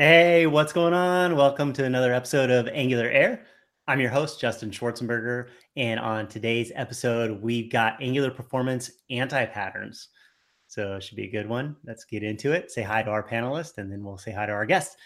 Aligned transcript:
Hey, 0.00 0.46
what's 0.46 0.72
going 0.72 0.94
on? 0.94 1.34
Welcome 1.34 1.72
to 1.72 1.84
another 1.84 2.14
episode 2.14 2.50
of 2.50 2.68
Angular 2.68 3.08
Air. 3.10 3.42
I'm 3.88 3.98
your 3.98 4.10
host, 4.10 4.38
Justin 4.38 4.70
Schwartzenberger. 4.70 5.48
And 5.76 5.98
on 5.98 6.28
today's 6.28 6.70
episode, 6.76 7.42
we've 7.42 7.68
got 7.68 8.00
Angular 8.00 8.30
Performance 8.30 8.92
Anti 9.10 9.44
Patterns. 9.46 10.10
So 10.68 10.94
it 10.94 11.02
should 11.02 11.16
be 11.16 11.24
a 11.24 11.30
good 11.32 11.48
one. 11.48 11.74
Let's 11.84 12.04
get 12.04 12.22
into 12.22 12.52
it. 12.52 12.70
Say 12.70 12.84
hi 12.84 13.02
to 13.02 13.10
our 13.10 13.26
panelists, 13.26 13.78
and 13.78 13.90
then 13.90 14.04
we'll 14.04 14.18
say 14.18 14.30
hi 14.30 14.46
to 14.46 14.52
our 14.52 14.66
guest. 14.66 14.98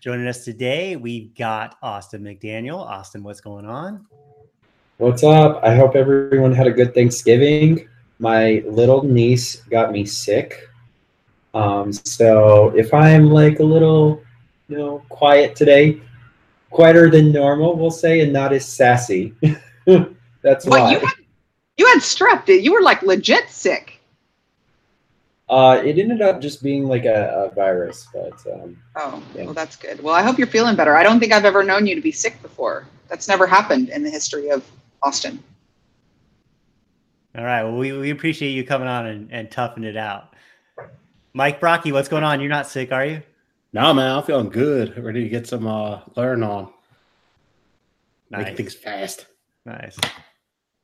Joining 0.00 0.26
us 0.26 0.42
today, 0.42 0.96
we've 0.96 1.34
got 1.34 1.76
Austin 1.82 2.22
McDaniel. 2.22 2.78
Austin, 2.78 3.22
what's 3.22 3.42
going 3.42 3.66
on? 3.66 4.06
What's 4.96 5.22
up? 5.22 5.60
I 5.62 5.74
hope 5.74 5.94
everyone 5.94 6.54
had 6.54 6.66
a 6.66 6.72
good 6.72 6.94
Thanksgiving. 6.94 7.86
My 8.18 8.64
little 8.66 9.02
niece 9.02 9.56
got 9.56 9.92
me 9.92 10.06
sick. 10.06 10.66
Um, 11.52 11.92
so 11.92 12.70
if 12.74 12.94
I'm 12.94 13.26
like 13.26 13.58
a 13.58 13.64
little 13.64 14.22
you 14.70 14.78
know, 14.78 15.02
quiet 15.08 15.56
today, 15.56 16.00
quieter 16.70 17.10
than 17.10 17.32
normal, 17.32 17.76
we'll 17.76 17.90
say, 17.90 18.20
and 18.20 18.32
not 18.32 18.52
as 18.52 18.64
sassy. 18.64 19.34
That's 20.42 20.64
what 20.64 20.80
why. 20.80 20.92
You 20.92 21.00
had, 21.00 21.14
you 21.76 21.86
had 21.86 21.98
strep. 21.98 22.46
Did 22.46 22.64
you 22.64 22.72
were 22.72 22.82
like 22.82 23.02
legit 23.02 23.50
sick? 23.50 24.00
Uh, 25.48 25.82
it 25.84 25.98
ended 25.98 26.22
up 26.22 26.40
just 26.40 26.62
being 26.62 26.86
like 26.86 27.04
a, 27.04 27.50
a 27.50 27.54
virus, 27.54 28.06
but 28.14 28.32
um, 28.54 28.80
oh, 28.94 29.20
yeah. 29.34 29.44
well, 29.44 29.52
that's 29.52 29.74
good. 29.74 30.00
Well, 30.00 30.14
I 30.14 30.22
hope 30.22 30.38
you're 30.38 30.46
feeling 30.46 30.76
better. 30.76 30.96
I 30.96 31.02
don't 31.02 31.18
think 31.18 31.32
I've 31.32 31.44
ever 31.44 31.64
known 31.64 31.88
you 31.88 31.96
to 31.96 32.00
be 32.00 32.12
sick 32.12 32.40
before. 32.40 32.86
That's 33.08 33.26
never 33.26 33.48
happened 33.48 33.88
in 33.88 34.04
the 34.04 34.10
history 34.10 34.50
of 34.50 34.64
Austin. 35.02 35.42
All 37.36 37.44
right. 37.44 37.64
Well, 37.64 37.76
we, 37.76 37.92
we 37.92 38.10
appreciate 38.10 38.50
you 38.50 38.62
coming 38.64 38.86
on 38.86 39.06
and, 39.06 39.32
and 39.32 39.50
toughing 39.50 39.82
it 39.82 39.96
out. 39.96 40.34
Mike 41.32 41.60
Brocchi, 41.60 41.92
what's 41.92 42.08
going 42.08 42.24
on? 42.24 42.40
You're 42.40 42.48
not 42.48 42.68
sick, 42.68 42.92
are 42.92 43.04
you? 43.04 43.22
No, 43.72 43.94
man, 43.94 44.16
I'm 44.16 44.22
feeling 44.24 44.50
good. 44.50 44.98
Ready 45.02 45.22
to 45.22 45.28
get 45.28 45.46
some 45.46 45.66
uh 45.66 46.00
learn 46.16 46.42
on. 46.42 46.72
Nice. 48.30 48.46
Make 48.46 48.56
things 48.56 48.74
fast. 48.74 49.26
Nice. 49.64 49.96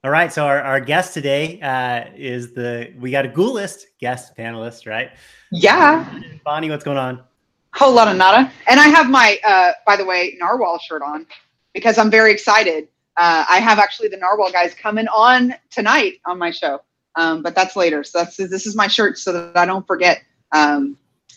All 0.05 0.11
right. 0.11 0.33
So 0.33 0.47
our, 0.47 0.61
our 0.61 0.81
guest 0.81 1.15
today 1.15 1.61
uh, 1.61 2.13
is 2.15 2.53
the 2.53 2.93
we 2.99 3.11
got 3.11 3.27
a 3.27 3.29
Ghoulist 3.29 3.85
guest 3.99 4.37
panelist, 4.37 4.87
right? 4.87 5.11
Yeah. 5.51 6.23
Bonnie, 6.45 6.71
what's 6.71 6.85
going 6.85 6.99
on? 6.99 7.23
Whole 7.75 7.93
lot 7.93 8.09
of 8.09 8.17
nada. 8.17 8.53
And 8.69 8.79
I 8.79 8.87
have 8.89 9.11
my 9.11 9.39
uh 9.47 9.73
by 9.85 9.97
the 9.97 10.05
way, 10.05 10.37
narwhal 10.39 10.79
shirt 10.79 11.03
on 11.03 11.27
because 11.75 11.99
I'm 11.99 12.11
very 12.11 12.31
excited. 12.31 12.89
Uh, 13.17 13.45
I 13.49 13.59
have 13.59 13.79
actually 13.79 14.09
the 14.09 14.17
narwhal 14.19 14.53
guys 14.53 14.75
coming 14.75 15.09
on 15.09 15.55
tonight 15.71 16.21
on 16.27 16.39
my 16.39 16.51
show. 16.51 16.83
Um, 17.17 17.43
but 17.43 17.55
that's 17.55 17.75
later. 17.75 18.05
So 18.05 18.19
that's 18.19 18.37
this 18.37 18.67
is 18.67 18.77
my 18.77 18.87
shirt 18.87 19.19
so 19.19 19.33
that 19.33 19.57
I 19.57 19.67
don't 19.67 19.87
forget. 19.87 20.23
Um, 20.53 20.97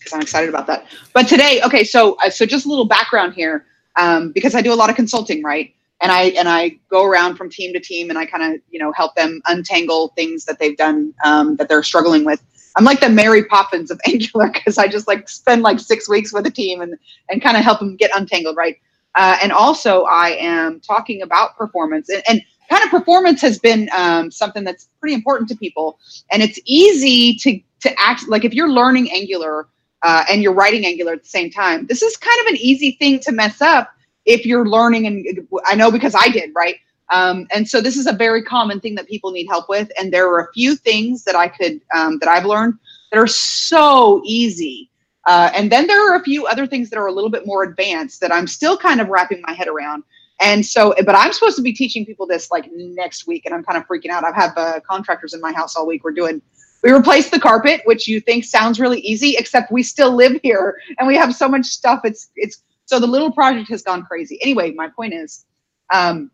because 0.09 0.17
I'm 0.17 0.21
excited 0.21 0.49
about 0.49 0.67
that. 0.67 0.85
But 1.13 1.27
today, 1.27 1.61
okay, 1.63 1.83
so 1.83 2.17
uh, 2.23 2.29
so 2.29 2.45
just 2.45 2.65
a 2.65 2.69
little 2.69 2.85
background 2.85 3.33
here, 3.33 3.65
um, 3.95 4.31
because 4.31 4.55
I 4.55 4.61
do 4.61 4.73
a 4.73 4.75
lot 4.75 4.89
of 4.89 4.95
consulting, 4.95 5.43
right? 5.43 5.73
And 6.01 6.11
I 6.11 6.23
and 6.29 6.47
I 6.47 6.79
go 6.89 7.05
around 7.05 7.35
from 7.35 7.49
team 7.49 7.73
to 7.73 7.79
team, 7.79 8.09
and 8.09 8.17
I 8.17 8.25
kind 8.25 8.53
of 8.53 8.61
you 8.69 8.79
know 8.79 8.91
help 8.93 9.15
them 9.15 9.41
untangle 9.47 10.09
things 10.15 10.45
that 10.45 10.59
they've 10.59 10.77
done 10.77 11.13
um, 11.23 11.55
that 11.57 11.69
they're 11.69 11.83
struggling 11.83 12.25
with. 12.25 12.41
I'm 12.75 12.85
like 12.85 12.99
the 12.99 13.09
Mary 13.09 13.43
Poppins 13.45 13.91
of 13.91 13.99
Angular 14.07 14.49
because 14.51 14.77
I 14.77 14.87
just 14.87 15.07
like 15.07 15.27
spend 15.29 15.61
like 15.61 15.79
six 15.79 16.09
weeks 16.09 16.33
with 16.33 16.45
a 16.45 16.51
team 16.51 16.81
and 16.81 16.97
and 17.29 17.41
kind 17.41 17.57
of 17.57 17.63
help 17.63 17.79
them 17.79 17.95
get 17.95 18.11
untangled, 18.15 18.57
right? 18.57 18.77
Uh, 19.15 19.37
and 19.41 19.51
also, 19.51 20.03
I 20.03 20.37
am 20.39 20.79
talking 20.79 21.23
about 21.23 21.57
performance 21.57 22.09
and, 22.09 22.23
and 22.29 22.41
kind 22.69 22.83
of 22.83 22.91
performance 22.91 23.41
has 23.41 23.57
been 23.57 23.89
um, 23.91 24.29
something 24.29 24.63
that's 24.63 24.87
pretty 24.99 25.15
important 25.15 25.49
to 25.49 25.55
people, 25.55 25.99
and 26.31 26.41
it's 26.41 26.59
easy 26.65 27.35
to 27.35 27.59
to 27.81 27.99
act 27.99 28.27
like 28.27 28.45
if 28.45 28.53
you're 28.53 28.69
learning 28.69 29.11
Angular 29.11 29.67
uh, 30.03 30.23
and 30.29 30.41
you're 30.41 30.53
writing 30.53 30.85
Angular 30.85 31.13
at 31.13 31.23
the 31.23 31.29
same 31.29 31.49
time. 31.51 31.85
This 31.87 32.01
is 32.01 32.17
kind 32.17 32.39
of 32.41 32.47
an 32.47 32.57
easy 32.57 32.91
thing 32.99 33.19
to 33.21 33.31
mess 33.31 33.61
up 33.61 33.91
if 34.25 34.45
you're 34.45 34.67
learning, 34.67 35.07
and 35.07 35.47
I 35.65 35.75
know 35.75 35.91
because 35.91 36.15
I 36.15 36.29
did, 36.29 36.51
right? 36.55 36.75
Um, 37.09 37.47
and 37.51 37.67
so 37.67 37.81
this 37.81 37.97
is 37.97 38.07
a 38.07 38.13
very 38.13 38.43
common 38.43 38.79
thing 38.79 38.95
that 38.95 39.07
people 39.07 39.31
need 39.31 39.47
help 39.47 39.67
with. 39.67 39.91
And 39.99 40.13
there 40.13 40.27
are 40.27 40.41
a 40.41 40.53
few 40.53 40.75
things 40.75 41.23
that 41.23 41.35
I 41.35 41.47
could 41.47 41.81
um, 41.93 42.19
that 42.19 42.29
I've 42.29 42.45
learned 42.45 42.75
that 43.11 43.19
are 43.19 43.27
so 43.27 44.21
easy. 44.23 44.89
Uh, 45.25 45.51
and 45.55 45.71
then 45.71 45.87
there 45.87 46.11
are 46.11 46.15
a 46.15 46.23
few 46.23 46.45
other 46.47 46.65
things 46.65 46.89
that 46.89 46.97
are 46.97 47.07
a 47.07 47.11
little 47.11 47.29
bit 47.29 47.45
more 47.45 47.63
advanced 47.63 48.21
that 48.21 48.31
I'm 48.31 48.47
still 48.47 48.77
kind 48.77 49.01
of 49.01 49.09
wrapping 49.09 49.41
my 49.45 49.53
head 49.53 49.67
around. 49.67 50.03
And 50.41 50.65
so, 50.65 50.95
but 51.05 51.15
I'm 51.15 51.33
supposed 51.33 51.57
to 51.57 51.61
be 51.61 51.73
teaching 51.73 52.05
people 52.05 52.25
this 52.25 52.49
like 52.49 52.69
next 52.71 53.27
week, 53.27 53.45
and 53.45 53.53
I'm 53.53 53.63
kind 53.63 53.77
of 53.77 53.85
freaking 53.87 54.09
out. 54.09 54.23
I've 54.23 54.35
had 54.35 54.51
uh, 54.55 54.79
contractors 54.87 55.33
in 55.33 55.41
my 55.41 55.51
house 55.51 55.75
all 55.75 55.85
week. 55.85 56.03
We're 56.03 56.11
doing 56.11 56.41
we 56.83 56.91
replaced 56.91 57.31
the 57.31 57.39
carpet, 57.39 57.81
which 57.85 58.07
you 58.07 58.19
think 58.19 58.45
sounds 58.45 58.79
really 58.79 58.99
easy, 59.01 59.35
except 59.37 59.71
we 59.71 59.83
still 59.83 60.15
live 60.15 60.39
here 60.43 60.79
and 60.97 61.07
we 61.07 61.15
have 61.15 61.35
so 61.35 61.47
much 61.47 61.65
stuff. 61.65 62.01
It's 62.03 62.29
it's 62.35 62.63
so 62.85 62.99
the 62.99 63.07
little 63.07 63.31
project 63.31 63.69
has 63.69 63.83
gone 63.83 64.03
crazy. 64.03 64.39
Anyway, 64.41 64.71
my 64.71 64.87
point 64.87 65.13
is, 65.13 65.45
um, 65.93 66.31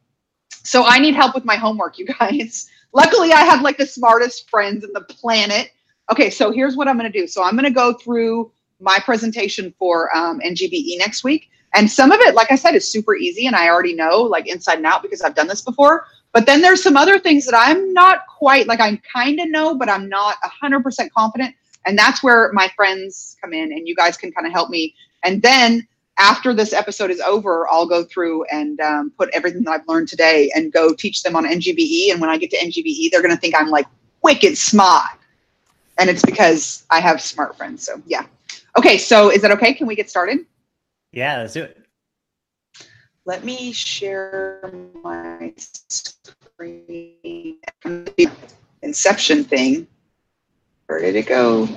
so 0.51 0.85
I 0.85 0.99
need 0.99 1.15
help 1.15 1.35
with 1.35 1.45
my 1.45 1.55
homework, 1.55 1.97
you 1.99 2.05
guys. 2.05 2.69
Luckily, 2.93 3.33
I 3.33 3.41
have 3.41 3.61
like 3.61 3.77
the 3.77 3.85
smartest 3.85 4.49
friends 4.49 4.83
in 4.83 4.93
the 4.93 5.01
planet. 5.01 5.71
Okay, 6.11 6.29
so 6.29 6.51
here's 6.51 6.77
what 6.77 6.87
I'm 6.87 6.97
to 6.99 7.09
do. 7.09 7.27
So 7.27 7.43
I'm 7.43 7.57
to 7.57 7.71
go 7.71 7.93
through 7.93 8.51
my 8.79 8.99
presentation 9.03 9.73
for 9.77 10.15
um, 10.15 10.39
NGBE 10.39 10.97
next 10.99 11.23
week. 11.23 11.49
And 11.73 11.91
some 11.91 12.11
of 12.11 12.19
it, 12.21 12.35
like 12.35 12.51
I 12.51 12.55
said, 12.55 12.73
is 12.73 12.89
super 12.89 13.15
easy 13.15 13.47
and 13.47 13.55
I 13.55 13.67
already 13.67 13.93
know 13.93 14.21
like 14.21 14.47
inside 14.47 14.77
and 14.77 14.85
out 14.85 15.01
because 15.01 15.21
I've 15.21 15.35
done 15.35 15.47
this 15.47 15.61
before. 15.61 16.07
But 16.35 16.45
then 16.45 16.61
there's 16.61 16.83
some 16.83 16.97
other 16.97 17.17
things 17.17 17.45
that 17.45 17.55
I'm 17.57 17.93
not 17.93 18.27
quite 18.27 18.67
like 18.67 18.81
I 18.81 18.99
kind 19.15 19.39
of 19.39 19.47
know, 19.47 19.73
but 19.73 19.87
I'm 19.87 20.09
not 20.09 20.35
100% 20.61 21.09
confident. 21.15 21.55
And 21.85 21.97
that's 21.97 22.21
where 22.21 22.51
my 22.51 22.69
friends 22.75 23.37
come 23.41 23.53
in 23.53 23.71
and 23.71 23.87
you 23.87 23.95
guys 23.95 24.17
can 24.17 24.33
kind 24.33 24.45
of 24.45 24.51
help 24.51 24.69
me. 24.69 24.93
And 25.23 25.41
then 25.41 25.87
after 26.17 26.53
this 26.53 26.73
episode 26.73 27.09
is 27.09 27.21
over, 27.21 27.69
I'll 27.69 27.85
go 27.85 28.03
through 28.03 28.43
and 28.51 28.81
um, 28.81 29.13
put 29.17 29.29
everything 29.31 29.63
that 29.63 29.71
I've 29.71 29.87
learned 29.87 30.09
today 30.09 30.51
and 30.53 30.73
go 30.73 30.93
teach 30.93 31.23
them 31.23 31.37
on 31.37 31.45
NGBE. 31.45 32.11
And 32.11 32.19
when 32.19 32.29
I 32.29 32.37
get 32.37 32.49
to 32.49 32.57
NGBE, 32.57 33.11
they're 33.11 33.21
going 33.21 33.33
to 33.33 33.39
think 33.39 33.55
I'm 33.55 33.69
like 33.69 33.85
wicked 34.21 34.57
smart. 34.57 35.11
And 35.97 36.09
it's 36.09 36.25
because 36.25 36.85
I 36.89 36.99
have 36.99 37.21
smart 37.21 37.55
friends. 37.55 37.85
So, 37.85 38.01
yeah. 38.07 38.25
Okay. 38.77 38.97
So, 38.97 39.31
is 39.31 39.41
that 39.41 39.51
okay? 39.51 39.73
Can 39.73 39.87
we 39.87 39.95
get 39.95 40.09
started? 40.09 40.39
Yeah, 41.13 41.37
let's 41.37 41.53
do 41.53 41.63
it. 41.63 41.84
Let 43.27 43.43
me 43.43 43.71
share 43.71 44.71
my 45.03 45.51
screen. 45.57 47.57
Inception 48.83 49.43
thing. 49.43 49.87
Where 50.85 50.99
did 50.99 51.15
it 51.15 51.25
go? 51.25 51.67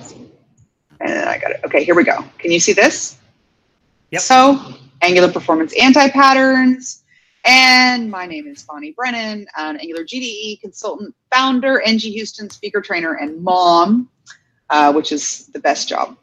And 1.01 1.27
I 1.27 1.39
got 1.39 1.53
it. 1.53 1.61
Okay, 1.65 1.85
here 1.85 1.95
we 1.95 2.05
go. 2.05 2.23
Can 2.37 2.53
you 2.53 2.61
see 2.61 2.75
this? 2.75 3.17
Yep. 4.11 4.21
So, 4.21 4.61
Angular 5.01 5.33
Performance 5.33 5.73
Anti-Patterns. 5.81 7.03
And 7.47 8.11
my 8.11 8.27
name 8.27 8.47
is 8.47 8.65
Bonnie 8.65 8.93
Brennan, 8.93 9.47
an 9.57 9.79
Angular 9.79 10.05
GDE 10.05 10.61
consultant, 10.61 11.15
founder, 11.33 11.81
NG 11.81 12.01
Houston 12.01 12.51
speaker 12.51 12.83
trainer, 12.83 13.15
and 13.15 13.43
mom, 13.43 14.11
uh, 14.69 14.93
which 14.93 15.13
is 15.13 15.47
the 15.47 15.61
best 15.61 15.89
job. 15.89 16.15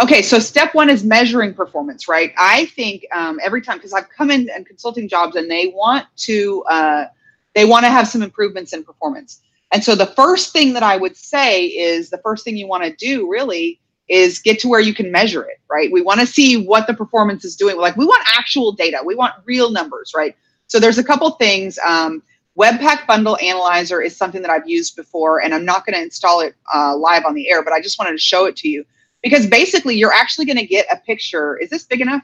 Okay, 0.00 0.22
so 0.22 0.38
step 0.38 0.74
one 0.76 0.88
is 0.90 1.02
measuring 1.02 1.54
performance, 1.54 2.06
right? 2.06 2.32
I 2.38 2.66
think 2.66 3.04
um, 3.12 3.40
every 3.42 3.60
time 3.60 3.78
because 3.78 3.92
I've 3.92 4.08
come 4.10 4.30
in 4.30 4.48
and 4.48 4.64
consulting 4.64 5.08
jobs 5.08 5.34
and 5.34 5.50
they 5.50 5.72
want 5.74 6.06
to 6.18 6.62
uh, 6.64 7.06
they 7.54 7.64
want 7.64 7.84
to 7.84 7.90
have 7.90 8.06
some 8.06 8.22
improvements 8.22 8.72
in 8.72 8.84
performance. 8.84 9.40
And 9.72 9.82
so 9.82 9.96
the 9.96 10.06
first 10.06 10.52
thing 10.52 10.72
that 10.74 10.84
I 10.84 10.96
would 10.96 11.16
say 11.16 11.66
is 11.66 12.10
the 12.10 12.18
first 12.18 12.44
thing 12.44 12.56
you 12.56 12.68
want 12.68 12.84
to 12.84 12.94
do 12.94 13.28
really 13.28 13.80
is 14.08 14.38
get 14.38 14.60
to 14.60 14.68
where 14.68 14.80
you 14.80 14.94
can 14.94 15.10
measure 15.10 15.42
it, 15.42 15.60
right? 15.68 15.90
We 15.90 16.00
want 16.00 16.20
to 16.20 16.26
see 16.26 16.56
what 16.56 16.86
the 16.86 16.94
performance 16.94 17.44
is 17.44 17.56
doing. 17.56 17.76
Like 17.76 17.96
we 17.96 18.06
want 18.06 18.24
actual 18.38 18.72
data, 18.72 19.02
we 19.04 19.16
want 19.16 19.34
real 19.44 19.70
numbers, 19.70 20.12
right? 20.14 20.36
So 20.68 20.78
there's 20.78 20.98
a 20.98 21.04
couple 21.04 21.28
things. 21.32 21.76
Um, 21.86 22.22
Webpack 22.56 23.06
Bundle 23.06 23.36
Analyzer 23.42 24.00
is 24.00 24.16
something 24.16 24.42
that 24.42 24.50
I've 24.50 24.68
used 24.68 24.96
before, 24.96 25.42
and 25.42 25.54
I'm 25.54 25.64
not 25.64 25.84
going 25.84 25.94
to 25.94 26.02
install 26.02 26.40
it 26.40 26.54
uh, 26.72 26.96
live 26.96 27.24
on 27.24 27.34
the 27.34 27.48
air, 27.48 27.62
but 27.62 27.72
I 27.72 27.80
just 27.80 27.98
wanted 27.98 28.12
to 28.12 28.18
show 28.18 28.46
it 28.46 28.56
to 28.56 28.68
you 28.68 28.84
because 29.28 29.46
basically 29.46 29.96
you're 29.96 30.12
actually 30.12 30.46
going 30.46 30.56
to 30.56 30.66
get 30.66 30.86
a 30.90 30.96
picture. 30.96 31.58
Is 31.58 31.68
this 31.70 31.84
big 31.84 32.00
enough? 32.00 32.22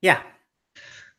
Yeah. 0.00 0.20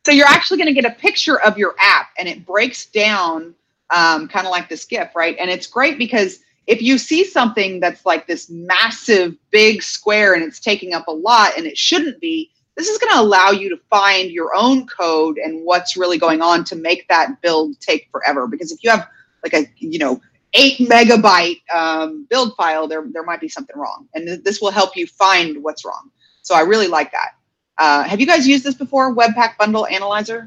So 0.06 0.12
you're 0.12 0.28
actually 0.28 0.58
going 0.58 0.74
to 0.74 0.82
get 0.82 0.90
a 0.90 0.96
picture 0.96 1.42
of 1.42 1.58
your 1.58 1.76
app 1.80 2.10
and 2.18 2.28
it 2.30 2.46
breaks 2.46 2.86
down 2.86 3.56
um, 3.90 4.28
kind 4.28 4.46
of 4.46 4.52
like 4.52 4.70
this 4.70 4.86
GIF, 4.86 5.16
right? 5.16 5.36
And 5.40 5.50
it's 5.50 5.68
great 5.68 5.98
because 5.98 6.40
if 6.68 6.82
you 6.82 6.98
see 6.98 7.24
something 7.24 7.80
that's 7.80 8.06
like 8.06 8.28
this 8.28 8.50
massive 8.50 9.36
big 9.52 9.84
square 9.84 10.34
and 10.34 10.44
it's 10.44 10.60
taking 10.60 10.94
up 10.94 11.08
a 11.08 11.12
lot 11.12 11.58
and 11.58 11.66
it 11.66 11.78
shouldn't 11.78 12.20
be, 12.22 12.52
this 12.78 12.88
is 12.88 12.98
going 12.98 13.14
to 13.14 13.20
allow 13.20 13.52
you 13.52 13.70
to 13.70 13.78
find 13.90 14.32
your 14.32 14.52
own 14.56 14.88
code 14.88 15.38
and 15.38 15.66
what's 15.66 15.98
really 15.98 16.18
going 16.18 16.42
on 16.42 16.64
to 16.66 16.76
make 16.76 17.08
that 17.08 17.42
build 17.42 17.80
take 17.80 18.08
forever. 18.12 18.48
Because 18.48 18.72
if 18.72 18.84
you 18.84 18.90
have 18.90 19.08
like 19.44 19.54
a, 19.54 19.68
you 19.78 20.00
know, 20.00 20.22
eight 20.56 20.78
megabyte 20.80 21.62
um, 21.74 22.26
build 22.30 22.56
file, 22.56 22.88
there, 22.88 23.06
there 23.12 23.24
might 23.24 23.42
be 23.42 23.50
something 23.50 23.78
wrong. 23.78 24.08
And 24.14 24.28
th- 24.28 24.44
this 24.44 24.62
will 24.62 24.72
help 24.72 24.96
you 24.96 25.06
find 25.08 25.62
what's 25.64 25.86
wrong. 25.86 26.10
So 26.42 26.56
I 26.56 26.62
really 26.62 26.88
like 26.88 27.12
that. 27.12 27.32
Uh, 27.78 28.04
have 28.04 28.20
you 28.20 28.26
guys 28.26 28.48
used 28.48 28.64
this 28.64 28.76
before, 28.76 29.14
Webpack 29.14 29.58
Bundle 29.58 29.86
Analyzer? 29.88 30.46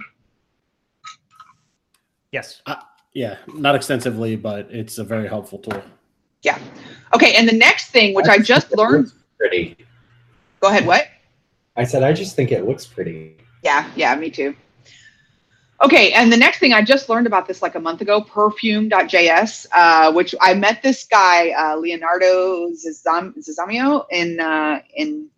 Yes. 2.32 2.62
Uh, 2.66 2.76
yeah, 3.12 3.36
not 3.54 3.74
extensively, 3.74 4.36
but 4.36 4.70
it's 4.70 4.98
a 4.98 5.04
very 5.04 5.28
helpful 5.28 5.58
tool. 5.58 5.82
Yeah. 6.42 6.58
Okay, 7.14 7.34
and 7.34 7.48
the 7.48 7.56
next 7.56 7.90
thing, 7.90 8.14
which 8.14 8.28
I 8.28 8.38
just 8.38 8.76
learned. 8.76 9.12
Pretty. 9.38 9.76
Go 10.60 10.68
ahead. 10.68 10.86
What? 10.86 11.08
I 11.76 11.84
said 11.84 12.02
I 12.02 12.12
just 12.12 12.36
think 12.36 12.52
it 12.52 12.66
looks 12.66 12.86
pretty. 12.86 13.36
Yeah, 13.62 13.88
yeah, 13.96 14.14
me 14.14 14.30
too. 14.30 14.54
Okay, 15.80 16.12
and 16.12 16.32
the 16.32 16.36
next 16.36 16.58
thing 16.58 16.72
I 16.72 16.82
just 16.82 17.08
learned 17.08 17.28
about 17.28 17.46
this 17.46 17.62
like 17.62 17.76
a 17.76 17.80
month 17.80 18.00
ago, 18.00 18.20
perfume.js, 18.20 19.66
uh, 19.72 20.12
which 20.12 20.34
I 20.40 20.54
met 20.54 20.82
this 20.82 21.04
guy, 21.04 21.50
uh, 21.50 21.76
Leonardo 21.76 22.70
Zizam- 22.70 23.34
Zizamio 23.38 24.04
in, 24.10 24.40
uh, 24.40 24.80
in 24.96 25.28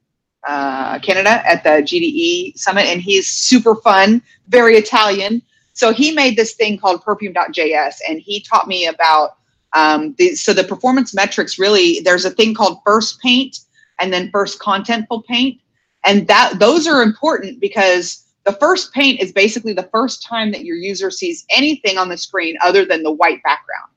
uh, 0.49 0.99
Canada 1.01 1.47
at 1.47 1.63
the 1.63 1.83
GDE 1.83 2.57
summit, 2.59 2.87
and 2.87 3.03
he's 3.03 3.29
super 3.29 3.75
fun, 3.77 4.23
very 4.49 4.77
Italian. 4.77 5.43
So 5.75 5.93
he 5.93 6.11
made 6.13 6.37
this 6.37 6.55
thing 6.55 6.79
called 6.79 7.05
perfume.js, 7.05 7.97
and 8.09 8.19
he 8.19 8.41
taught 8.41 8.67
me 8.67 8.87
about 8.87 9.37
um, 9.75 10.15
the, 10.17 10.35
so 10.35 10.55
the 10.55 10.65
performance 10.65 11.15
metrics 11.15 11.59
really, 11.59 12.01
there's 12.01 12.25
a 12.25 12.31
thing 12.31 12.55
called 12.55 12.81
first 12.85 13.21
paint 13.21 13.59
and 14.01 14.11
then 14.11 14.31
first 14.31 14.59
contentful 14.59 15.25
paint. 15.27 15.61
And 16.05 16.27
that 16.29 16.59
those 16.59 16.87
are 16.87 17.03
important 17.03 17.61
because 17.61 18.25
the 18.45 18.53
first 18.53 18.93
paint 18.93 19.21
is 19.21 19.33
basically 19.33 19.73
the 19.73 19.89
first 19.93 20.23
time 20.23 20.51
that 20.53 20.65
your 20.65 20.77
user 20.77 21.11
sees 21.11 21.45
anything 21.51 21.99
on 21.99 22.09
the 22.09 22.17
screen 22.17 22.57
other 22.63 22.85
than 22.85 23.03
the 23.03 23.13
white 23.13 23.43
background. 23.43 23.91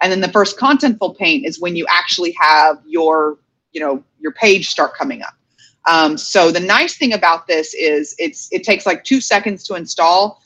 And 0.00 0.10
then 0.10 0.20
the 0.20 0.32
first 0.32 0.58
contentful 0.58 1.18
paint 1.18 1.44
is 1.46 1.60
when 1.60 1.76
you 1.76 1.86
actually 1.88 2.34
have 2.40 2.80
your, 2.86 3.38
you 3.72 3.80
know, 3.80 4.02
your 4.18 4.32
page 4.32 4.68
start 4.68 4.94
coming 4.94 5.22
up. 5.22 5.34
Um, 5.88 6.16
so 6.16 6.50
the 6.50 6.60
nice 6.60 6.96
thing 6.96 7.12
about 7.12 7.46
this 7.46 7.74
is 7.74 8.14
it's 8.18 8.48
it 8.52 8.64
takes 8.64 8.86
like 8.86 9.04
two 9.04 9.20
seconds 9.20 9.64
to 9.64 9.74
install. 9.74 10.42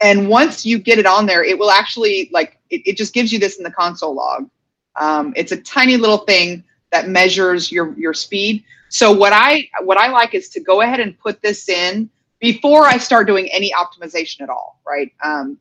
And 0.00 0.28
once 0.28 0.64
you 0.66 0.78
get 0.78 0.98
it 0.98 1.06
on 1.06 1.26
there, 1.26 1.44
it 1.44 1.58
will 1.58 1.70
actually 1.70 2.30
like 2.32 2.58
it, 2.70 2.82
it 2.86 2.96
just 2.96 3.14
gives 3.14 3.32
you 3.32 3.38
this 3.38 3.56
in 3.56 3.64
the 3.64 3.70
console 3.70 4.14
log. 4.14 4.48
Um, 4.96 5.32
it's 5.36 5.52
a 5.52 5.56
tiny 5.56 5.96
little 5.96 6.18
thing 6.18 6.64
that 6.90 7.08
measures 7.08 7.70
your 7.70 7.98
your 7.98 8.14
speed. 8.14 8.64
So 8.88 9.12
what 9.12 9.32
I 9.32 9.68
what 9.82 9.98
I 9.98 10.08
like 10.08 10.34
is 10.34 10.48
to 10.50 10.60
go 10.60 10.80
ahead 10.80 11.00
and 11.00 11.18
put 11.18 11.40
this 11.40 11.68
in 11.68 12.10
before 12.42 12.86
I 12.86 12.98
start 12.98 13.26
doing 13.26 13.48
any 13.52 13.72
optimization 13.72 14.42
at 14.42 14.50
all, 14.50 14.80
right? 14.86 15.10
Um, 15.24 15.58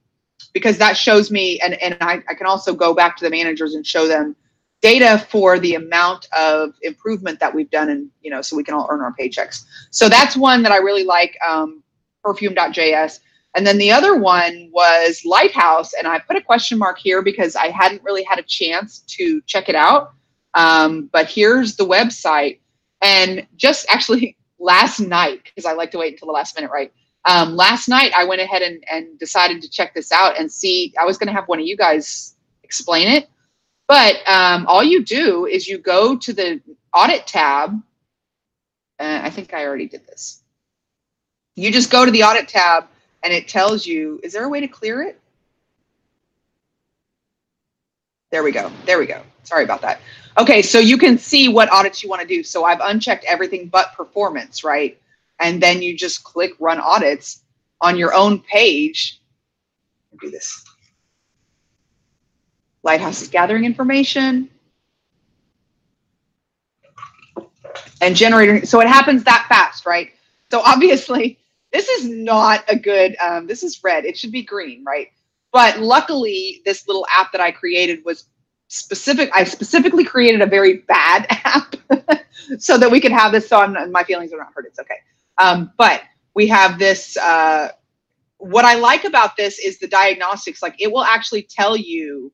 because 0.52 0.78
that 0.80 0.98
shows 0.98 1.32
me, 1.32 1.62
and, 1.62 1.76
and 1.76 1.96
I, 2.02 2.24
I 2.28 2.34
can 2.34 2.48
also 2.48 2.74
go 2.74 2.94
back 2.94 3.16
to 3.18 3.24
the 3.24 3.30
managers 3.30 3.76
and 3.76 3.86
show 3.86 4.08
them 4.08 4.36
data 4.82 5.24
for 5.30 5.60
the 5.60 5.76
amount 5.76 6.28
of 6.36 6.74
improvement 6.82 7.40
that 7.40 7.54
we've 7.54 7.70
done 7.70 7.90
and 7.90 8.10
you 8.22 8.32
know 8.32 8.42
so 8.42 8.56
we 8.56 8.64
can 8.64 8.74
all 8.74 8.88
earn 8.90 9.02
our 9.02 9.14
paychecks. 9.14 9.64
So 9.92 10.10
that's 10.10 10.36
one 10.36 10.64
that 10.64 10.72
i 10.72 10.78
really 10.78 11.04
like 11.04 11.38
um, 11.48 11.84
perfume.js 12.24 13.20
and 13.56 13.68
then 13.68 13.78
the 13.78 13.92
other 13.92 14.16
one 14.16 14.72
was 14.74 15.22
lighthouse 15.24 15.94
and 15.94 16.08
i 16.08 16.18
put 16.18 16.36
a 16.36 16.42
question 16.42 16.80
mark 16.80 16.98
here 16.98 17.22
because 17.22 17.56
i 17.56 17.68
hadn't 17.68 18.02
really 18.04 18.24
had 18.24 18.40
a 18.40 18.44
chance 18.44 19.00
to 19.02 19.40
check 19.46 19.70
it 19.70 19.76
out. 19.76 20.14
Um, 20.56 21.10
but 21.14 21.30
here's 21.30 21.76
the 21.76 21.86
website 21.86 22.60
and 23.02 23.46
just 23.56 23.86
actually 23.92 24.36
last 24.62 25.00
night, 25.00 25.44
because 25.44 25.66
I 25.66 25.74
like 25.74 25.92
to 25.92 25.98
wait 25.98 26.14
until 26.14 26.28
the 26.28 26.34
last 26.34 26.56
minute, 26.56 26.72
right? 26.72 26.94
Um, 27.26 27.56
last 27.56 27.88
night, 27.90 28.14
I 28.16 28.24
went 28.24 28.42
ahead 28.42 28.62
and, 28.62 28.84
and 28.90 29.20
decided 29.20 29.62
to 29.62 29.70
check 29.70 29.94
this 29.94 30.12
out 30.12 30.40
and 30.40 30.52
see. 30.52 30.94
I 31.00 31.06
was 31.06 31.18
going 31.18 31.28
to 31.28 31.34
have 31.34 31.48
one 31.48 31.60
of 31.60 31.66
you 31.66 31.76
guys 31.76 32.36
explain 32.64 33.08
it. 33.08 33.30
But 33.88 34.26
um, 34.28 34.66
all 34.68 34.84
you 34.84 35.04
do 35.04 35.46
is 35.46 35.68
you 35.68 35.78
go 35.78 36.16
to 36.16 36.34
the 36.34 36.62
audit 36.94 37.28
tab. 37.28 37.74
Uh, 39.00 39.20
I 39.24 39.30
think 39.30 39.54
I 39.54 39.66
already 39.66 39.88
did 39.88 40.08
this. 40.08 40.44
You 41.56 41.72
just 41.72 41.92
go 41.92 42.06
to 42.06 42.12
the 42.12 42.24
audit 42.24 42.48
tab 42.48 42.86
and 43.24 43.34
it 43.34 43.48
tells 43.48 43.86
you, 43.86 44.20
is 44.24 44.34
there 44.34 44.46
a 44.46 44.50
way 44.50 44.62
to 44.62 44.68
clear 44.68 45.02
it? 45.02 45.20
There 48.32 48.44
we 48.44 48.52
go. 48.52 48.72
There 48.86 48.98
we 48.98 49.06
go. 49.06 49.22
Sorry 49.44 49.66
about 49.66 49.82
that. 49.82 50.00
Okay, 50.38 50.62
so 50.62 50.80
you 50.80 50.98
can 50.98 51.18
see 51.18 51.50
what 51.50 51.72
audits 51.72 52.02
you 52.02 52.10
want 52.10 52.22
to 52.22 52.28
do. 52.28 52.44
So 52.44 52.64
I've 52.64 52.80
unchecked 52.82 53.26
everything 53.26 53.68
but 53.68 53.94
performance, 53.94 54.64
right? 54.64 55.00
And 55.40 55.62
then 55.62 55.82
you 55.82 55.96
just 55.96 56.24
click 56.24 56.54
run 56.60 56.80
audits 56.80 57.42
on 57.82 57.98
your 57.98 58.14
own 58.14 58.40
page. 58.40 59.20
Do 60.22 60.30
this. 60.30 60.64
Lighthouse 62.84 63.22
is 63.22 63.28
gathering 63.28 63.66
information 63.66 64.50
and 68.02 68.16
generating. 68.16 68.66
So 68.66 68.82
it 68.82 68.88
happens 68.88 69.24
that 69.26 69.46
fast, 69.50 69.86
right? 69.86 70.12
So 70.52 70.62
obviously, 70.62 71.40
this 71.72 71.90
is 71.90 72.10
not 72.10 72.64
a 72.70 72.76
good, 72.76 73.16
um, 73.24 73.48
this 73.48 73.64
is 73.64 73.82
red. 73.84 74.06
It 74.06 74.18
should 74.18 74.32
be 74.32 74.44
green, 74.44 74.84
right? 74.86 75.10
But 75.52 75.80
luckily, 75.80 76.62
this 76.66 76.88
little 76.88 77.06
app 77.10 77.32
that 77.32 77.42
I 77.42 77.52
created 77.52 78.04
was 78.06 78.26
specific 78.74 79.30
i 79.34 79.44
specifically 79.44 80.04
created 80.04 80.42
a 80.42 80.46
very 80.46 80.78
bad 80.88 81.28
app 81.30 81.76
so 82.58 82.78
that 82.78 82.90
we 82.90 83.02
could 83.02 83.12
have 83.12 83.32
this 83.32 83.52
on 83.52 83.92
my 83.92 84.04
feelings 84.04 84.32
are 84.32 84.38
not 84.38 84.48
hurt 84.56 84.66
it's 84.66 84.80
okay. 84.80 84.96
Um, 85.38 85.74
but 85.78 86.04
we 86.36 86.48
have 86.48 86.80
this 86.80 87.18
uh, 87.18 87.70
what 88.38 88.64
i 88.64 88.76
like 88.76 89.04
about 89.04 89.36
this 89.36 89.60
is 89.60 89.78
the 89.80 89.88
diagnostics 89.88 90.62
like 90.62 90.76
it 90.80 90.92
will 90.92 91.04
actually 91.04 91.44
tell 91.44 91.76
you 91.76 92.32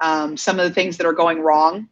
um, 0.00 0.36
some 0.36 0.58
of 0.58 0.68
the 0.68 0.74
things 0.74 0.96
that 0.96 1.06
are 1.06 1.12
going 1.12 1.40
wrong. 1.40 1.88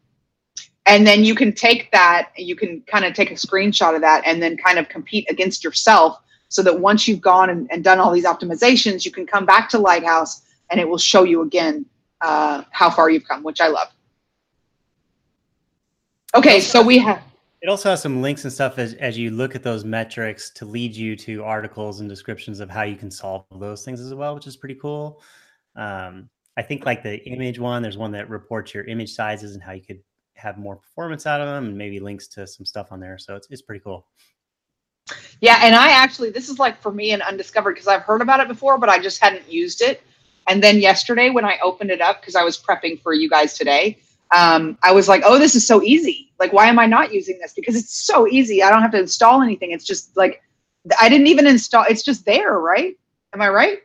And 0.86 1.06
then 1.06 1.24
you 1.24 1.34
can 1.34 1.52
take 1.52 1.90
that 1.90 2.30
you 2.36 2.54
can 2.54 2.82
kind 2.82 3.04
of 3.04 3.14
take 3.14 3.30
a 3.30 3.34
screenshot 3.34 3.94
of 3.94 4.02
that 4.02 4.22
and 4.24 4.40
then 4.40 4.56
kind 4.56 4.78
of 4.78 4.88
compete 4.88 5.26
against 5.28 5.64
yourself 5.64 6.18
so 6.48 6.62
that 6.62 6.78
once 6.78 7.08
you've 7.08 7.20
gone 7.20 7.50
and, 7.50 7.66
and 7.72 7.82
done 7.82 7.98
all 7.98 8.12
these 8.12 8.24
optimizations 8.24 9.04
you 9.04 9.10
can 9.10 9.26
come 9.26 9.44
back 9.44 9.68
to 9.70 9.78
lighthouse 9.78 10.42
and 10.70 10.78
it 10.78 10.88
will 10.88 10.98
show 10.98 11.24
you 11.24 11.42
again 11.42 11.84
uh, 12.20 12.62
how 12.70 12.90
far 12.90 13.10
you've 13.10 13.26
come, 13.26 13.42
which 13.42 13.60
I 13.60 13.68
love. 13.68 13.88
Okay, 16.34 16.60
so 16.60 16.82
we 16.82 16.98
have. 16.98 17.22
It 17.62 17.68
also 17.68 17.90
has 17.90 18.02
some 18.02 18.20
links 18.20 18.44
and 18.44 18.52
stuff 18.52 18.78
as, 18.78 18.94
as 18.94 19.16
you 19.16 19.30
look 19.30 19.54
at 19.54 19.62
those 19.62 19.84
metrics 19.84 20.50
to 20.50 20.64
lead 20.64 20.94
you 20.94 21.16
to 21.16 21.42
articles 21.42 22.00
and 22.00 22.08
descriptions 22.08 22.60
of 22.60 22.70
how 22.70 22.82
you 22.82 22.96
can 22.96 23.10
solve 23.10 23.44
those 23.58 23.84
things 23.84 24.00
as 24.00 24.12
well, 24.14 24.34
which 24.34 24.46
is 24.46 24.56
pretty 24.56 24.74
cool. 24.74 25.22
Um, 25.74 26.28
I 26.56 26.62
think 26.62 26.86
like 26.86 27.02
the 27.02 27.16
image 27.26 27.58
one, 27.58 27.82
there's 27.82 27.96
one 27.96 28.12
that 28.12 28.28
reports 28.28 28.74
your 28.74 28.84
image 28.84 29.14
sizes 29.14 29.54
and 29.54 29.62
how 29.62 29.72
you 29.72 29.82
could 29.82 30.00
have 30.34 30.58
more 30.58 30.76
performance 30.76 31.26
out 31.26 31.40
of 31.40 31.46
them 31.46 31.66
and 31.66 31.76
maybe 31.76 31.98
links 31.98 32.28
to 32.28 32.46
some 32.46 32.66
stuff 32.66 32.92
on 32.92 33.00
there. 33.00 33.18
So 33.18 33.34
it's, 33.34 33.48
it's 33.50 33.62
pretty 33.62 33.82
cool. 33.82 34.06
Yeah. 35.40 35.60
And 35.62 35.74
I 35.74 35.88
actually, 35.88 36.30
this 36.30 36.48
is 36.48 36.58
like 36.58 36.80
for 36.80 36.92
me 36.92 37.12
an 37.12 37.22
undiscovered 37.22 37.74
because 37.74 37.88
I've 37.88 38.02
heard 38.02 38.20
about 38.20 38.40
it 38.40 38.48
before, 38.48 38.78
but 38.78 38.88
I 38.88 38.98
just 38.98 39.20
hadn't 39.20 39.50
used 39.50 39.80
it. 39.80 40.02
And 40.48 40.62
then 40.62 40.80
yesterday, 40.80 41.30
when 41.30 41.44
I 41.44 41.58
opened 41.62 41.90
it 41.90 42.00
up, 42.00 42.20
because 42.20 42.36
I 42.36 42.44
was 42.44 42.56
prepping 42.56 43.00
for 43.02 43.12
you 43.12 43.28
guys 43.28 43.56
today, 43.58 43.98
um, 44.34 44.78
I 44.82 44.92
was 44.92 45.08
like, 45.08 45.22
oh, 45.24 45.38
this 45.38 45.54
is 45.54 45.66
so 45.66 45.82
easy. 45.82 46.32
Like, 46.38 46.52
why 46.52 46.66
am 46.66 46.78
I 46.78 46.86
not 46.86 47.12
using 47.12 47.38
this? 47.38 47.52
Because 47.52 47.76
it's 47.76 47.96
so 47.96 48.26
easy. 48.28 48.62
I 48.62 48.70
don't 48.70 48.82
have 48.82 48.92
to 48.92 49.00
install 49.00 49.42
anything. 49.42 49.72
It's 49.72 49.84
just 49.84 50.16
like, 50.16 50.42
I 51.00 51.08
didn't 51.08 51.26
even 51.28 51.46
install, 51.46 51.84
it's 51.88 52.02
just 52.02 52.24
there, 52.24 52.58
right? 52.58 52.96
Am 53.32 53.42
I 53.42 53.48
right? 53.48 53.78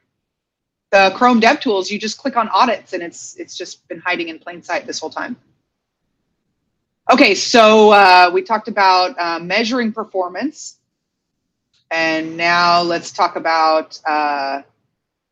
The 0.91 1.13
Chrome 1.15 1.39
DevTools, 1.41 1.89
you 1.89 1.97
just 1.97 2.17
click 2.17 2.35
on 2.35 2.49
audits 2.49 2.93
and 2.93 3.01
it's 3.01 3.37
it's 3.37 3.57
just 3.57 3.87
been 3.87 3.99
hiding 3.99 4.27
in 4.27 4.39
plain 4.39 4.61
sight 4.61 4.85
this 4.85 4.99
whole 4.99 5.09
time. 5.09 5.37
Okay, 7.11 7.33
so 7.33 7.91
uh, 7.91 8.29
we 8.33 8.41
talked 8.41 8.67
about 8.67 9.17
uh, 9.17 9.39
measuring 9.39 9.91
performance. 9.91 10.77
And 11.91 12.37
now 12.37 12.81
let's 12.81 13.11
talk 13.11 13.35
about 13.35 13.99
uh, 14.07 14.61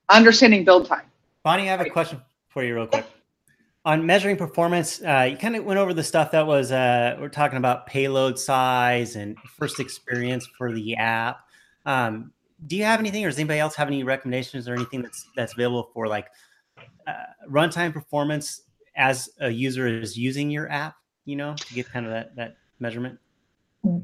understanding 0.10 0.66
build 0.66 0.88
time. 0.88 1.09
Bonnie, 1.44 1.64
I 1.64 1.66
have 1.68 1.82
a 1.82 1.90
question 1.90 2.22
for 2.50 2.64
you, 2.64 2.76
real 2.76 2.88
quick. 2.88 3.06
On 3.86 4.06
measuring 4.06 4.36
performance, 4.36 5.02
uh, 5.02 5.28
you 5.32 5.38
kind 5.38 5.56
of 5.56 5.64
went 5.64 5.80
over 5.80 5.94
the 5.94 6.04
stuff 6.04 6.32
that 6.32 6.46
was 6.46 6.72
uh, 6.72 7.16
we're 7.20 7.30
talking 7.30 7.58
about 7.58 7.88
payload 7.88 8.38
size 8.38 9.16
and 9.16 9.38
first 9.58 9.80
experience 9.80 10.46
for 10.58 10.74
the 10.74 10.98
app. 10.98 11.40
Um, 11.86 12.34
do 12.68 12.76
you 12.76 12.84
have 12.84 13.00
anything, 13.00 13.24
or 13.24 13.30
does 13.30 13.40
anybody 13.40 13.60
else 13.60 13.74
have 13.76 13.88
any 13.88 14.04
recommendations 14.04 14.68
or 14.68 14.74
anything 14.74 15.02
that's 15.02 15.30
that's 15.34 15.54
available 15.54 15.90
for 15.94 16.08
like 16.08 16.28
uh, 17.08 17.14
runtime 17.50 17.94
performance 17.94 18.64
as 18.98 19.30
a 19.40 19.50
user 19.50 19.88
is 19.88 20.18
using 20.18 20.50
your 20.50 20.70
app? 20.70 20.96
You 21.24 21.38
know, 21.38 21.56
to 21.56 21.74
get 21.74 21.90
kind 21.90 22.06
of 22.06 22.12
that 22.12 22.36
that 22.36 22.58
measurement. 22.82 23.18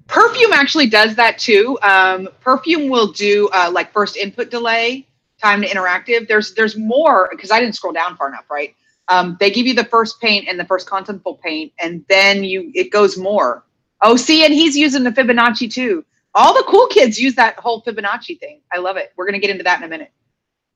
Perfume 0.08 0.54
actually 0.54 0.88
does 0.88 1.16
that 1.16 1.38
too. 1.38 1.78
Um, 1.84 2.30
Perfume 2.40 2.88
will 2.88 3.12
do 3.12 3.50
uh, 3.52 3.70
like 3.74 3.92
first 3.92 4.16
input 4.16 4.50
delay 4.50 5.06
time 5.42 5.62
to 5.62 5.68
interactive. 5.68 6.28
There's 6.28 6.54
there's 6.54 6.78
more 6.78 7.30
because 7.32 7.52
I 7.52 7.60
didn't 7.60 7.76
scroll 7.76 7.94
down 7.94 8.16
far 8.18 8.28
enough, 8.28 8.50
right? 8.50 8.76
Um, 9.08 9.38
they 9.40 9.52
give 9.52 9.68
you 9.68 9.74
the 9.74 9.86
first 9.86 10.20
paint 10.20 10.48
and 10.48 10.60
the 10.60 10.66
first 10.66 10.88
contentful 10.88 11.40
paint, 11.42 11.74
and 11.80 12.04
then 12.10 12.44
you 12.44 12.72
it 12.74 12.92
goes 12.92 13.18
more. 13.18 13.64
Oh, 14.02 14.16
see, 14.16 14.44
and 14.46 14.54
he's 14.54 14.76
using 14.76 15.04
the 15.04 15.12
Fibonacci 15.12 15.72
too. 15.72 16.04
All 16.34 16.54
the 16.54 16.64
cool 16.68 16.88
kids 16.88 17.20
use 17.20 17.36
that 17.36 17.58
whole 17.60 17.82
Fibonacci 17.82 18.40
thing. 18.40 18.62
I 18.72 18.80
love 18.80 18.98
it. 18.98 19.14
We're 19.16 19.26
gonna 19.26 19.40
get 19.40 19.50
into 19.50 19.64
that 19.64 19.80
in 19.80 19.84
a 19.86 19.88
minute. 19.88 20.12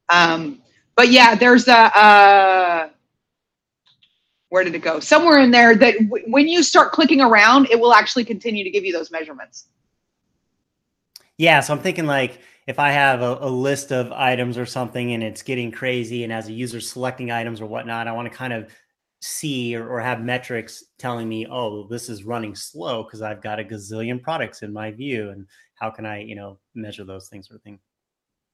Um, 0.09 0.61
but 0.95 1.09
yeah, 1.09 1.35
there's 1.35 1.67
a. 1.67 1.77
Uh, 1.97 2.89
where 4.49 4.63
did 4.63 4.73
it 4.73 4.81
go? 4.81 4.99
Somewhere 4.99 5.39
in 5.39 5.51
there 5.51 5.75
that 5.75 5.95
w- 5.99 6.25
when 6.27 6.47
you 6.47 6.63
start 6.63 6.91
clicking 6.91 7.21
around, 7.21 7.69
it 7.69 7.79
will 7.79 7.93
actually 7.93 8.25
continue 8.25 8.63
to 8.63 8.69
give 8.71 8.83
you 8.83 8.91
those 8.91 9.11
measurements. 9.11 9.67
Yeah, 11.37 11.61
so 11.61 11.73
I'm 11.73 11.79
thinking 11.79 12.05
like 12.05 12.39
if 12.69 12.77
I 12.77 12.91
have 12.91 13.23
a, 13.23 13.39
a, 13.41 13.49
list 13.49 13.91
of 13.91 14.11
items 14.11 14.55
or 14.55 14.65
something 14.67 15.13
and 15.13 15.23
it's 15.23 15.41
getting 15.41 15.71
crazy, 15.71 16.23
and 16.23 16.31
as 16.31 16.49
a 16.49 16.53
user 16.53 16.79
selecting 16.79 17.31
items 17.31 17.61
or 17.61 17.65
whatnot, 17.65 18.07
I 18.07 18.11
want 18.11 18.31
to 18.31 18.37
kind 18.37 18.53
of 18.53 18.69
see 19.21 19.75
or, 19.75 19.89
or 19.89 19.99
have 19.99 20.21
metrics 20.21 20.83
telling 20.99 21.27
me, 21.27 21.47
oh, 21.49 21.87
this 21.87 22.09
is 22.09 22.25
running 22.25 22.53
slow 22.53 23.01
because 23.01 23.23
I've 23.23 23.41
got 23.41 23.59
a 23.59 23.63
gazillion 23.63 24.21
products 24.21 24.61
in 24.61 24.71
my 24.71 24.91
view, 24.91 25.31
and 25.31 25.47
how 25.73 25.89
can 25.89 26.05
I, 26.05 26.21
you 26.21 26.35
know, 26.35 26.59
measure 26.75 27.03
those 27.03 27.27
things 27.27 27.49
of 27.49 27.59
thing. 27.63 27.79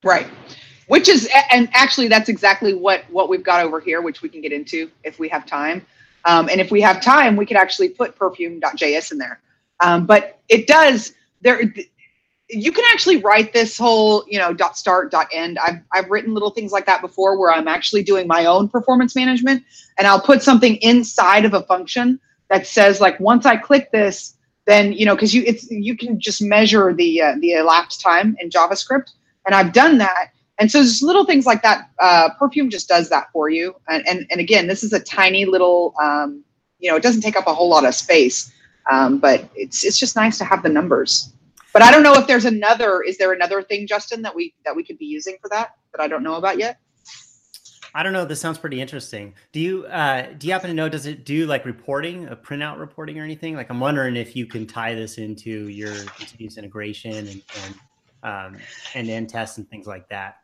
Right. 0.01 0.27
Which 0.87 1.09
is, 1.09 1.29
and 1.51 1.67
actually, 1.73 2.07
that's 2.07 2.29
exactly 2.29 2.73
what 2.73 3.03
what 3.09 3.27
we've 3.27 3.43
got 3.43 3.65
over 3.65 3.81
here, 3.81 4.01
which 4.01 4.21
we 4.21 4.29
can 4.29 4.39
get 4.39 4.53
into 4.53 4.89
if 5.03 5.19
we 5.19 5.27
have 5.27 5.45
time. 5.45 5.85
Um, 6.23 6.47
and 6.47 6.61
if 6.61 6.71
we 6.71 6.79
have 6.79 7.01
time, 7.01 7.35
we 7.35 7.45
could 7.45 7.57
actually 7.57 7.89
put 7.89 8.15
perfume.js 8.15 9.11
in 9.11 9.17
there. 9.17 9.41
Um, 9.81 10.05
but 10.05 10.39
it 10.47 10.67
does 10.67 11.13
there. 11.41 11.59
You 12.49 12.71
can 12.71 12.83
actually 12.91 13.17
write 13.17 13.53
this 13.53 13.77
whole, 13.77 14.23
you 14.27 14.37
know, 14.37 14.53
dot 14.53 14.77
start, 14.77 15.11
dot 15.11 15.27
end. 15.33 15.57
I've 15.59 15.79
I've 15.93 16.09
written 16.09 16.33
little 16.33 16.51
things 16.51 16.71
like 16.71 16.85
that 16.85 17.01
before, 17.01 17.39
where 17.39 17.51
I'm 17.51 17.67
actually 17.67 18.03
doing 18.03 18.27
my 18.27 18.45
own 18.45 18.69
performance 18.69 19.15
management, 19.15 19.63
and 19.97 20.05
I'll 20.07 20.21
put 20.21 20.43
something 20.43 20.75
inside 20.77 21.45
of 21.45 21.53
a 21.53 21.63
function 21.63 22.19
that 22.49 22.67
says 22.67 23.01
like 23.01 23.19
once 23.19 23.45
I 23.45 23.57
click 23.57 23.91
this, 23.91 24.35
then 24.65 24.93
you 24.93 25.05
know, 25.05 25.15
because 25.15 25.33
you 25.33 25.43
it's 25.45 25.69
you 25.71 25.97
can 25.97 26.19
just 26.19 26.41
measure 26.41 26.93
the 26.93 27.21
uh, 27.21 27.35
the 27.39 27.53
elapsed 27.53 28.01
time 28.01 28.35
in 28.39 28.49
JavaScript, 28.49 29.11
and 29.45 29.55
I've 29.55 29.73
done 29.73 29.97
that. 29.97 30.29
And 30.57 30.71
so 30.71 30.81
just 30.81 31.03
little 31.03 31.25
things 31.25 31.45
like 31.45 31.61
that. 31.63 31.89
Uh, 31.99 32.29
Perfume 32.39 32.69
just 32.69 32.87
does 32.87 33.09
that 33.09 33.27
for 33.33 33.49
you. 33.49 33.75
And, 33.89 34.07
and, 34.07 34.25
and 34.31 34.39
again, 34.39 34.67
this 34.67 34.83
is 34.83 34.93
a 34.93 35.01
tiny 35.01 35.43
little, 35.43 35.93
um, 36.01 36.45
you 36.79 36.89
know, 36.89 36.95
it 36.95 37.03
doesn't 37.03 37.21
take 37.21 37.35
up 37.35 37.47
a 37.47 37.53
whole 37.53 37.67
lot 37.67 37.85
of 37.85 37.93
space, 37.93 38.53
um, 38.89 39.17
but 39.17 39.49
it's 39.55 39.83
it's 39.83 39.97
just 39.97 40.15
nice 40.15 40.37
to 40.37 40.45
have 40.45 40.63
the 40.63 40.69
numbers. 40.69 41.33
But 41.75 41.81
I 41.81 41.91
don't 41.91 42.03
know 42.03 42.13
if 42.13 42.25
there's 42.25 42.45
another. 42.45 43.01
Is 43.01 43.17
there 43.17 43.33
another 43.33 43.61
thing, 43.61 43.85
Justin, 43.85 44.21
that 44.21 44.33
we 44.33 44.55
that 44.63 44.73
we 44.73 44.81
could 44.81 44.97
be 44.97 45.07
using 45.07 45.35
for 45.41 45.49
that 45.49 45.75
that 45.91 45.99
I 45.99 46.07
don't 46.07 46.23
know 46.23 46.35
about 46.35 46.57
yet? 46.57 46.79
I 47.93 48.01
don't 48.01 48.13
know. 48.13 48.23
This 48.23 48.39
sounds 48.39 48.57
pretty 48.57 48.79
interesting. 48.79 49.33
Do 49.51 49.59
you 49.59 49.85
uh, 49.87 50.27
do 50.37 50.47
you 50.47 50.53
happen 50.53 50.69
to 50.69 50.73
know? 50.73 50.87
Does 50.87 51.05
it 51.05 51.25
do 51.25 51.45
like 51.45 51.65
reporting, 51.65 52.29
a 52.29 52.35
printout 52.37 52.79
reporting, 52.79 53.19
or 53.19 53.23
anything? 53.25 53.55
Like, 53.57 53.69
I'm 53.69 53.81
wondering 53.81 54.15
if 54.15 54.37
you 54.37 54.45
can 54.45 54.65
tie 54.65 54.95
this 54.95 55.17
into 55.17 55.67
your 55.67 55.93
continuous 56.17 56.57
integration 56.57 57.13
and, 57.13 57.41
and 57.65 57.75
um, 58.23 58.57
end-to-end 58.93 59.27
tests 59.27 59.57
and 59.57 59.69
things 59.69 59.85
like 59.85 60.07
that. 60.07 60.37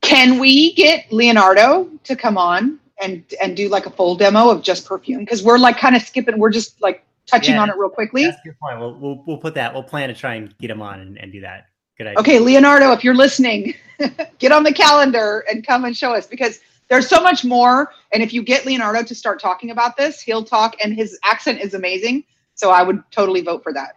Can 0.00 0.40
we 0.40 0.74
get 0.74 1.12
Leonardo 1.12 1.88
to 2.02 2.16
come 2.16 2.36
on 2.36 2.80
and 3.00 3.22
and 3.40 3.56
do 3.56 3.68
like 3.68 3.86
a 3.86 3.90
full 3.90 4.16
demo 4.16 4.50
of 4.50 4.62
just 4.62 4.84
perfume? 4.84 5.20
Because 5.20 5.44
we're 5.44 5.58
like 5.58 5.78
kind 5.78 5.94
of 5.94 6.02
skipping. 6.02 6.38
We're 6.40 6.50
just 6.50 6.82
like 6.82 7.04
touching 7.26 7.54
Yeah, 7.54 7.62
on 7.62 7.70
it 7.70 7.76
real 7.76 7.88
quickly. 7.90 8.24
That's 8.24 8.40
good 8.44 8.58
point. 8.58 8.78
We'll, 8.78 8.94
we'll 8.94 9.24
we'll 9.26 9.38
put 9.38 9.54
that. 9.54 9.72
We'll 9.72 9.82
plan 9.82 10.08
to 10.08 10.14
try 10.14 10.34
and 10.34 10.56
get 10.58 10.70
him 10.70 10.82
on 10.82 11.00
and, 11.00 11.18
and 11.18 11.32
do 11.32 11.40
that. 11.40 11.66
Good 11.98 12.08
idea. 12.08 12.20
Okay, 12.20 12.38
Leonardo, 12.38 12.92
if 12.92 13.04
you're 13.04 13.14
listening, 13.14 13.74
get 14.38 14.52
on 14.52 14.62
the 14.62 14.72
calendar 14.72 15.44
and 15.50 15.66
come 15.66 15.84
and 15.84 15.96
show 15.96 16.12
us 16.14 16.26
because 16.26 16.60
there's 16.88 17.08
so 17.08 17.22
much 17.22 17.44
more. 17.44 17.92
And 18.12 18.22
if 18.22 18.32
you 18.32 18.42
get 18.42 18.66
Leonardo 18.66 19.02
to 19.02 19.14
start 19.14 19.40
talking 19.40 19.70
about 19.70 19.96
this, 19.96 20.20
he'll 20.20 20.44
talk, 20.44 20.76
and 20.82 20.94
his 20.94 21.18
accent 21.24 21.60
is 21.60 21.74
amazing. 21.74 22.24
So 22.54 22.70
I 22.70 22.82
would 22.82 23.02
totally 23.10 23.40
vote 23.40 23.62
for 23.62 23.72
that. 23.72 23.96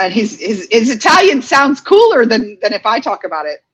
And 0.00 0.12
his 0.12 0.38
his, 0.40 0.68
his 0.70 0.90
Italian 0.90 1.42
sounds 1.42 1.80
cooler 1.80 2.26
than 2.26 2.58
than 2.60 2.72
if 2.72 2.84
I 2.86 2.98
talk 3.00 3.24
about 3.24 3.46
it. 3.46 3.64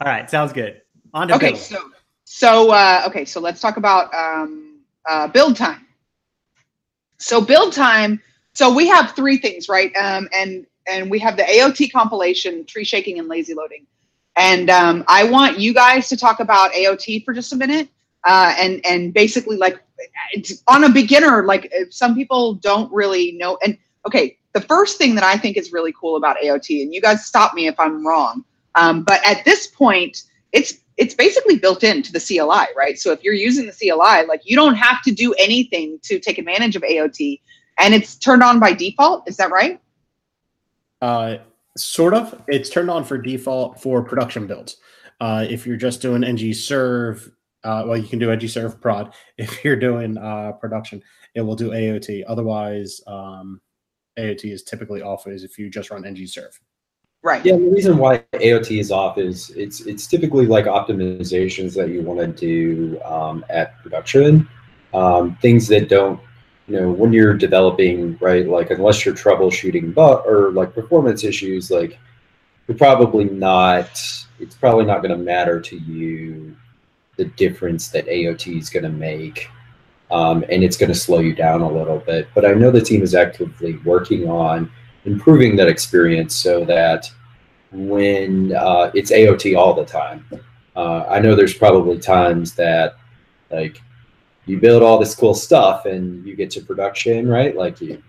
All 0.00 0.08
right. 0.08 0.28
Sounds 0.28 0.52
good. 0.52 0.82
On 1.14 1.28
to 1.28 1.34
Okay, 1.34 1.50
build. 1.52 1.58
so 1.60 1.90
so 2.24 2.70
uh, 2.72 3.04
okay, 3.06 3.24
so 3.24 3.40
let's 3.40 3.60
talk 3.60 3.78
about 3.78 4.12
um, 4.14 4.80
uh, 5.08 5.26
build 5.28 5.56
time. 5.56 5.86
So 7.18 7.40
build 7.40 7.72
time. 7.72 8.20
So 8.54 8.72
we 8.72 8.88
have 8.88 9.12
three 9.12 9.38
things, 9.38 9.68
right? 9.68 9.94
Um, 9.96 10.28
and 10.32 10.66
and 10.90 11.10
we 11.10 11.18
have 11.18 11.36
the 11.36 11.42
AOT 11.42 11.92
compilation, 11.92 12.64
tree 12.64 12.84
shaking, 12.84 13.18
and 13.18 13.28
lazy 13.28 13.54
loading. 13.54 13.86
And 14.36 14.70
um, 14.70 15.04
I 15.08 15.24
want 15.24 15.58
you 15.58 15.74
guys 15.74 16.08
to 16.08 16.16
talk 16.16 16.40
about 16.40 16.72
AOT 16.72 17.24
for 17.24 17.34
just 17.34 17.52
a 17.52 17.56
minute, 17.56 17.88
uh, 18.24 18.54
and 18.58 18.84
and 18.86 19.12
basically 19.12 19.56
like 19.56 19.80
on 20.68 20.84
a 20.84 20.88
beginner. 20.88 21.44
Like 21.44 21.68
if 21.72 21.92
some 21.92 22.14
people 22.14 22.54
don't 22.54 22.92
really 22.92 23.32
know. 23.32 23.58
And 23.64 23.76
okay, 24.06 24.38
the 24.54 24.60
first 24.60 24.96
thing 24.96 25.14
that 25.16 25.24
I 25.24 25.36
think 25.36 25.56
is 25.56 25.72
really 25.72 25.92
cool 25.92 26.16
about 26.16 26.36
AOT, 26.38 26.82
and 26.82 26.94
you 26.94 27.00
guys 27.00 27.26
stop 27.26 27.54
me 27.54 27.66
if 27.66 27.78
I'm 27.78 28.06
wrong, 28.06 28.44
um, 28.74 29.02
but 29.02 29.20
at 29.26 29.44
this 29.44 29.66
point, 29.66 30.22
it's 30.52 30.74
it's 30.98 31.14
basically 31.14 31.56
built 31.56 31.84
into 31.84 32.12
the 32.12 32.20
CLI, 32.20 32.66
right? 32.76 32.98
So 32.98 33.12
if 33.12 33.22
you're 33.22 33.32
using 33.32 33.66
the 33.66 33.72
CLI, 33.72 34.26
like 34.26 34.42
you 34.44 34.56
don't 34.56 34.74
have 34.74 35.00
to 35.02 35.12
do 35.12 35.32
anything 35.34 35.98
to 36.02 36.18
take 36.18 36.38
advantage 36.38 36.74
of 36.74 36.82
AOT, 36.82 37.40
and 37.78 37.94
it's 37.94 38.16
turned 38.16 38.42
on 38.42 38.58
by 38.58 38.72
default. 38.72 39.28
Is 39.28 39.36
that 39.36 39.50
right? 39.50 39.80
Uh, 41.00 41.36
sort 41.76 42.14
of. 42.14 42.42
It's 42.48 42.68
turned 42.68 42.90
on 42.90 43.04
for 43.04 43.16
default 43.16 43.80
for 43.80 44.02
production 44.02 44.48
builds. 44.48 44.78
Uh, 45.20 45.46
if 45.48 45.66
you're 45.66 45.76
just 45.76 46.02
doing 46.02 46.24
ng 46.24 46.52
serve, 46.52 47.30
uh, 47.62 47.84
well, 47.86 47.96
you 47.96 48.08
can 48.08 48.18
do 48.18 48.32
ng 48.32 48.48
serve 48.48 48.80
prod. 48.80 49.14
If 49.38 49.64
you're 49.64 49.76
doing 49.76 50.18
uh, 50.18 50.52
production, 50.52 51.00
it 51.36 51.42
will 51.42 51.56
do 51.56 51.70
AOT. 51.70 52.24
Otherwise, 52.26 53.00
um, 53.06 53.60
AOT 54.18 54.52
is 54.52 54.64
typically 54.64 55.02
off 55.02 55.28
as 55.28 55.44
if 55.44 55.58
you 55.58 55.70
just 55.70 55.90
run 55.90 56.04
ng 56.04 56.26
serve. 56.26 56.58
Right. 57.22 57.44
Yeah, 57.44 57.56
the 57.56 57.70
reason 57.70 57.98
why 57.98 58.18
AOT 58.34 58.78
is 58.78 58.92
off 58.92 59.18
is 59.18 59.50
it's 59.50 59.80
it's 59.80 60.06
typically 60.06 60.46
like 60.46 60.66
optimizations 60.66 61.74
that 61.74 61.88
you 61.88 62.00
want 62.02 62.20
to 62.20 62.28
do 62.28 63.00
um, 63.02 63.44
at 63.50 63.76
production, 63.82 64.48
um, 64.94 65.36
things 65.42 65.66
that 65.68 65.88
don't, 65.88 66.20
you 66.68 66.78
know, 66.78 66.92
when 66.92 67.12
you're 67.12 67.34
developing, 67.34 68.16
right? 68.20 68.46
Like 68.46 68.70
unless 68.70 69.04
you're 69.04 69.16
troubleshooting 69.16 69.94
but 69.94 70.22
or 70.26 70.52
like 70.52 70.72
performance 70.74 71.24
issues, 71.24 71.72
like 71.72 71.98
you're 72.68 72.78
probably 72.78 73.24
not. 73.24 73.90
It's 74.38 74.54
probably 74.54 74.84
not 74.84 75.02
going 75.02 75.10
to 75.10 75.22
matter 75.22 75.60
to 75.60 75.76
you 75.76 76.56
the 77.16 77.24
difference 77.24 77.88
that 77.88 78.06
AOT 78.06 78.56
is 78.56 78.70
going 78.70 78.84
to 78.84 78.88
make, 78.90 79.50
um, 80.12 80.44
and 80.48 80.62
it's 80.62 80.76
going 80.76 80.92
to 80.92 80.98
slow 80.98 81.18
you 81.18 81.34
down 81.34 81.62
a 81.62 81.68
little 81.68 81.98
bit. 81.98 82.28
But 82.32 82.44
I 82.44 82.52
know 82.52 82.70
the 82.70 82.80
team 82.80 83.02
is 83.02 83.16
actively 83.16 83.78
working 83.78 84.28
on 84.28 84.70
improving 85.08 85.56
that 85.56 85.68
experience 85.68 86.34
so 86.34 86.64
that 86.64 87.10
when 87.72 88.52
uh, 88.54 88.90
it's 88.94 89.10
AOT 89.10 89.56
all 89.56 89.74
the 89.74 89.84
time. 89.84 90.24
Uh, 90.76 91.04
I 91.08 91.18
know 91.18 91.34
there's 91.34 91.54
probably 91.54 91.98
times 91.98 92.54
that 92.54 92.96
like 93.50 93.80
you 94.46 94.58
build 94.58 94.82
all 94.82 94.98
this 94.98 95.14
cool 95.14 95.34
stuff 95.34 95.86
and 95.86 96.24
you 96.26 96.36
get 96.36 96.50
to 96.52 96.60
production, 96.60 97.28
right? 97.28 97.56
Like 97.56 97.80
you, 97.80 98.02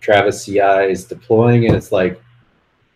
Travis 0.00 0.44
CI 0.44 0.90
is 0.90 1.04
deploying 1.04 1.66
and 1.66 1.74
it's 1.74 1.92
like, 1.92 2.20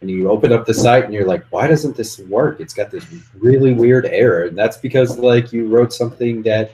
and 0.00 0.08
you 0.10 0.30
open 0.30 0.52
up 0.52 0.64
the 0.64 0.74
site 0.74 1.04
and 1.04 1.12
you're 1.12 1.26
like, 1.26 1.44
why 1.50 1.66
doesn't 1.66 1.96
this 1.96 2.20
work? 2.20 2.60
It's 2.60 2.74
got 2.74 2.90
this 2.90 3.04
really 3.34 3.72
weird 3.72 4.06
error. 4.06 4.44
And 4.44 4.56
that's 4.56 4.76
because 4.76 5.18
like 5.18 5.52
you 5.52 5.66
wrote 5.66 5.92
something 5.92 6.42
that 6.42 6.72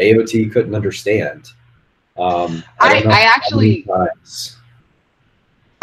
AOT 0.00 0.50
couldn't 0.52 0.74
understand. 0.74 1.50
Um, 2.16 2.62
I- 2.80 3.02
don't 3.02 3.12
I 3.12 3.20
actually- 3.22 3.82
times- 3.82 4.56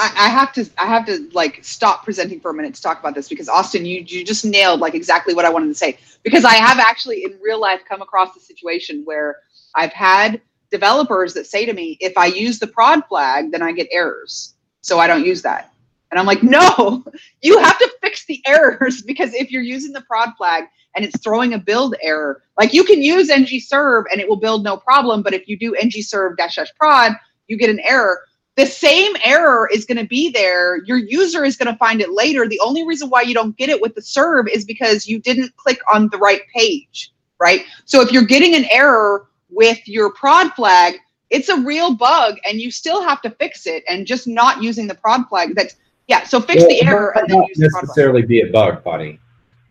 I, 0.01 0.25
I 0.25 0.29
have 0.29 0.51
to 0.53 0.67
I 0.79 0.87
have 0.87 1.05
to 1.05 1.29
like 1.31 1.63
stop 1.63 2.03
presenting 2.03 2.39
for 2.39 2.49
a 2.49 2.53
minute 2.55 2.73
to 2.73 2.81
talk 2.81 2.99
about 2.99 3.13
this 3.13 3.29
because 3.29 3.47
Austin, 3.47 3.85
you 3.85 4.03
you 4.07 4.25
just 4.25 4.43
nailed 4.43 4.79
like 4.79 4.95
exactly 4.95 5.35
what 5.35 5.45
I 5.45 5.49
wanted 5.49 5.67
to 5.67 5.75
say. 5.75 5.99
Because 6.23 6.43
I 6.43 6.55
have 6.55 6.79
actually 6.79 7.23
in 7.23 7.37
real 7.41 7.59
life 7.61 7.81
come 7.87 8.01
across 8.01 8.35
a 8.35 8.39
situation 8.39 9.03
where 9.05 9.37
I've 9.75 9.93
had 9.93 10.41
developers 10.71 11.35
that 11.35 11.45
say 11.45 11.65
to 11.67 11.73
me, 11.73 11.97
if 11.99 12.17
I 12.17 12.25
use 12.27 12.57
the 12.57 12.65
prod 12.67 13.05
flag, 13.07 13.51
then 13.51 13.61
I 13.61 13.73
get 13.73 13.87
errors. 13.91 14.55
So 14.81 14.97
I 14.97 15.05
don't 15.05 15.25
use 15.25 15.43
that. 15.43 15.71
And 16.09 16.19
I'm 16.19 16.25
like, 16.25 16.41
no, 16.41 17.05
you 17.43 17.59
have 17.59 17.77
to 17.77 17.91
fix 18.01 18.25
the 18.25 18.41
errors 18.47 19.01
because 19.07 19.35
if 19.35 19.51
you're 19.51 19.61
using 19.61 19.93
the 19.93 20.01
prod 20.01 20.29
flag 20.35 20.65
and 20.95 21.05
it's 21.05 21.19
throwing 21.21 21.53
a 21.53 21.59
build 21.59 21.95
error, 22.01 22.41
like 22.57 22.73
you 22.73 22.83
can 22.83 23.03
use 23.03 23.29
ng 23.29 23.45
serve 23.59 24.05
and 24.11 24.19
it 24.19 24.27
will 24.27 24.35
build 24.39 24.63
no 24.63 24.77
problem. 24.77 25.21
But 25.21 25.35
if 25.35 25.47
you 25.47 25.57
do 25.57 25.75
ng 25.75 25.91
serve 25.91 26.37
dash 26.37 26.55
dash 26.55 26.73
prod, 26.75 27.13
you 27.47 27.57
get 27.57 27.69
an 27.69 27.79
error. 27.81 28.21
The 28.61 28.67
same 28.67 29.13
error 29.25 29.67
is 29.73 29.85
going 29.85 29.97
to 29.97 30.05
be 30.05 30.29
there. 30.29 30.83
Your 30.83 30.99
user 30.99 31.43
is 31.43 31.57
going 31.57 31.73
to 31.73 31.77
find 31.79 31.99
it 31.99 32.11
later. 32.11 32.47
The 32.47 32.59
only 32.63 32.85
reason 32.85 33.09
why 33.09 33.23
you 33.23 33.33
don't 33.33 33.57
get 33.57 33.69
it 33.69 33.81
with 33.81 33.95
the 33.95 34.03
serve 34.03 34.47
is 34.47 34.65
because 34.65 35.07
you 35.07 35.17
didn't 35.19 35.55
click 35.55 35.79
on 35.91 36.09
the 36.09 36.19
right 36.19 36.41
page, 36.53 37.11
right? 37.39 37.65
So 37.85 38.01
if 38.01 38.11
you're 38.11 38.21
getting 38.21 38.53
an 38.53 38.65
error 38.69 39.27
with 39.49 39.79
your 39.87 40.13
prod 40.13 40.53
flag, 40.53 40.93
it's 41.31 41.49
a 41.49 41.57
real 41.61 41.95
bug 41.95 42.35
and 42.47 42.61
you 42.61 42.69
still 42.69 43.01
have 43.01 43.19
to 43.23 43.31
fix 43.31 43.65
it 43.65 43.83
and 43.89 44.05
just 44.05 44.27
not 44.27 44.61
using 44.61 44.85
the 44.85 44.93
prod 44.93 45.27
flag. 45.27 45.55
That's 45.55 45.77
yeah, 46.07 46.23
so 46.23 46.39
fix 46.39 46.59
Well, 46.61 46.69
the 46.69 46.75
it 46.81 46.85
error 46.85 47.17
and 47.17 47.27
then 47.27 47.41
use 47.47 47.57
the 47.57 47.71
necessarily 47.81 48.21
be 48.21 48.41
a 48.41 48.51
bug, 48.51 48.83
Bonnie. 48.83 49.13
It 49.13 49.19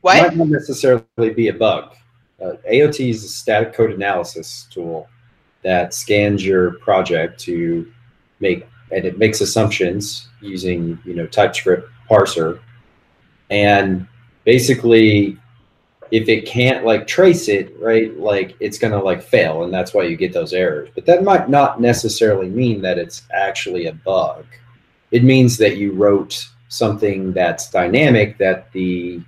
What? 0.00 0.20
might 0.20 0.37
not 0.37 0.49
necessarily 0.49 1.30
be 1.37 1.47
a 1.47 1.54
bug. 1.54 1.94
Uh, 2.42 2.54
AOT 2.68 3.09
is 3.09 3.23
a 3.23 3.28
static 3.28 3.73
code 3.73 3.92
analysis 3.92 4.66
tool 4.68 5.09
that 5.62 5.94
scans 5.94 6.44
your 6.44 6.73
project 6.78 7.38
to 7.42 7.88
make 8.40 8.66
and 8.92 9.04
it 9.04 9.18
makes 9.18 9.40
assumptions 9.40 10.28
using 10.40 10.99
you 11.04 11.14
know 11.14 11.26
TypeScript 11.26 11.88
parser, 12.09 12.61
and 13.50 14.06
basically, 14.44 15.38
if 16.11 16.28
it 16.28 16.47
can't 16.47 16.85
like 16.85 17.06
trace 17.06 17.49
it 17.49 17.75
right, 17.78 18.18
like 18.18 18.56
it's 18.61 18.78
gonna 18.78 19.02
like 19.02 19.23
fail, 19.23 19.64
and 19.64 19.73
that's 19.73 19.94
why 19.94 20.04
you 20.04 20.16
get 20.16 20.32
those 20.32 20.52
errors. 20.52 20.88
But 20.94 21.06
that 21.06 21.23
might 21.23 21.49
not 21.49 21.80
necessarily 21.80 22.49
mean 22.49 22.82
that 22.82 22.99
it's 22.99 23.23
actually 23.32 23.87
a 23.87 23.92
bug. 23.92 24.44
It 25.11 25.25
means 25.25 25.56
that 25.59 25.76
you 25.76 25.92
wrote 25.92 26.47
something 26.68 27.32
that's 27.32 27.68
dynamic 27.70 28.38
that 28.38 28.70
the 28.73 29.20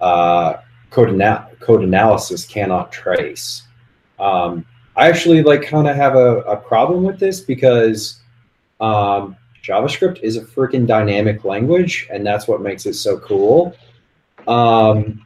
uh, 0.00 0.54
code, 0.90 1.10
ana- 1.10 1.48
code 1.60 1.82
analysis 1.82 2.46
cannot 2.46 2.90
trace. 2.90 3.62
Um, 4.18 4.64
I 4.96 5.08
actually 5.08 5.42
like 5.42 5.62
kind 5.62 5.86
of 5.88 5.96
have 5.96 6.16
a, 6.16 6.40
a 6.42 6.56
problem 6.56 7.04
with 7.04 7.18
this 7.18 7.40
because 7.40 8.19
um, 8.80 9.36
JavaScript 9.62 10.20
is 10.22 10.36
a 10.36 10.42
freaking 10.42 10.86
dynamic 10.86 11.44
language, 11.44 12.08
and 12.10 12.26
that's 12.26 12.48
what 12.48 12.62
makes 12.62 12.86
it 12.86 12.94
so 12.94 13.18
cool. 13.18 13.76
Um, 14.48 15.24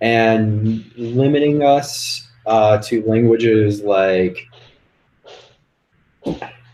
and 0.00 0.84
limiting 0.96 1.62
us 1.62 2.28
uh, 2.46 2.78
to 2.78 3.02
languages 3.04 3.82
like 3.82 4.46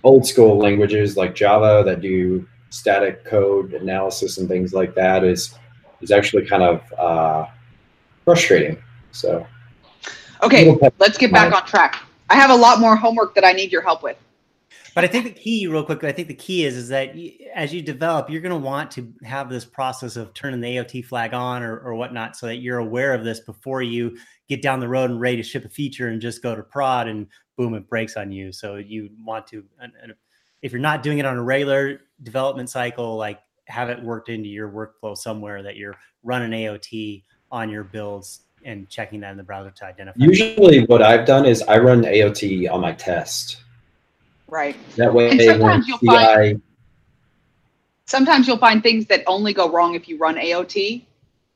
old 0.03 0.27
school 0.27 0.59
languages 0.59 1.17
like 1.17 1.35
Java 1.35 1.83
that 1.85 2.01
do 2.01 2.47
static 2.71 3.25
code 3.25 3.75
analysis 3.75 4.39
and 4.39 4.49
things 4.49 4.73
like 4.73 4.95
that 4.95 5.25
is 5.25 5.55
is 6.01 6.11
actually 6.11 6.45
kind 6.45 6.63
of 6.63 6.93
uh, 6.99 7.47
frustrating. 8.25 8.83
So, 9.13 9.47
okay, 10.43 10.77
let's 10.99 11.17
get 11.17 11.33
back 11.33 11.55
on 11.55 11.65
track. 11.67 12.03
I 12.31 12.35
have 12.35 12.51
a 12.51 12.57
lot 12.57 12.81
more 12.81 12.97
homework 12.97 13.35
that 13.35 13.45
I 13.45 13.53
need 13.53 13.71
your 13.71 13.83
help 13.83 14.03
with. 14.03 14.17
But 14.95 15.05
I 15.05 15.09
think 15.09 15.25
the 15.25 15.31
key, 15.31 15.67
real 15.67 15.85
quick, 15.85 16.05
I 16.05 16.13
think 16.13 16.29
the 16.29 16.35
key 16.35 16.65
is 16.65 16.77
is 16.77 16.89
that 16.89 17.17
you, 17.17 17.33
as 17.55 17.75
you 17.75 17.83
develop, 17.83 18.31
you're 18.31 18.41
going 18.41 18.51
to 18.51 18.67
want 18.67 18.93
to 18.93 19.13
have 19.25 19.49
this 19.49 19.65
process 19.65 20.17
of 20.17 20.33
turning 20.35 20.61
the 20.61 20.77
AOT 20.77 21.05
flag 21.05 21.35
on 21.35 21.63
or, 21.63 21.79
or 21.79 21.95
whatnot, 21.95 22.37
so 22.37 22.47
that 22.47 22.57
you're 22.57 22.79
aware 22.79 23.13
of 23.13 23.25
this 23.25 23.41
before 23.41 23.83
you 23.83 24.17
get 24.49 24.63
down 24.63 24.79
the 24.79 24.89
road 24.89 25.11
and 25.11 25.21
ready 25.21 25.37
to 25.37 25.43
ship 25.43 25.65
a 25.65 25.69
feature 25.69 26.09
and 26.09 26.21
just 26.21 26.43
go 26.43 26.55
to 26.55 26.63
prod 26.63 27.09
and 27.09 27.27
boom, 27.57 27.75
it 27.75 27.89
breaks 27.89 28.17
on 28.17 28.31
you. 28.31 28.53
So 28.53 28.77
you 28.77 29.11
want 29.25 29.47
to, 29.49 29.65
and, 29.81 29.93
and 30.01 30.15
if 30.63 30.73
you're 30.73 30.81
not 30.81 31.03
doing 31.03 31.19
it 31.19 31.27
on 31.27 31.37
a 31.37 31.43
regular 31.43 32.01
development 32.23 32.71
cycle, 32.71 33.17
like 33.17 33.41
have 33.67 33.91
it 33.91 34.03
worked 34.03 34.29
into 34.29 34.49
your 34.49 34.69
workflow 34.69 35.17
somewhere 35.17 35.63
that 35.63 35.77
you're 35.77 35.97
running 36.23 36.51
AOT 36.51 37.23
on 37.51 37.69
your 37.69 37.85
builds 37.85 38.43
and 38.65 38.89
checking 38.89 39.21
that 39.21 39.31
in 39.31 39.37
the 39.37 39.43
browser 39.43 39.71
to 39.71 39.85
identify. 39.85 40.17
Usually, 40.19 40.85
what 40.87 41.03
I've 41.03 41.27
done 41.27 41.45
is 41.47 41.63
I 41.63 41.79
run 41.79 42.03
AOT 42.03 42.71
on 42.71 42.81
my 42.81 42.93
test. 42.93 43.64
Right. 44.49 44.77
That 44.97 45.13
way, 45.13 45.31
And 45.31 45.41
sometimes 45.41 45.89
you'll 45.89 45.99
find- 45.99 46.63
Sometimes 48.07 48.47
you'll 48.47 48.59
find 48.59 48.83
things 48.83 49.07
that 49.07 49.23
only 49.27 49.55
go 49.55 49.71
wrong 49.71 49.95
if 49.95 50.09
you 50.09 50.19
run 50.19 50.37
AOT, 50.37 51.07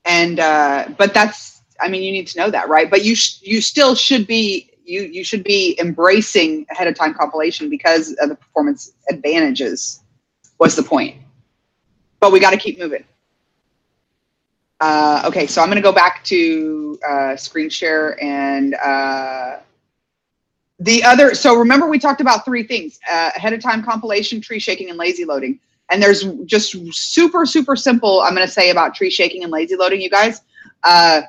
and 0.06 0.40
uh, 0.40 0.88
but 0.96 1.12
that's 1.12 1.60
I 1.80 1.88
mean 1.88 2.02
you 2.02 2.10
need 2.10 2.26
to 2.28 2.38
know 2.38 2.50
that 2.50 2.68
right. 2.68 2.90
But 2.90 3.04
you 3.04 3.14
sh- 3.14 3.42
you 3.42 3.60
still 3.60 3.94
should 3.94 4.26
be 4.26 4.70
you 4.82 5.02
you 5.02 5.24
should 5.24 5.44
be 5.44 5.78
embracing 5.78 6.66
ahead 6.70 6.88
of 6.88 6.94
time 6.94 7.12
compilation 7.12 7.68
because 7.68 8.14
of 8.20 8.30
the 8.30 8.34
performance 8.34 8.92
advantages. 9.10 10.00
Was 10.58 10.74
the 10.74 10.82
point? 10.82 11.16
But 12.18 12.32
we 12.32 12.40
got 12.40 12.50
to 12.50 12.56
keep 12.56 12.78
moving. 12.78 13.04
Uh, 14.80 15.22
okay, 15.26 15.46
so 15.46 15.60
I'm 15.60 15.68
going 15.68 15.76
to 15.76 15.82
go 15.82 15.92
back 15.92 16.24
to 16.24 16.98
uh, 17.08 17.36
screen 17.36 17.68
share 17.68 18.20
and 18.22 18.74
uh, 18.74 19.58
the 20.78 21.02
other. 21.04 21.34
So 21.34 21.54
remember, 21.54 21.88
we 21.88 21.98
talked 21.98 22.20
about 22.20 22.44
three 22.44 22.62
things: 22.62 22.98
uh, 23.10 23.30
ahead 23.36 23.52
of 23.52 23.62
time 23.62 23.82
compilation, 23.82 24.40
tree 24.40 24.58
shaking, 24.58 24.90
and 24.90 24.98
lazy 24.98 25.24
loading. 25.24 25.60
And 25.90 26.02
there's 26.02 26.24
just 26.44 26.76
super 26.92 27.46
super 27.46 27.76
simple. 27.76 28.20
I'm 28.20 28.34
going 28.34 28.46
to 28.46 28.52
say 28.52 28.70
about 28.70 28.94
tree 28.94 29.10
shaking 29.10 29.42
and 29.42 29.52
lazy 29.52 29.76
loading, 29.76 30.00
you 30.00 30.10
guys. 30.10 30.42
Uh, 30.84 31.22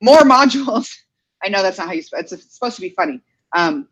more 0.00 0.18
modules. 0.20 0.94
I 1.42 1.48
know 1.48 1.62
that's 1.62 1.78
not 1.78 1.88
how 1.88 1.94
you. 1.94 2.02
It's, 2.12 2.32
it's 2.32 2.54
supposed 2.54 2.76
to 2.76 2.82
be 2.82 2.90
funny. 2.90 3.20
Um, 3.56 3.88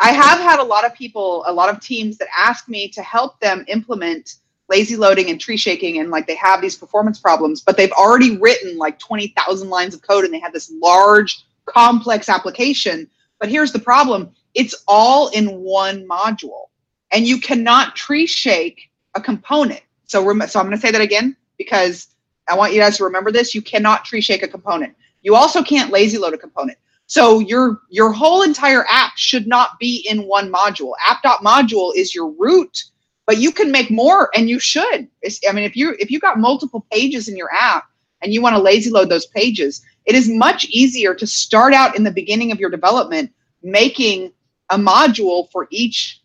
I 0.00 0.12
have 0.12 0.38
had 0.38 0.60
a 0.60 0.64
lot 0.64 0.84
of 0.84 0.94
people, 0.94 1.44
a 1.46 1.52
lot 1.52 1.68
of 1.68 1.80
teams 1.80 2.18
that 2.18 2.28
ask 2.36 2.68
me 2.68 2.88
to 2.90 3.02
help 3.02 3.40
them 3.40 3.64
implement 3.66 4.36
lazy 4.68 4.96
loading 4.96 5.30
and 5.30 5.40
tree 5.40 5.56
shaking 5.56 5.98
and 5.98 6.10
like 6.10 6.26
they 6.26 6.34
have 6.34 6.60
these 6.60 6.76
performance 6.76 7.18
problems 7.18 7.62
but 7.62 7.76
they've 7.76 7.92
already 7.92 8.36
written 8.38 8.76
like 8.76 8.98
20,000 8.98 9.68
lines 9.68 9.94
of 9.94 10.02
code 10.02 10.24
and 10.24 10.32
they 10.32 10.38
have 10.38 10.52
this 10.52 10.70
large 10.82 11.44
complex 11.64 12.28
application 12.28 13.08
but 13.40 13.48
here's 13.48 13.72
the 13.72 13.78
problem. 13.78 14.30
It's 14.54 14.74
all 14.86 15.28
in 15.28 15.60
one 15.60 16.06
module. 16.08 16.66
And 17.12 17.26
you 17.26 17.40
cannot 17.40 17.96
tree 17.96 18.26
shake 18.26 18.90
a 19.14 19.20
component. 19.20 19.82
So 20.06 20.20
so 20.46 20.60
I'm 20.60 20.66
going 20.66 20.70
to 20.76 20.78
say 20.80 20.90
that 20.90 21.00
again 21.00 21.36
because 21.56 22.08
I 22.48 22.56
want 22.56 22.72
you 22.72 22.80
guys 22.80 22.96
to 22.98 23.04
remember 23.04 23.32
this. 23.32 23.54
You 23.54 23.62
cannot 23.62 24.04
tree 24.04 24.20
shake 24.20 24.42
a 24.42 24.48
component. 24.48 24.94
You 25.22 25.34
also 25.34 25.62
can't 25.62 25.90
lazy 25.90 26.18
load 26.18 26.34
a 26.34 26.38
component. 26.38 26.78
So 27.06 27.38
your 27.40 27.80
your 27.88 28.12
whole 28.12 28.42
entire 28.42 28.84
app 28.90 29.16
should 29.16 29.46
not 29.46 29.78
be 29.78 30.06
in 30.08 30.26
one 30.26 30.52
module. 30.52 30.92
App.module 31.06 31.92
is 31.96 32.14
your 32.14 32.30
root 32.38 32.84
but 33.28 33.36
you 33.36 33.52
can 33.52 33.70
make 33.70 33.90
more 33.90 34.30
and 34.34 34.48
you 34.48 34.58
should. 34.58 35.06
It's- 35.22 35.40
i 35.48 35.52
mean 35.52 35.64
if 35.64 35.76
you 35.76 35.94
if 36.00 36.10
you 36.10 36.18
got 36.18 36.38
multiple 36.40 36.86
pages 36.90 37.28
in 37.28 37.36
your 37.36 37.52
app 37.52 37.84
and 38.22 38.32
you 38.32 38.40
want 38.42 38.56
to 38.56 38.62
lazy 38.62 38.90
load 38.90 39.10
those 39.10 39.26
pages 39.26 39.82
it 40.08 40.14
is 40.14 40.28
much 40.28 40.64
easier 40.66 41.14
to 41.14 41.26
start 41.26 41.72
out 41.72 41.96
in 41.96 42.02
the 42.02 42.10
beginning 42.10 42.50
of 42.50 42.58
your 42.58 42.70
development 42.70 43.32
making 43.62 44.32
a 44.70 44.76
module 44.76 45.50
for 45.52 45.68
each 45.70 46.20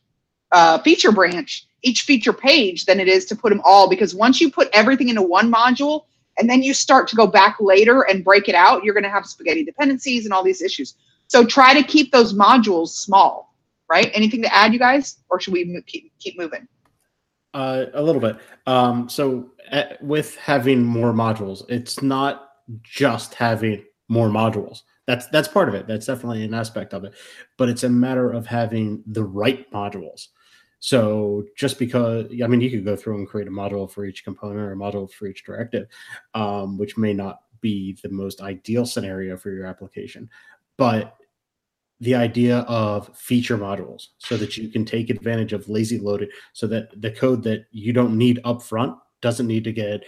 uh, 0.52 0.80
feature 0.80 1.12
branch 1.12 1.68
each 1.86 2.04
feature 2.04 2.34
page 2.34 2.86
than 2.86 3.00
it 3.00 3.08
is 3.08 3.26
to 3.26 3.36
put 3.36 3.50
them 3.50 3.62
all 3.64 3.90
because 3.90 4.16
once 4.16 4.40
you 4.40 4.50
put 4.50 4.70
everything 4.74 5.10
into 5.10 5.22
one 5.22 5.52
module 5.52 6.06
and 6.38 6.50
then 6.50 6.64
you 6.64 6.74
start 6.74 7.08
to 7.08 7.16
go 7.16 7.28
back 7.28 7.58
later 7.60 8.02
and 8.04 8.24
break 8.24 8.48
it 8.50 8.56
out 8.56 8.84
you're 8.84 8.94
going 8.94 9.04
to 9.04 9.10
have 9.10 9.26
spaghetti 9.26 9.64
dependencies 9.64 10.26
and 10.26 10.34
all 10.34 10.44
these 10.44 10.62
issues. 10.62 10.96
So 11.28 11.46
try 11.46 11.74
to 11.74 11.84
keep 11.86 12.12
those 12.12 12.34
modules 12.34 12.90
small 12.90 13.54
right? 13.94 14.10
Anything 14.14 14.42
to 14.42 14.54
add 14.54 14.74
you 14.74 14.80
guys? 14.80 15.18
Or 15.30 15.40
should 15.40 15.54
we 15.54 15.82
keep, 15.86 16.12
keep 16.20 16.38
moving? 16.38 16.68
Uh, 17.54 17.86
a 17.94 18.02
little 18.02 18.22
bit. 18.22 18.38
Um, 18.66 19.08
so 19.08 19.52
uh, 19.72 19.84
with 20.02 20.36
having 20.38 20.84
more 20.84 21.14
modules, 21.14 21.64
it's 21.70 22.02
not 22.02 22.53
just 22.82 23.34
having 23.34 23.84
more 24.08 24.30
modules. 24.30 24.82
That's 25.06 25.28
that's 25.28 25.48
part 25.48 25.70
of 25.70 25.76
it. 25.76 25.88
That's 25.88 26.06
definitely 26.06 26.44
an 26.44 26.54
aspect 26.54 26.94
of 26.94 27.04
it. 27.04 27.14
But 27.58 27.70
it's 27.70 27.84
a 27.84 27.90
matter 27.90 28.32
of 28.32 28.46
having 28.46 29.04
the 29.08 29.24
right 29.24 29.70
modules. 29.72 30.28
So 30.80 31.46
just 31.58 31.80
because 31.80 32.28
I 32.44 32.48
mean, 32.48 32.62
you 32.62 32.70
could 32.70 32.86
go 32.86 32.96
through 32.96 33.18
and 33.18 33.28
create 33.28 33.48
a 33.48 33.52
module 33.52 33.90
for 33.90 34.06
each 34.06 34.24
component 34.24 34.60
or 34.60 34.74
a 34.74 34.76
module 34.76 35.12
for 35.12 35.28
each 35.28 35.44
directive, 35.46 35.88
um, 36.34 36.78
which 36.78 36.98
may 36.98 37.14
not 37.14 37.40
be 37.62 37.98
the 38.04 38.10
most 38.10 38.42
ideal 38.42 38.86
scenario 38.86 39.38
for 39.38 39.50
your 39.52 39.66
application, 39.66 40.30
but 40.78 41.16
the 42.00 42.16
idea 42.16 42.60
of 42.60 43.16
feature 43.18 43.58
modules 43.58 44.08
so 44.18 44.36
that 44.36 44.58
you 44.58 44.68
can 44.68 44.84
take 44.84 45.10
advantage 45.10 45.54
of 45.54 45.70
lazy 45.70 45.98
loaded 45.98 46.30
so 46.52 46.68
that 46.68 46.90
the 47.02 47.10
code 47.10 47.42
that 47.44 47.66
you 47.72 47.94
don't 47.94 48.18
need 48.18 48.42
up 48.44 48.62
front 48.62 48.94
doesn't 49.22 49.48
need 49.48 49.64
to 49.64 49.72
get 49.72 50.04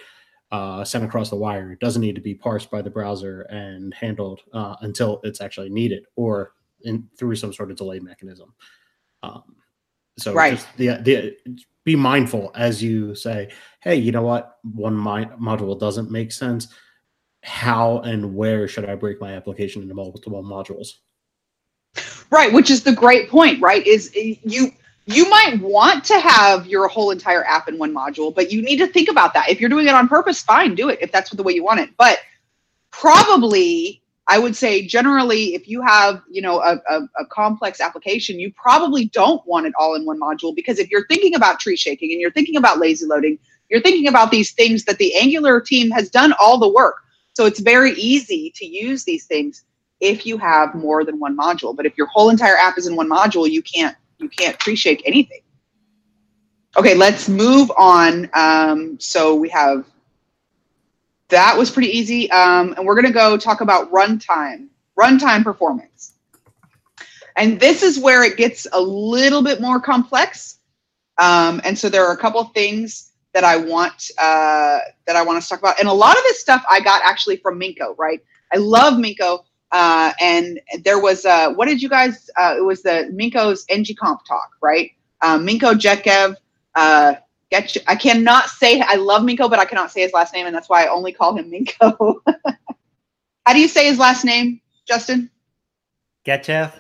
uh, 0.52 0.84
sent 0.84 1.04
across 1.04 1.30
the 1.30 1.36
wire. 1.36 1.72
It 1.72 1.80
doesn't 1.80 2.02
need 2.02 2.16
to 2.16 2.22
be 2.22 2.36
parsed 2.36 2.70
by 2.72 2.82
the 2.82 2.90
browser 2.90 3.42
and 3.44 3.94
handled 3.94 4.42
uh, 4.54 4.76
until 4.82 5.20
it's 5.24 5.42
actually 5.42 5.70
needed 5.70 6.06
or 6.16 6.54
in, 6.84 7.08
through 7.18 7.36
some 7.36 7.52
sort 7.54 7.72
of 7.72 7.78
delay 7.78 8.00
mechanism. 8.00 8.54
Um, 9.24 9.56
so 10.18 10.34
Right. 10.34 10.54
just 10.54 10.68
the, 10.78 10.88
the 11.04 11.38
be 11.84 11.96
mindful 11.96 12.52
as 12.56 12.82
you 12.82 13.16
say, 13.16 13.52
hey, 13.82 13.96
you 13.96 14.12
know 14.12 14.22
what? 14.22 14.58
One 14.64 14.96
mi- 14.96 15.30
module 15.40 15.80
doesn't 15.80 16.10
make 16.12 16.32
sense. 16.32 16.68
How 17.44 18.00
and 18.00 18.36
where 18.36 18.68
should 18.68 18.90
I 18.90 18.96
break 18.96 19.22
my 19.22 19.34
application 19.34 19.82
into 19.82 19.94
multiple 19.94 20.44
modules? 20.44 20.88
right 22.32 22.52
which 22.52 22.70
is 22.70 22.84
the 22.84 22.92
great 22.92 23.30
point 23.30 23.62
right 23.62 23.86
is 23.88 24.12
uh, 24.18 24.20
you 24.44 24.72
you 25.08 25.30
might 25.30 25.60
want 25.62 26.04
to 26.06 26.20
have 26.20 26.66
your 26.68 26.88
whole 26.88 27.12
entire 27.12 27.44
app 27.46 27.68
in 27.68 27.78
one 27.78 27.94
module 27.94 28.34
but 28.34 28.52
you 28.52 28.62
need 28.62 28.78
to 28.78 28.88
think 28.88 29.10
about 29.10 29.34
that. 29.34 29.50
If 29.50 29.60
you're 29.60 29.70
doing 29.70 29.88
it 29.88 29.94
on 29.94 30.08
purpose 30.08 30.42
fine 30.42 30.76
do 30.76 30.90
it 30.90 31.00
if 31.02 31.12
that's 31.12 31.30
the 31.30 31.44
way 31.44 31.54
you 31.54 31.64
want 31.64 31.80
it. 31.80 31.90
But 31.98 32.20
probably 32.92 34.02
i 34.28 34.40
would 34.40 34.56
say 34.56 34.88
generally 34.88 35.54
if 35.54 35.68
you 35.68 35.82
have 35.82 36.22
you 36.30 36.42
know 36.42 36.62
a, 36.62 36.80
a, 36.90 37.02
a 37.20 37.26
complex 37.30 37.82
application 37.82 38.40
you 38.40 38.52
probably 38.54 39.06
don't 39.06 39.46
want 39.46 39.68
it 39.68 39.74
all 39.78 39.96
in 39.96 40.06
one 40.06 40.20
module 40.20 40.56
because 40.56 40.80
if 40.80 40.90
you're 40.90 41.06
thinking 41.08 41.36
about 41.36 41.60
tree 41.60 41.76
shaking 41.76 42.12
and 42.14 42.22
you're 42.22 42.32
thinking 42.32 42.56
about 42.56 42.80
lazy 42.80 43.06
loading 43.06 43.38
you're 43.70 43.82
thinking 43.82 44.08
about 44.08 44.32
these 44.32 44.52
things 44.52 44.84
that 44.86 44.98
the 44.98 45.16
angular 45.16 45.60
team 45.60 45.90
has 45.92 46.10
done 46.10 46.34
all 46.40 46.58
the 46.58 46.70
work. 46.70 46.98
So 47.34 47.46
it's 47.46 47.60
very 47.60 47.94
easy 47.94 48.52
to 48.56 48.66
use 48.66 49.04
these 49.04 49.26
things 49.26 49.66
if 50.00 50.26
you 50.26 50.38
have 50.38 50.76
more 50.76 51.04
than 51.04 51.20
one 51.20 51.38
module. 51.38 51.76
But 51.76 51.86
if 51.86 51.98
your 51.98 52.08
whole 52.08 52.30
entire 52.30 52.58
app 52.58 52.78
is 52.78 52.88
in 52.88 52.96
one 52.96 53.10
module, 53.10 53.50
you 53.50 53.62
can't 53.62 53.96
you 54.18 54.30
can't 54.30 54.58
tree-shake 54.60 55.04
anything. 55.06 55.42
Okay, 56.78 56.94
let's 56.94 57.30
move 57.30 57.72
on. 57.78 58.30
Um, 58.34 59.00
so 59.00 59.36
we 59.36 59.50
have 59.50 59.86
that 61.30 61.58
was 61.58 61.72
pretty 61.72 61.90
easy, 61.90 62.30
um, 62.32 62.74
and 62.78 62.86
we're 62.86 62.96
gonna 62.96 63.12
go 63.12 63.38
talk 63.38 63.62
about 63.62 63.92
runtime, 63.92 64.68
runtime 65.00 65.44
performance. 65.44 66.14
And 67.38 67.60
this 67.60 67.82
is 67.82 68.00
where 68.00 68.24
it 68.24 68.38
gets 68.38 68.68
a 68.72 68.80
little 68.80 69.42
bit 69.42 69.60
more 69.60 69.80
complex. 69.80 70.60
Um, 71.18 71.62
and 71.64 71.78
so 71.78 71.90
there 71.90 72.06
are 72.06 72.14
a 72.14 72.18
couple 72.18 72.44
things 72.46 73.12
that 73.34 73.44
I 73.44 73.58
want 73.58 74.12
uh, 74.18 74.80
that 75.08 75.16
I 75.16 75.22
want 75.22 75.42
to 75.42 75.48
talk 75.48 75.60
about, 75.60 75.80
and 75.80 75.88
a 75.88 75.94
lot 75.94 76.18
of 76.18 76.24
this 76.24 76.40
stuff 76.40 76.64
I 76.70 76.80
got 76.80 77.02
actually 77.04 77.38
from 77.38 77.60
Minko. 77.60 77.98
Right, 77.98 78.22
I 78.54 78.58
love 78.58 78.96
Minko. 78.96 79.45
Uh, 79.72 80.14
and 80.22 80.60
there 80.84 81.00
was 81.00 81.26
uh, 81.26 81.52
what 81.54 81.68
did 81.68 81.82
you 81.82 81.90
guys? 81.90 82.30
Uh, 82.38 82.56
it 82.58 82.64
was 82.64 82.82
the 82.82 83.10
Minko's 83.14 83.66
ngConf 83.66 84.20
talk, 84.28 84.52
right? 84.62 84.92
Um, 85.22 85.46
Minko 85.46 85.74
Jetkev. 85.74 86.36
Uh, 86.76 87.16
Getch- 87.52 87.84
I 87.88 87.96
cannot 87.96 88.50
say 88.50 88.82
I 88.82 88.96
love 88.96 89.22
Minko, 89.24 89.50
but 89.50 89.60
I 89.60 89.66
cannot 89.66 89.92
say 89.92 90.02
his 90.02 90.14
last 90.14 90.34
name, 90.34 90.46
and 90.46 90.56
that's 90.56 90.70
why 90.70 90.84
I 90.84 90.88
only 90.88 91.12
call 91.12 91.38
him 91.38 91.52
Minko. 91.52 92.16
How 93.46 93.54
do 93.54 93.60
you 93.60 93.68
say 93.68 93.86
his 93.86 94.00
last 94.00 94.26
name, 94.26 94.62
Justin? 94.88 95.30
Gechev? 96.26 96.74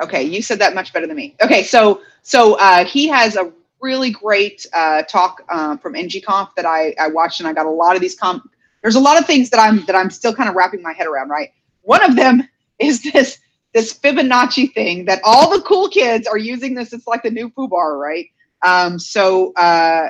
Okay, 0.00 0.22
you 0.22 0.42
said 0.42 0.58
that 0.60 0.74
much 0.74 0.92
better 0.92 1.06
than 1.06 1.16
me. 1.16 1.34
Okay, 1.42 1.64
so 1.64 2.02
so 2.22 2.54
uh, 2.54 2.84
he 2.84 3.08
has 3.08 3.36
a 3.36 3.52
really 3.80 4.10
great 4.10 4.66
uh, 4.72 5.02
talk 5.02 5.42
uh, 5.48 5.76
from 5.78 5.94
NGConf 5.94 6.50
that 6.56 6.66
I, 6.66 6.94
I 7.00 7.08
watched, 7.08 7.40
and 7.40 7.48
I 7.48 7.52
got 7.52 7.66
a 7.66 7.70
lot 7.70 7.96
of 7.96 8.02
these 8.02 8.14
comp. 8.14 8.48
There's 8.82 8.94
a 8.94 9.00
lot 9.00 9.18
of 9.18 9.26
things 9.26 9.50
that 9.50 9.58
I'm 9.58 9.84
that 9.86 9.96
I'm 9.96 10.10
still 10.10 10.34
kind 10.34 10.48
of 10.48 10.54
wrapping 10.54 10.82
my 10.82 10.92
head 10.92 11.06
around. 11.06 11.30
Right, 11.30 11.50
one 11.86 12.02
of 12.04 12.16
them 12.16 12.46
is 12.78 13.02
this 13.02 13.38
this 13.72 13.98
Fibonacci 13.98 14.72
thing 14.72 15.04
that 15.04 15.20
all 15.22 15.50
the 15.50 15.62
cool 15.62 15.88
kids 15.88 16.26
are 16.26 16.38
using. 16.38 16.74
This 16.74 16.92
it's 16.92 17.06
like 17.06 17.22
the 17.22 17.30
new 17.30 17.50
Foo 17.50 17.68
Bar, 17.68 17.98
right? 17.98 18.26
Um, 18.64 18.98
so 18.98 19.52
uh, 19.54 20.08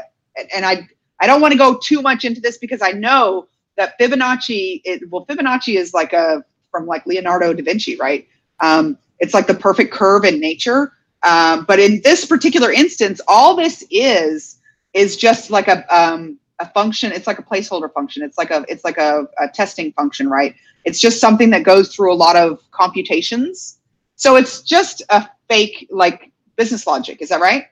and 0.54 0.64
I 0.64 0.88
I 1.20 1.26
don't 1.26 1.40
want 1.40 1.52
to 1.52 1.58
go 1.58 1.78
too 1.82 2.02
much 2.02 2.24
into 2.24 2.40
this 2.40 2.58
because 2.58 2.80
I 2.82 2.92
know 2.92 3.48
that 3.76 3.98
Fibonacci. 4.00 4.80
It, 4.84 5.08
well, 5.10 5.26
Fibonacci 5.26 5.76
is 5.76 5.94
like 5.94 6.12
a 6.12 6.44
from 6.70 6.86
like 6.86 7.06
Leonardo 7.06 7.52
da 7.52 7.62
Vinci, 7.62 7.96
right? 7.96 8.26
Um, 8.60 8.98
it's 9.18 9.34
like 9.34 9.46
the 9.46 9.54
perfect 9.54 9.92
curve 9.92 10.24
in 10.24 10.40
nature. 10.40 10.92
Um, 11.22 11.64
but 11.64 11.78
in 11.78 12.00
this 12.02 12.24
particular 12.24 12.70
instance, 12.72 13.20
all 13.28 13.56
this 13.56 13.84
is 13.90 14.58
is 14.94 15.16
just 15.16 15.50
like 15.50 15.68
a 15.68 15.84
um, 15.94 16.38
a 16.58 16.68
function. 16.70 17.12
It's 17.12 17.26
like 17.26 17.38
a 17.38 17.42
placeholder 17.42 17.92
function. 17.92 18.22
It's 18.22 18.38
like 18.38 18.50
a 18.50 18.64
it's 18.68 18.84
like 18.84 18.98
a, 18.98 19.28
a 19.38 19.48
testing 19.48 19.92
function, 19.92 20.28
right? 20.28 20.54
It's 20.84 21.00
just 21.00 21.20
something 21.20 21.50
that 21.50 21.64
goes 21.64 21.94
through 21.94 22.12
a 22.12 22.14
lot 22.16 22.36
of 22.36 22.60
computations. 22.70 23.78
So 24.16 24.36
it's 24.36 24.62
just 24.62 25.02
a 25.10 25.28
fake 25.48 25.86
like 25.90 26.32
business 26.56 26.86
logic. 26.86 27.20
Is 27.20 27.28
that 27.28 27.40
right? 27.40 27.66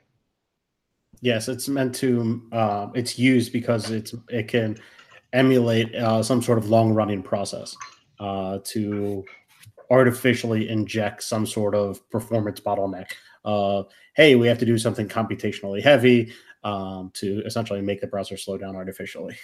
Yes, 1.21 1.49
it's 1.49 1.69
meant 1.69 1.95
to. 1.97 2.43
Uh, 2.53 2.89
it's 2.95 3.19
used 3.19 3.53
because 3.53 3.91
it's 3.91 4.15
it 4.29 4.49
can 4.49 4.79
emulate 5.33 5.95
uh, 5.95 6.23
some 6.23 6.43
sort 6.43 6.59
of 6.59 6.69
long 6.69 6.93
running 6.93 7.23
process 7.23 7.75
uh, 8.21 8.59
to 8.65 9.25
artificially 9.91 10.69
inject 10.69 11.23
some 11.23 11.47
sort 11.47 11.75
of 11.75 11.99
performance 12.11 12.61
bottleneck. 12.61 13.07
Uh, 13.45 13.83
hey, 14.17 14.35
we 14.35 14.47
have 14.47 14.59
to 14.59 14.67
do 14.67 14.79
something 14.79 15.09
computationally 15.09 15.83
heavy 15.83 16.33
um, 16.65 17.11
to 17.15 17.43
essentially 17.45 17.81
make 17.81 18.01
the 18.01 18.07
browser 18.07 18.37
slow 18.37 18.59
down 18.59 18.75
artificially. 18.75 19.37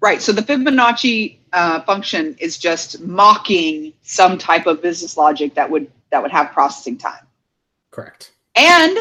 Right. 0.00 0.20
So 0.20 0.32
the 0.32 0.42
Fibonacci 0.42 1.38
uh, 1.52 1.80
function 1.82 2.36
is 2.38 2.58
just 2.58 3.00
mocking 3.00 3.94
some 4.02 4.36
type 4.36 4.66
of 4.66 4.82
business 4.82 5.16
logic 5.16 5.54
that 5.54 5.70
would 5.70 5.90
that 6.10 6.20
would 6.22 6.30
have 6.30 6.52
processing 6.52 6.98
time. 6.98 7.26
Correct. 7.90 8.32
And 8.56 8.98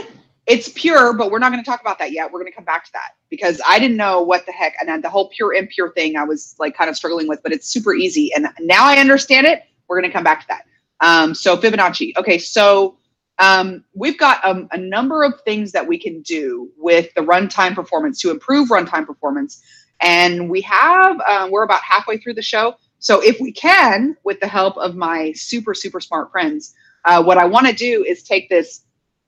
it's 0.47 0.69
pure, 0.69 1.13
but 1.13 1.31
we're 1.31 1.39
not 1.39 1.51
going 1.51 1.63
to 1.63 1.69
talk 1.69 1.81
about 1.81 1.99
that 1.99 2.11
yet. 2.11 2.31
We're 2.31 2.39
going 2.39 2.51
to 2.51 2.55
come 2.55 2.65
back 2.65 2.85
to 2.85 2.91
that 2.93 3.15
because 3.29 3.59
I 3.67 3.79
didn't 3.79 3.97
know 3.97 4.21
what 4.21 4.45
the 4.45 4.51
heck 4.51 4.75
and 4.79 5.03
the 5.03 5.09
whole 5.09 5.29
pure 5.29 5.53
impure 5.53 5.91
thing 5.93 6.17
I 6.17 6.23
was 6.23 6.55
like 6.59 6.77
kind 6.77 6.89
of 6.89 6.95
struggling 6.95 7.27
with, 7.27 7.41
but 7.43 7.51
it's 7.51 7.67
super 7.67 7.93
easy. 7.93 8.33
And 8.33 8.47
now 8.59 8.85
I 8.85 8.97
understand 8.97 9.47
it. 9.47 9.63
We're 9.87 9.99
going 9.99 10.09
to 10.09 10.13
come 10.13 10.23
back 10.23 10.41
to 10.41 10.47
that. 10.47 10.65
Um, 11.01 11.33
so 11.33 11.57
Fibonacci. 11.57 12.15
Okay, 12.17 12.37
so 12.37 12.97
um, 13.39 13.83
we've 13.93 14.17
got 14.17 14.43
um, 14.45 14.67
a 14.71 14.77
number 14.77 15.23
of 15.23 15.33
things 15.41 15.71
that 15.73 15.85
we 15.85 15.97
can 15.97 16.21
do 16.21 16.71
with 16.77 17.13
the 17.15 17.21
runtime 17.21 17.75
performance 17.75 18.21
to 18.21 18.31
improve 18.31 18.69
runtime 18.69 19.05
performance. 19.05 19.61
And 20.01 20.49
we 20.49 20.61
have, 20.61 21.19
uh, 21.27 21.47
we're 21.51 21.63
about 21.63 21.81
halfway 21.81 22.17
through 22.17 22.35
the 22.35 22.41
show. 22.41 22.75
So 22.99 23.21
if 23.21 23.39
we 23.39 23.51
can, 23.51 24.15
with 24.23 24.39
the 24.39 24.47
help 24.47 24.77
of 24.77 24.95
my 24.95 25.31
super, 25.33 25.73
super 25.73 25.99
smart 25.99 26.31
friends, 26.31 26.73
uh, 27.03 27.21
what 27.23 27.37
I 27.37 27.45
want 27.45 27.67
to 27.67 27.73
do 27.73 28.03
is 28.03 28.23
take 28.23 28.49
this 28.49 28.81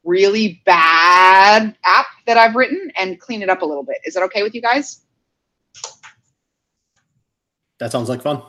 really 0.04 0.62
bad 0.66 1.76
app 1.86 2.08
that 2.26 2.38
I've 2.38 2.56
written 2.56 2.92
and 2.98 3.20
clean 3.20 3.42
it 3.42 3.50
up 3.50 3.62
a 3.62 3.66
little 3.66 3.84
bit. 3.84 3.98
Is 4.06 4.14
that 4.14 4.24
okay 4.24 4.42
with 4.42 4.56
you 4.56 4.62
guys? 4.62 5.02
That 7.80 7.92
sounds 7.92 8.10
like 8.10 8.22
fun. 8.22 8.42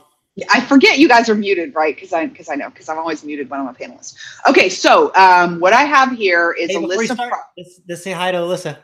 I 0.52 0.60
forget 0.60 0.98
you 0.98 1.08
guys 1.08 1.28
are 1.28 1.34
muted, 1.34 1.74
right? 1.74 1.94
Because 1.94 2.12
I 2.12 2.26
because 2.26 2.48
I 2.48 2.54
know 2.54 2.70
because 2.70 2.88
I'm 2.88 2.98
always 2.98 3.24
muted 3.24 3.50
when 3.50 3.60
I'm 3.60 3.68
a 3.68 3.74
panelist. 3.74 4.16
Okay, 4.48 4.68
so 4.68 5.14
um, 5.14 5.60
what 5.60 5.72
I 5.72 5.82
have 5.82 6.12
here 6.12 6.52
is 6.52 6.70
Hey, 6.70 6.76
a 6.76 6.80
before 6.80 6.94
you 6.94 7.08
list 7.08 7.10
of 7.12 7.16
pro- 7.16 7.38
let's, 7.56 7.80
let's 7.88 8.02
say 8.02 8.12
hi 8.12 8.30
to 8.32 8.38
Alyssa. 8.38 8.78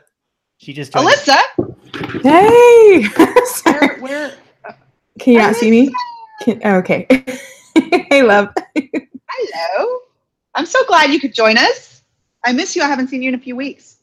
She 0.57 0.73
just 0.73 0.93
joined. 0.93 1.07
Alyssa. 1.07 1.37
Hey! 2.23 3.07
Where, 3.63 3.97
where? 3.99 4.33
Can 5.19 5.33
you 5.33 5.39
not 5.39 5.55
see 5.55 5.69
me? 5.71 5.91
Can, 6.41 6.61
oh, 6.65 6.75
okay. 6.77 7.07
hey, 8.09 8.23
love. 8.23 8.49
Hello. 8.75 9.99
I'm 10.55 10.65
so 10.65 10.83
glad 10.85 11.11
you 11.11 11.19
could 11.19 11.33
join 11.33 11.57
us. 11.57 12.03
I 12.45 12.53
miss 12.53 12.75
you. 12.75 12.81
I 12.81 12.87
haven't 12.87 13.09
seen 13.09 13.21
you 13.21 13.29
in 13.29 13.35
a 13.35 13.39
few 13.39 13.55
weeks. 13.55 13.97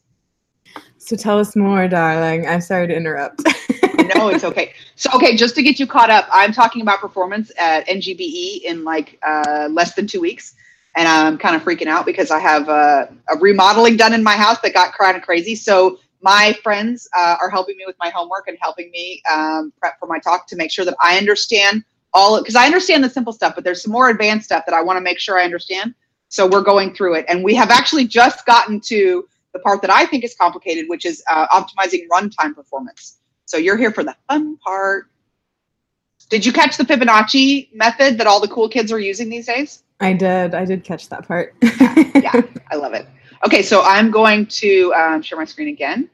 So 0.97 1.15
tell 1.15 1.39
us 1.39 1.55
more, 1.55 1.87
darling. 1.87 2.47
I'm 2.47 2.61
sorry 2.61 2.87
to 2.87 2.95
interrupt. 2.95 3.41
No, 4.15 4.29
it's 4.29 4.43
okay. 4.43 4.73
So, 4.95 5.09
okay, 5.15 5.35
just 5.35 5.55
to 5.55 5.63
get 5.63 5.79
you 5.79 5.87
caught 5.87 6.09
up, 6.09 6.27
I'm 6.31 6.53
talking 6.53 6.81
about 6.81 6.99
performance 6.99 7.51
at 7.59 7.87
NGBE 7.87 8.61
in 8.63 8.83
like 8.83 9.19
uh, 9.23 9.67
less 9.71 9.95
than 9.95 10.07
two 10.07 10.21
weeks. 10.21 10.55
And 10.95 11.07
I'm 11.07 11.37
kind 11.37 11.55
of 11.55 11.63
freaking 11.63 11.87
out 11.87 12.05
because 12.05 12.29
I 12.29 12.39
have 12.39 12.69
uh, 12.69 13.07
a 13.29 13.37
remodeling 13.39 13.97
done 13.97 14.13
in 14.13 14.21
my 14.21 14.35
house 14.35 14.59
that 14.61 14.73
got 14.73 14.93
kind 14.93 15.17
of 15.17 15.23
crazy. 15.23 15.55
So, 15.55 15.99
my 16.21 16.57
friends 16.63 17.09
uh, 17.17 17.35
are 17.41 17.49
helping 17.49 17.75
me 17.75 17.83
with 17.85 17.97
my 17.99 18.09
homework 18.09 18.47
and 18.47 18.57
helping 18.61 18.89
me 18.91 19.21
um, 19.29 19.73
prep 19.79 19.99
for 19.99 20.07
my 20.07 20.19
talk 20.19 20.47
to 20.47 20.55
make 20.55 20.71
sure 20.71 20.85
that 20.85 20.95
I 21.01 21.17
understand 21.17 21.83
all 22.13 22.39
because 22.39 22.55
I 22.55 22.65
understand 22.65 23.03
the 23.03 23.09
simple 23.09 23.33
stuff, 23.33 23.55
but 23.55 23.63
there's 23.63 23.81
some 23.81 23.91
more 23.91 24.09
advanced 24.09 24.45
stuff 24.45 24.63
that 24.67 24.75
I 24.75 24.81
want 24.81 24.97
to 24.97 25.01
make 25.01 25.19
sure 25.19 25.39
I 25.39 25.43
understand. 25.43 25.95
So, 26.29 26.47
we're 26.47 26.61
going 26.61 26.93
through 26.93 27.15
it. 27.15 27.25
And 27.27 27.43
we 27.43 27.55
have 27.55 27.71
actually 27.71 28.05
just 28.05 28.45
gotten 28.45 28.79
to 28.81 29.27
the 29.53 29.59
part 29.59 29.81
that 29.81 29.91
I 29.91 30.05
think 30.05 30.23
is 30.23 30.35
complicated, 30.35 30.89
which 30.89 31.05
is 31.05 31.23
uh, 31.29 31.47
optimizing 31.47 32.07
runtime 32.11 32.53
performance. 32.55 33.19
So 33.45 33.57
you're 33.57 33.77
here 33.77 33.91
for 33.91 34.03
the 34.03 34.15
fun 34.27 34.57
part. 34.57 35.07
Did 36.29 36.45
you 36.45 36.53
catch 36.53 36.77
the 36.77 36.83
Fibonacci 36.83 37.73
method 37.73 38.17
that 38.17 38.27
all 38.27 38.39
the 38.39 38.47
cool 38.47 38.69
kids 38.69 38.91
are 38.91 38.99
using 38.99 39.29
these 39.29 39.45
days? 39.45 39.83
I 39.99 40.13
did. 40.13 40.53
I 40.55 40.65
did 40.65 40.83
catch 40.83 41.09
that 41.09 41.27
part. 41.27 41.55
yeah, 41.61 42.41
I 42.71 42.75
love 42.75 42.93
it. 42.93 43.07
Okay, 43.45 43.61
so 43.61 43.81
I'm 43.83 44.09
going 44.09 44.45
to 44.47 44.93
um, 44.93 45.21
share 45.21 45.37
my 45.37 45.45
screen 45.45 45.67
again. 45.67 46.09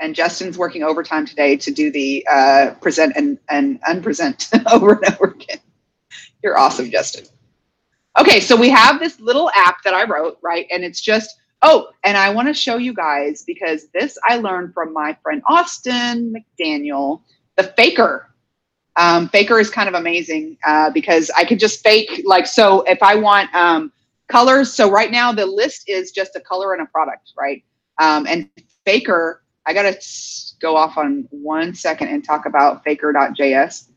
And 0.00 0.14
Justin's 0.14 0.56
working 0.56 0.82
overtime 0.82 1.26
today 1.26 1.56
to 1.58 1.70
do 1.70 1.90
the 1.90 2.26
uh, 2.30 2.74
present 2.80 3.12
and, 3.16 3.38
and 3.50 3.80
unpresent 3.82 4.48
over 4.72 4.94
and 4.94 5.14
over 5.14 5.26
again. 5.32 5.58
You're 6.42 6.58
awesome, 6.58 6.90
Justin. 6.90 7.26
Okay, 8.18 8.40
so 8.40 8.56
we 8.56 8.70
have 8.70 8.98
this 8.98 9.20
little 9.20 9.50
app 9.54 9.82
that 9.84 9.94
I 9.94 10.04
wrote, 10.04 10.38
right? 10.42 10.66
And 10.70 10.84
it's 10.84 11.00
just 11.00 11.39
Oh, 11.62 11.90
and 12.04 12.16
I 12.16 12.30
want 12.30 12.48
to 12.48 12.54
show 12.54 12.76
you 12.78 12.94
guys 12.94 13.44
because 13.46 13.88
this 13.88 14.16
I 14.26 14.36
learned 14.36 14.72
from 14.72 14.92
my 14.92 15.16
friend 15.22 15.42
Austin 15.46 16.34
McDaniel, 16.34 17.20
the 17.56 17.64
faker. 17.76 18.28
Um, 18.96 19.28
faker 19.28 19.58
is 19.58 19.70
kind 19.70 19.88
of 19.88 19.94
amazing 19.94 20.56
uh, 20.66 20.90
because 20.90 21.30
I 21.36 21.44
could 21.44 21.58
just 21.58 21.82
fake 21.82 22.22
like 22.24 22.46
so 22.46 22.82
if 22.82 23.02
I 23.02 23.14
want 23.14 23.54
um, 23.54 23.92
colors. 24.28 24.72
So 24.72 24.90
right 24.90 25.10
now 25.10 25.32
the 25.32 25.46
list 25.46 25.88
is 25.88 26.12
just 26.12 26.34
a 26.34 26.40
color 26.40 26.72
and 26.72 26.82
a 26.82 26.86
product, 26.86 27.32
right? 27.38 27.62
Um, 27.98 28.26
and 28.26 28.48
faker, 28.86 29.42
I 29.66 29.74
gotta 29.74 29.98
go 30.60 30.76
off 30.76 30.96
on 30.96 31.28
one 31.30 31.74
second 31.74 32.08
and 32.08 32.24
talk 32.24 32.46
about 32.46 32.84
faker.js 32.84 33.88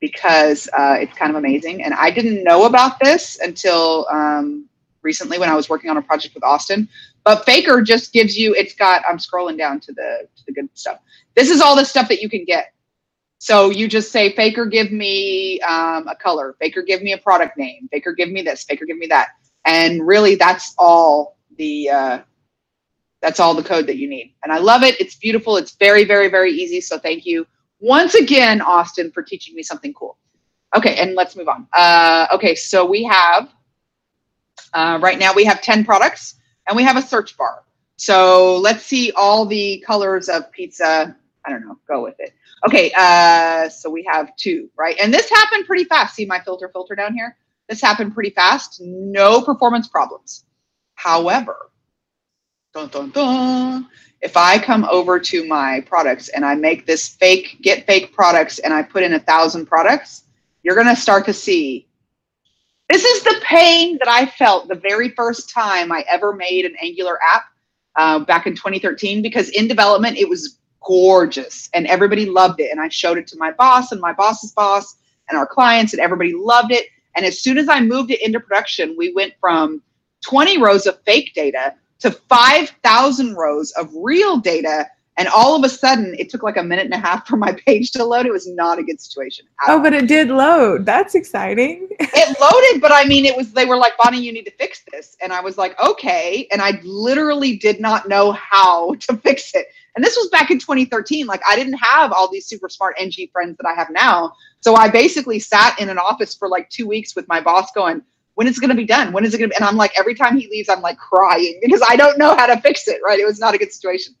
because 0.00 0.68
uh, 0.72 0.96
it's 1.00 1.16
kind 1.16 1.30
of 1.30 1.36
amazing. 1.36 1.82
And 1.82 1.94
I 1.94 2.10
didn't 2.10 2.44
know 2.44 2.66
about 2.66 3.00
this 3.00 3.38
until 3.40 4.06
um, 4.10 4.68
recently 5.02 5.38
when 5.38 5.48
I 5.48 5.54
was 5.54 5.68
working 5.68 5.90
on 5.90 5.96
a 5.96 6.02
project 6.02 6.34
with 6.34 6.44
Austin. 6.44 6.88
But 7.24 7.44
Faker 7.44 7.82
just 7.82 8.12
gives 8.12 8.36
you 8.36 8.54
it's 8.54 8.74
got 8.74 9.02
I'm 9.08 9.18
scrolling 9.18 9.58
down 9.58 9.80
to 9.80 9.92
the 9.92 10.28
to 10.36 10.44
the 10.46 10.52
good 10.52 10.68
stuff. 10.74 10.98
This 11.34 11.50
is 11.50 11.60
all 11.60 11.76
the 11.76 11.84
stuff 11.84 12.08
that 12.08 12.20
you 12.20 12.28
can 12.28 12.44
get. 12.44 12.72
So 13.38 13.70
you 13.70 13.88
just 13.88 14.10
say 14.10 14.34
Faker 14.34 14.66
give 14.66 14.90
me 14.90 15.60
um, 15.60 16.08
a 16.08 16.16
color, 16.16 16.56
Faker 16.58 16.82
give 16.82 17.02
me 17.02 17.12
a 17.12 17.18
product 17.18 17.56
name, 17.56 17.88
Faker 17.92 18.12
give 18.12 18.30
me 18.30 18.42
this, 18.42 18.64
Faker 18.64 18.84
give 18.84 18.98
me 18.98 19.06
that, 19.08 19.28
and 19.64 20.06
really 20.06 20.34
that's 20.34 20.74
all 20.76 21.36
the 21.56 21.90
uh, 21.90 22.18
that's 23.20 23.40
all 23.40 23.54
the 23.54 23.62
code 23.62 23.86
that 23.86 23.96
you 23.96 24.08
need. 24.08 24.34
And 24.42 24.52
I 24.52 24.58
love 24.58 24.82
it. 24.82 25.00
It's 25.00 25.16
beautiful. 25.16 25.56
It's 25.56 25.76
very 25.76 26.04
very 26.04 26.28
very 26.28 26.52
easy. 26.52 26.80
So 26.80 26.98
thank 26.98 27.26
you 27.26 27.46
once 27.80 28.14
again, 28.14 28.60
Austin, 28.60 29.12
for 29.12 29.22
teaching 29.22 29.54
me 29.54 29.62
something 29.62 29.92
cool. 29.92 30.18
Okay, 30.76 30.96
and 30.96 31.14
let's 31.14 31.36
move 31.36 31.48
on. 31.48 31.66
Uh, 31.72 32.26
okay, 32.32 32.54
so 32.54 32.84
we 32.84 33.04
have 33.04 33.48
uh, 34.74 34.98
right 35.00 35.18
now 35.18 35.32
we 35.32 35.44
have 35.44 35.62
10 35.62 35.84
products 35.84 36.34
and 36.68 36.76
we 36.76 36.82
have 36.84 36.96
a 36.96 37.02
search 37.02 37.36
bar. 37.36 37.64
So 37.96 38.58
let's 38.58 38.84
see 38.84 39.10
all 39.16 39.46
the 39.46 39.82
colors 39.86 40.28
of 40.28 40.52
pizza. 40.52 41.16
I 41.44 41.50
don't 41.50 41.62
know, 41.62 41.78
go 41.88 42.02
with 42.02 42.14
it. 42.20 42.34
Okay, 42.66 42.92
uh, 42.96 43.68
so 43.68 43.90
we 43.90 44.04
have 44.10 44.36
two, 44.36 44.70
right? 44.76 44.96
And 45.00 45.12
this 45.12 45.28
happened 45.30 45.66
pretty 45.66 45.84
fast. 45.84 46.14
See 46.14 46.26
my 46.26 46.40
filter 46.40 46.68
filter 46.68 46.94
down 46.94 47.14
here? 47.14 47.36
This 47.68 47.80
happened 47.80 48.14
pretty 48.14 48.30
fast. 48.30 48.80
No 48.80 49.42
performance 49.42 49.88
problems. 49.88 50.44
However, 50.94 51.70
dun, 52.74 52.88
dun, 52.88 53.10
dun, 53.10 53.88
if 54.20 54.36
I 54.36 54.58
come 54.58 54.84
over 54.84 55.18
to 55.20 55.46
my 55.46 55.80
products 55.86 56.28
and 56.28 56.44
I 56.44 56.54
make 56.54 56.86
this 56.86 57.08
fake, 57.08 57.58
get 57.62 57.86
fake 57.86 58.12
products 58.12 58.58
and 58.58 58.74
I 58.74 58.82
put 58.82 59.02
in 59.02 59.14
a 59.14 59.20
thousand 59.20 59.66
products, 59.66 60.24
you're 60.62 60.74
going 60.74 60.94
to 60.94 60.96
start 61.00 61.24
to 61.26 61.32
see 61.32 61.87
this 62.88 63.04
is 63.04 63.22
the 63.22 63.40
pain 63.42 63.98
that 63.98 64.08
I 64.08 64.26
felt 64.26 64.68
the 64.68 64.74
very 64.74 65.10
first 65.10 65.50
time 65.50 65.92
I 65.92 66.04
ever 66.10 66.32
made 66.34 66.64
an 66.64 66.74
Angular 66.80 67.18
app 67.22 67.44
uh, 67.96 68.20
back 68.20 68.46
in 68.46 68.54
2013 68.54 69.22
because 69.22 69.50
in 69.50 69.68
development 69.68 70.16
it 70.16 70.28
was 70.28 70.58
gorgeous 70.86 71.68
and 71.74 71.86
everybody 71.86 72.26
loved 72.26 72.60
it. 72.60 72.70
And 72.70 72.80
I 72.80 72.88
showed 72.88 73.18
it 73.18 73.26
to 73.28 73.36
my 73.36 73.52
boss 73.52 73.92
and 73.92 74.00
my 74.00 74.12
boss's 74.12 74.52
boss 74.52 74.96
and 75.28 75.36
our 75.36 75.46
clients, 75.46 75.92
and 75.92 76.00
everybody 76.00 76.32
loved 76.32 76.72
it. 76.72 76.86
And 77.14 77.26
as 77.26 77.40
soon 77.40 77.58
as 77.58 77.68
I 77.68 77.80
moved 77.80 78.10
it 78.10 78.22
into 78.22 78.40
production, 78.40 78.94
we 78.96 79.12
went 79.12 79.34
from 79.40 79.82
20 80.24 80.58
rows 80.58 80.86
of 80.86 81.02
fake 81.04 81.34
data 81.34 81.74
to 82.00 82.10
5,000 82.10 83.34
rows 83.34 83.72
of 83.72 83.90
real 83.94 84.38
data. 84.38 84.86
And 85.18 85.26
all 85.28 85.56
of 85.56 85.64
a 85.64 85.68
sudden, 85.68 86.14
it 86.16 86.30
took 86.30 86.44
like 86.44 86.56
a 86.56 86.62
minute 86.62 86.84
and 86.84 86.94
a 86.94 86.98
half 86.98 87.26
for 87.26 87.36
my 87.36 87.52
page 87.66 87.90
to 87.92 88.04
load. 88.04 88.24
It 88.24 88.32
was 88.32 88.46
not 88.46 88.78
a 88.78 88.84
good 88.84 89.00
situation. 89.00 89.46
Oh, 89.66 89.82
but 89.82 89.92
it 89.92 90.06
did 90.06 90.28
load. 90.28 90.86
That's 90.86 91.16
exciting. 91.16 91.88
it 92.00 92.40
loaded, 92.40 92.80
but 92.80 92.92
I 92.92 93.04
mean, 93.04 93.24
it 93.26 93.36
was, 93.36 93.52
they 93.52 93.66
were 93.66 93.76
like, 93.76 93.92
Bonnie, 93.98 94.20
you 94.20 94.32
need 94.32 94.44
to 94.44 94.52
fix 94.52 94.82
this. 94.92 95.16
And 95.20 95.32
I 95.32 95.40
was 95.40 95.58
like, 95.58 95.78
okay. 95.82 96.46
And 96.52 96.62
I 96.62 96.80
literally 96.84 97.56
did 97.56 97.80
not 97.80 98.08
know 98.08 98.30
how 98.32 98.94
to 99.00 99.16
fix 99.16 99.54
it. 99.54 99.66
And 99.96 100.04
this 100.04 100.16
was 100.16 100.28
back 100.28 100.52
in 100.52 100.60
2013. 100.60 101.26
Like, 101.26 101.42
I 101.46 101.56
didn't 101.56 101.74
have 101.74 102.12
all 102.12 102.30
these 102.30 102.46
super 102.46 102.68
smart 102.68 102.94
NG 103.00 103.28
friends 103.32 103.56
that 103.56 103.66
I 103.66 103.74
have 103.74 103.90
now. 103.90 104.32
So 104.60 104.76
I 104.76 104.88
basically 104.88 105.40
sat 105.40 105.80
in 105.80 105.88
an 105.88 105.98
office 105.98 106.36
for 106.36 106.48
like 106.48 106.70
two 106.70 106.86
weeks 106.86 107.16
with 107.16 107.26
my 107.26 107.40
boss 107.40 107.72
going, 107.72 108.02
when 108.38 108.46
is 108.46 108.56
it 108.56 108.60
going 108.60 108.70
to 108.70 108.76
be 108.76 108.84
done? 108.84 109.12
When 109.12 109.24
is 109.24 109.34
it 109.34 109.38
going 109.38 109.50
to 109.50 109.52
be? 109.52 109.56
And 109.56 109.64
I'm 109.64 109.76
like, 109.76 109.98
every 109.98 110.14
time 110.14 110.38
he 110.38 110.46
leaves, 110.46 110.68
I'm 110.68 110.80
like 110.80 110.96
crying 110.96 111.58
because 111.60 111.82
I 111.88 111.96
don't 111.96 112.18
know 112.18 112.36
how 112.36 112.46
to 112.46 112.60
fix 112.60 112.86
it, 112.86 113.00
right? 113.04 113.18
It 113.18 113.26
was 113.26 113.40
not 113.40 113.52
a 113.52 113.58
good 113.58 113.72
situation. 113.72 114.14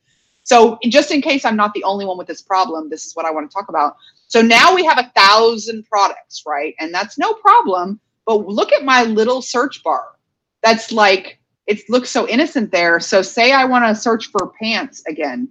So 0.48 0.78
just 0.84 1.10
in 1.10 1.20
case 1.20 1.44
I'm 1.44 1.56
not 1.56 1.74
the 1.74 1.84
only 1.84 2.06
one 2.06 2.16
with 2.16 2.26
this 2.26 2.40
problem, 2.40 2.88
this 2.88 3.04
is 3.04 3.14
what 3.14 3.26
I 3.26 3.30
want 3.30 3.50
to 3.50 3.54
talk 3.54 3.68
about. 3.68 3.96
So 4.28 4.40
now 4.40 4.74
we 4.74 4.82
have 4.82 4.98
a 4.98 5.12
thousand 5.14 5.84
products, 5.84 6.44
right? 6.46 6.74
And 6.80 6.92
that's 6.92 7.18
no 7.18 7.34
problem. 7.34 8.00
But 8.24 8.46
look 8.46 8.72
at 8.72 8.82
my 8.82 9.02
little 9.02 9.42
search 9.42 9.82
bar. 9.82 10.16
That's 10.62 10.90
like, 10.90 11.38
it 11.66 11.82
looks 11.90 12.08
so 12.08 12.26
innocent 12.26 12.72
there. 12.72 12.98
So 12.98 13.20
say 13.20 13.52
I 13.52 13.66
want 13.66 13.84
to 13.84 13.94
search 13.94 14.28
for 14.28 14.50
pants 14.58 15.02
again. 15.06 15.50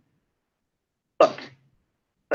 Look, 1.19 1.37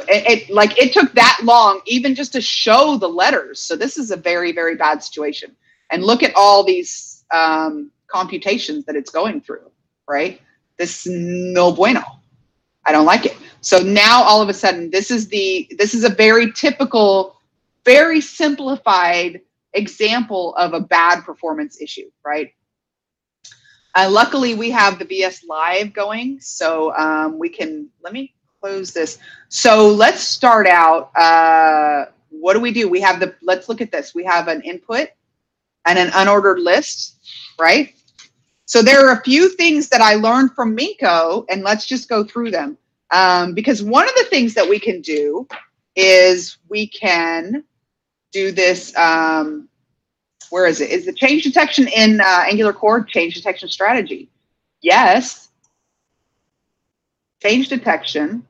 it, 0.09 0.49
it 0.49 0.51
like 0.51 0.79
it 0.79 0.93
took 0.93 1.13
that 1.15 1.41
long 1.43 1.81
even 1.87 2.15
just 2.15 2.33
to 2.35 2.41
show 2.41 2.97
the 2.97 3.09
letters. 3.09 3.59
So 3.59 3.75
this 3.75 3.99
is 3.99 4.13
a 4.13 4.17
very, 4.17 4.53
very 4.53 4.77
bad 4.77 5.03
situation. 5.03 5.57
And 5.91 6.05
look 6.05 6.23
at 6.23 6.33
all 6.37 6.63
these 6.63 7.25
um, 7.35 7.91
computations 8.07 8.85
that 8.85 8.95
it's 8.95 9.11
going 9.11 9.41
through, 9.41 9.69
right? 10.07 10.41
This 10.79 11.09
no 11.09 11.73
bueno. 11.73 12.22
I 12.85 12.93
don't 12.93 13.07
like 13.07 13.27
it. 13.27 13.37
So 13.61 13.79
now 13.79 14.23
all 14.23 14.43
of 14.43 14.49
a 14.49 14.55
sudden, 14.55 14.91
this 14.91 15.11
is 15.11 15.29
the 15.29 15.69
this 15.79 15.95
is 15.95 16.05
a 16.05 16.09
very 16.09 16.53
typical, 16.53 17.37
very 17.85 18.21
simplified 18.21 19.41
example 19.75 20.55
of 20.57 20.75
a 20.75 20.81
bad 20.81 21.23
performance 21.23 21.81
issue, 21.81 22.11
right? 22.25 22.53
Uh, 23.95 24.09
luckily, 24.11 24.55
we 24.55 24.71
have 24.71 24.99
the 24.99 25.05
VS 25.05 25.45
Live 25.45 25.93
going, 25.93 26.41
so 26.41 26.97
um, 26.97 27.39
we 27.39 27.49
can. 27.49 27.89
Let 28.03 28.13
me 28.13 28.35
close 28.61 28.93
this. 28.93 29.19
So 29.49 29.89
let's 29.89 30.21
start 30.21 30.67
out. 30.67 31.11
Uh, 31.17 32.07
what 32.31 32.55
do 32.55 32.61
we 32.61 32.73
do? 32.73 32.89
We 32.89 33.01
have 33.01 33.21
the. 33.21 33.35
Let's 33.43 33.69
look 33.69 33.81
at 33.81 33.93
this. 33.93 34.15
We 34.15 34.25
have 34.25 34.49
an 34.49 34.63
input 34.63 35.09
and 35.85 35.99
an 35.99 36.09
unordered 36.09 36.59
list, 36.63 37.19
right? 37.61 37.95
So 38.73 38.81
there 38.81 39.07
are 39.07 39.13
a 39.13 39.23
few 39.23 39.51
things 39.51 39.91
that 39.91 40.01
I 40.01 40.15
learned 40.15 40.55
from 40.55 40.75
Minko, 40.75 41.45
and 41.51 41.63
let's 41.63 41.85
just 41.85 42.09
go 42.09 42.25
through 42.25 42.53
them. 42.53 42.79
Um, 43.11 43.53
because 43.53 43.83
one 43.83 44.09
of 44.09 44.15
the 44.15 44.25
things 44.31 44.55
that 44.55 44.67
we 44.67 44.81
can 44.81 45.03
do 45.03 45.47
is 45.95 46.57
we 46.71 46.87
can 46.87 47.65
do 48.33 48.51
this. 48.51 48.97
Um, 48.97 49.69
where 50.49 50.65
is 50.65 50.81
it? 50.81 50.89
Is 50.89 51.05
the 51.05 51.13
change 51.13 51.43
detection 51.43 51.87
in 51.87 52.23
uh, 52.23 52.45
Angular 52.49 52.73
Core 52.73 53.05
change 53.05 53.35
detection 53.35 53.69
strategy? 53.69 54.31
Yes. 54.81 55.51
Change 57.43 57.69
detection, 57.69 58.43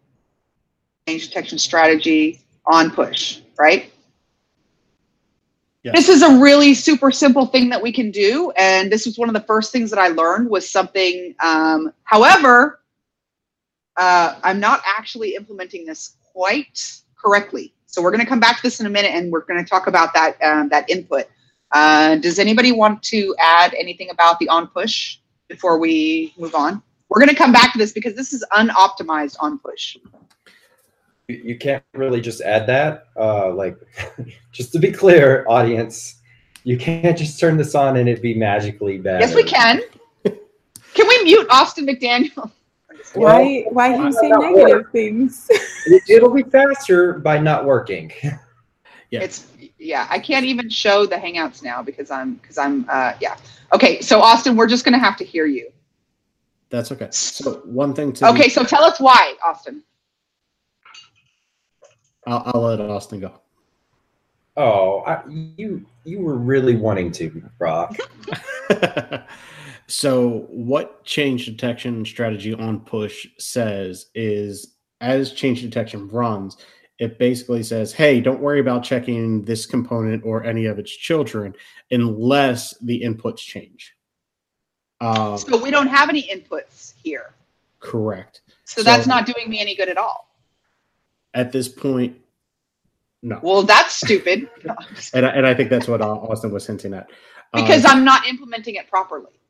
change 1.08 1.26
detection 1.26 1.58
strategy 1.58 2.42
on 2.64 2.92
push, 2.92 3.40
right? 3.58 3.91
Yes. 5.82 5.96
This 5.96 6.08
is 6.08 6.22
a 6.22 6.38
really 6.38 6.74
super 6.74 7.10
simple 7.10 7.46
thing 7.46 7.68
that 7.70 7.82
we 7.82 7.90
can 7.90 8.12
do, 8.12 8.52
and 8.56 8.90
this 8.90 9.04
was 9.04 9.18
one 9.18 9.28
of 9.28 9.34
the 9.34 9.40
first 9.40 9.72
things 9.72 9.90
that 9.90 9.98
I 9.98 10.08
learned 10.08 10.48
was 10.48 10.70
something. 10.70 11.34
Um, 11.40 11.92
however, 12.04 12.80
uh, 13.96 14.36
I'm 14.44 14.60
not 14.60 14.80
actually 14.86 15.34
implementing 15.34 15.84
this 15.84 16.16
quite 16.32 17.00
correctly. 17.20 17.74
So 17.86 18.00
we're 18.00 18.12
going 18.12 18.22
to 18.22 18.26
come 18.26 18.40
back 18.40 18.56
to 18.56 18.62
this 18.62 18.78
in 18.78 18.86
a 18.86 18.90
minute, 18.90 19.10
and 19.12 19.32
we're 19.32 19.44
going 19.44 19.62
to 19.62 19.68
talk 19.68 19.88
about 19.88 20.14
that 20.14 20.40
um, 20.40 20.68
that 20.68 20.88
input. 20.88 21.26
Uh, 21.72 22.16
does 22.16 22.38
anybody 22.38 22.70
want 22.70 23.02
to 23.04 23.34
add 23.40 23.74
anything 23.74 24.10
about 24.10 24.38
the 24.38 24.48
on 24.48 24.68
push 24.68 25.18
before 25.48 25.78
we 25.78 26.32
move 26.38 26.54
on? 26.54 26.80
We're 27.08 27.18
going 27.18 27.28
to 27.28 27.34
come 27.34 27.52
back 27.52 27.72
to 27.72 27.78
this 27.78 27.92
because 27.92 28.14
this 28.14 28.32
is 28.32 28.44
unoptimized 28.52 29.36
on 29.40 29.58
push. 29.58 29.96
You, 31.32 31.42
you 31.44 31.58
can't 31.58 31.82
really 31.94 32.20
just 32.20 32.40
add 32.40 32.66
that. 32.66 33.06
Uh, 33.16 33.52
like, 33.54 33.76
just 34.52 34.72
to 34.72 34.78
be 34.78 34.92
clear, 34.92 35.44
audience, 35.48 36.20
you 36.64 36.76
can't 36.76 37.16
just 37.16 37.40
turn 37.40 37.56
this 37.56 37.74
on 37.74 37.96
and 37.96 38.08
it 38.08 38.22
be 38.22 38.34
magically 38.34 38.98
bad. 38.98 39.20
Yes, 39.20 39.34
we 39.34 39.44
can. 39.44 39.80
Can 40.94 41.08
we 41.08 41.24
mute 41.24 41.46
Austin 41.50 41.86
McDaniel? 41.86 42.50
Why 43.14 43.64
why 43.70 43.96
you 43.96 44.12
say 44.12 44.28
not 44.28 44.52
negative 44.52 44.90
things? 44.92 45.48
It, 45.86 46.02
it'll 46.08 46.32
be 46.32 46.44
faster 46.44 47.14
by 47.14 47.38
not 47.38 47.64
working. 47.64 48.12
Yeah. 49.10 49.20
It's 49.20 49.46
yeah. 49.78 50.06
I 50.08 50.18
can't 50.18 50.46
even 50.46 50.70
show 50.70 51.04
the 51.04 51.16
Hangouts 51.16 51.62
now 51.62 51.82
because 51.82 52.10
I'm 52.10 52.34
because 52.34 52.56
I'm 52.56 52.86
uh 52.88 53.14
yeah. 53.20 53.36
Okay, 53.72 54.00
so 54.00 54.20
Austin, 54.20 54.56
we're 54.56 54.66
just 54.66 54.84
gonna 54.84 54.98
have 54.98 55.16
to 55.18 55.24
hear 55.24 55.46
you. 55.46 55.70
That's 56.70 56.92
okay. 56.92 57.08
So 57.10 57.60
one 57.64 57.92
thing 57.92 58.12
to 58.14 58.30
Okay, 58.30 58.48
so 58.48 58.64
tell 58.64 58.84
us 58.84 58.98
why, 59.00 59.34
Austin. 59.44 59.82
I'll, 62.26 62.42
I'll 62.46 62.62
let 62.62 62.80
Austin 62.80 63.20
go. 63.20 63.40
Oh, 64.56 65.00
I, 65.06 65.22
you 65.28 65.86
you 66.04 66.20
were 66.20 66.36
really 66.36 66.76
wanting 66.76 67.10
to, 67.12 67.42
Brock. 67.58 67.96
so 69.86 70.46
what 70.48 71.04
change 71.04 71.46
detection 71.46 72.04
strategy 72.04 72.54
on 72.54 72.80
push 72.80 73.26
says 73.38 74.06
is 74.14 74.76
as 75.00 75.32
change 75.32 75.60
detection 75.62 76.08
runs 76.08 76.56
it 76.98 77.18
basically 77.18 77.62
says 77.62 77.92
hey 77.92 78.20
don't 78.20 78.40
worry 78.40 78.60
about 78.60 78.82
checking 78.82 79.44
this 79.44 79.66
component 79.66 80.24
or 80.24 80.44
any 80.44 80.66
of 80.66 80.78
its 80.78 80.90
children 80.90 81.54
unless 81.90 82.76
the 82.78 83.02
inputs 83.02 83.38
change 83.38 83.94
uh, 85.00 85.36
So 85.36 85.60
we 85.60 85.72
don't 85.72 85.88
have 85.88 86.08
any 86.08 86.22
inputs 86.22 86.94
here, 87.02 87.34
correct 87.80 88.42
so 88.64 88.82
that's 88.82 89.06
not 89.06 89.26
doing 89.26 89.50
me 89.50 89.60
any 89.60 89.74
good 89.74 89.88
at 89.88 89.98
all. 89.98 90.31
At 91.34 91.52
this 91.52 91.68
point 91.68 92.16
no 93.22 93.38
Well, 93.42 93.62
that's 93.62 93.94
stupid 93.94 94.48
and 95.14 95.26
I, 95.26 95.30
and 95.30 95.46
I 95.46 95.54
think 95.54 95.70
that's 95.70 95.88
what 95.88 96.00
austin 96.00 96.52
was 96.52 96.66
hinting 96.66 96.94
at 96.94 97.08
because 97.52 97.84
I'm 97.84 98.04
not 98.04 98.26
implementing 98.26 98.76
it 98.76 98.88
properly. 98.88 99.40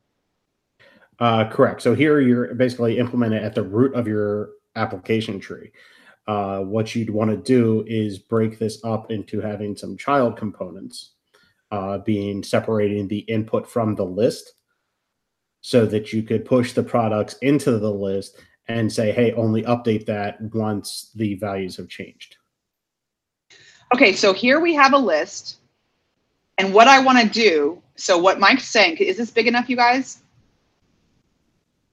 Uh, 1.19 1.49
correct. 1.49 1.81
So 1.81 1.95
here 1.95 2.19
you're 2.19 2.53
basically 2.55 2.97
implementing 2.97 3.39
it 3.39 3.43
at 3.43 3.55
the 3.55 3.63
root 3.63 3.93
of 3.95 4.07
your 4.07 4.51
application 4.75 5.39
tree. 5.39 5.71
Uh, 6.27 6.59
what 6.59 6.95
you'd 6.95 7.09
want 7.09 7.29
to 7.29 7.37
do 7.37 7.83
is 7.87 8.17
break 8.17 8.57
this 8.57 8.83
up 8.83 9.11
into 9.11 9.41
having 9.41 9.75
some 9.75 9.97
child 9.97 10.37
components, 10.37 11.13
uh, 11.71 11.99
being 11.99 12.43
separating 12.43 13.07
the 13.07 13.19
input 13.19 13.69
from 13.69 13.95
the 13.95 14.05
list, 14.05 14.53
so 15.61 15.85
that 15.85 16.11
you 16.11 16.23
could 16.23 16.45
push 16.45 16.73
the 16.73 16.83
products 16.83 17.35
into 17.41 17.77
the 17.77 17.91
list 17.91 18.37
and 18.67 18.91
say, 18.91 19.11
"Hey, 19.11 19.31
only 19.33 19.63
update 19.63 20.05
that 20.05 20.41
once 20.53 21.11
the 21.15 21.35
values 21.35 21.77
have 21.77 21.89
changed." 21.89 22.37
Okay, 23.93 24.13
so 24.13 24.33
here 24.33 24.59
we 24.59 24.73
have 24.73 24.93
a 24.93 24.97
list, 24.97 25.57
and 26.57 26.73
what 26.73 26.87
I 26.87 26.99
want 26.99 27.19
to 27.19 27.27
do. 27.27 27.81
So 27.95 28.17
what 28.17 28.39
Mike's 28.39 28.67
saying 28.67 28.97
is 28.97 29.17
this 29.17 29.29
big 29.31 29.47
enough, 29.47 29.69
you 29.69 29.75
guys? 29.75 30.23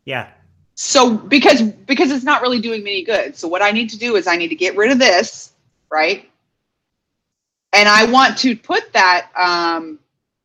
Yeah. 0.05 0.29
so 0.75 1.15
because 1.15 1.63
because 1.63 2.11
it's 2.11 2.25
not 2.25 2.41
really 2.43 2.59
doing 2.61 2.83
me 2.83 2.91
any 2.93 3.05
good 3.05 3.37
so 3.37 3.47
what 3.47 3.61
i 3.61 3.71
need 3.71 3.91
to 3.91 3.99
do 3.99 4.17
is 4.17 4.27
i 4.27 4.35
need 4.35 4.49
to 4.49 4.55
get 4.55 4.77
rid 4.77 4.91
of 4.91 4.99
this 4.99 5.53
right 5.91 6.31
and 7.75 7.89
i 7.89 8.05
want 8.11 8.37
to 8.39 8.57
put 8.57 8.91
that 8.95 9.29
um 9.39 9.99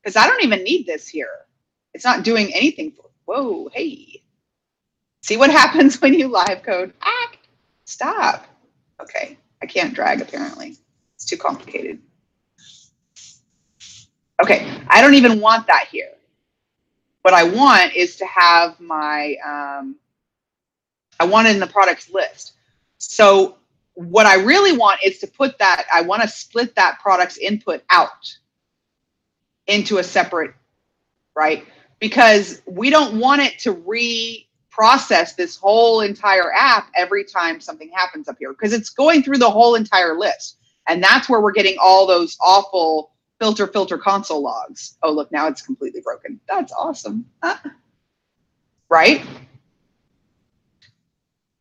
because 0.04 0.18
i 0.18 0.28
don't 0.28 0.44
even 0.44 0.62
need 0.64 0.86
this 0.86 1.08
here 1.08 1.46
it's 1.94 2.04
not 2.04 2.24
doing 2.24 2.54
anything 2.54 2.92
for 2.92 3.10
whoa 3.26 3.70
hey 3.74 4.22
see 5.26 5.38
what 5.38 5.50
happens 5.62 6.00
when 6.02 6.14
you 6.14 6.28
live 6.28 6.62
code. 6.64 6.94
Ah, 7.02 7.32
stop. 7.86 8.46
Okay. 9.02 9.38
I 9.62 9.66
can't 9.66 9.94
drag 9.94 10.22
apparently. 10.22 10.78
It's 11.16 11.26
too 11.26 11.38
complicated. 11.38 12.00
Okay. 14.42 14.70
I 14.88 15.02
don't 15.02 15.16
even 15.16 15.40
want 15.42 15.68
that 15.68 15.88
here. 15.92 16.12
What 17.24 17.34
i 17.34 17.44
want 17.44 17.96
is 17.96 18.18
to 18.18 18.26
have 18.28 18.80
my 18.80 19.36
um, 19.44 19.96
I 21.20 21.26
want 21.26 21.48
it 21.48 21.56
in 21.56 21.60
the 21.60 21.66
products 21.68 22.12
list. 22.12 22.54
So 23.00 23.58
what 23.96 24.28
I 24.28 24.36
really 24.36 24.78
want 24.78 25.00
is 25.04 25.20
to 25.20 25.28
put 25.28 25.58
that, 25.58 25.86
I 25.92 26.02
want 26.02 26.22
to 26.22 26.28
split 26.28 26.76
that 26.76 27.00
product's 27.02 27.38
input 27.38 27.84
out 27.90 28.32
into 29.66 29.98
a 29.98 30.04
separate, 30.04 30.54
right? 31.36 31.66
Because 32.00 32.62
we 32.68 32.92
don't 32.92 33.20
want 33.20 33.42
it 33.42 33.58
to 33.60 33.72
reprocess 34.76 35.36
this 35.36 35.56
whole 35.56 36.02
entire 36.02 36.52
app 36.54 36.90
every 36.96 37.24
time 37.24 37.60
something 37.60 37.90
happens 37.94 38.28
up 38.28 38.38
here 38.40 38.54
because 38.54 38.74
it's 38.74 38.90
going 38.90 39.24
through 39.24 39.38
the 39.38 39.50
whole 39.50 39.76
entire 39.76 40.18
list. 40.18 40.58
And 40.88 41.04
that's 41.04 41.30
where 41.30 41.42
we're 41.42 41.52
getting 41.52 41.78
all 41.82 42.06
those 42.06 42.38
awful 42.42 43.12
filter 43.40 43.68
filter 43.68 43.98
console 43.98 44.42
logs. 44.42 44.98
Oh, 45.04 45.12
look, 45.12 45.32
now 45.32 45.48
it's 45.48 45.62
completely 45.62 46.02
broken. 46.02 46.40
That's 46.48 46.72
awesome. 46.74 47.26
Ah. 47.44 47.62
Right? 48.90 49.26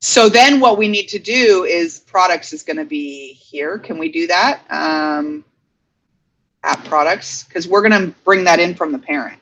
So 0.01 0.29
then 0.29 0.61
what 0.61 0.77
we 0.77 0.87
need 0.87 1.09
to 1.09 1.19
do 1.19 1.65
is 1.65 2.01
products 2.01 2.53
is 2.53 2.63
going 2.63 2.77
to 2.77 2.85
be 2.85 3.33
here. 3.33 3.79
Can 3.79 3.97
we 3.97 4.13
do 4.13 4.27
that? 4.27 4.61
Um, 4.71 5.45
app 6.63 6.85
products, 6.85 7.45
because 7.45 7.67
we're 7.67 7.87
going 7.89 8.09
to 8.09 8.15
bring 8.25 8.45
that 8.45 8.61
in 8.61 8.75
from 8.75 8.93
the 8.93 8.99
parent. 8.99 9.41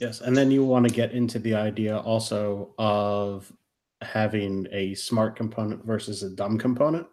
Yes, 0.00 0.22
and 0.22 0.34
then 0.34 0.50
you 0.50 0.64
want 0.64 0.88
to 0.88 0.94
get 0.94 1.12
into 1.12 1.38
the 1.38 1.54
idea 1.54 1.98
also 1.98 2.74
of 2.78 3.52
having 4.00 4.66
a 4.72 4.94
smart 4.94 5.36
component 5.36 5.84
versus 5.84 6.22
a 6.22 6.30
dumb 6.30 6.56
component. 6.58 7.06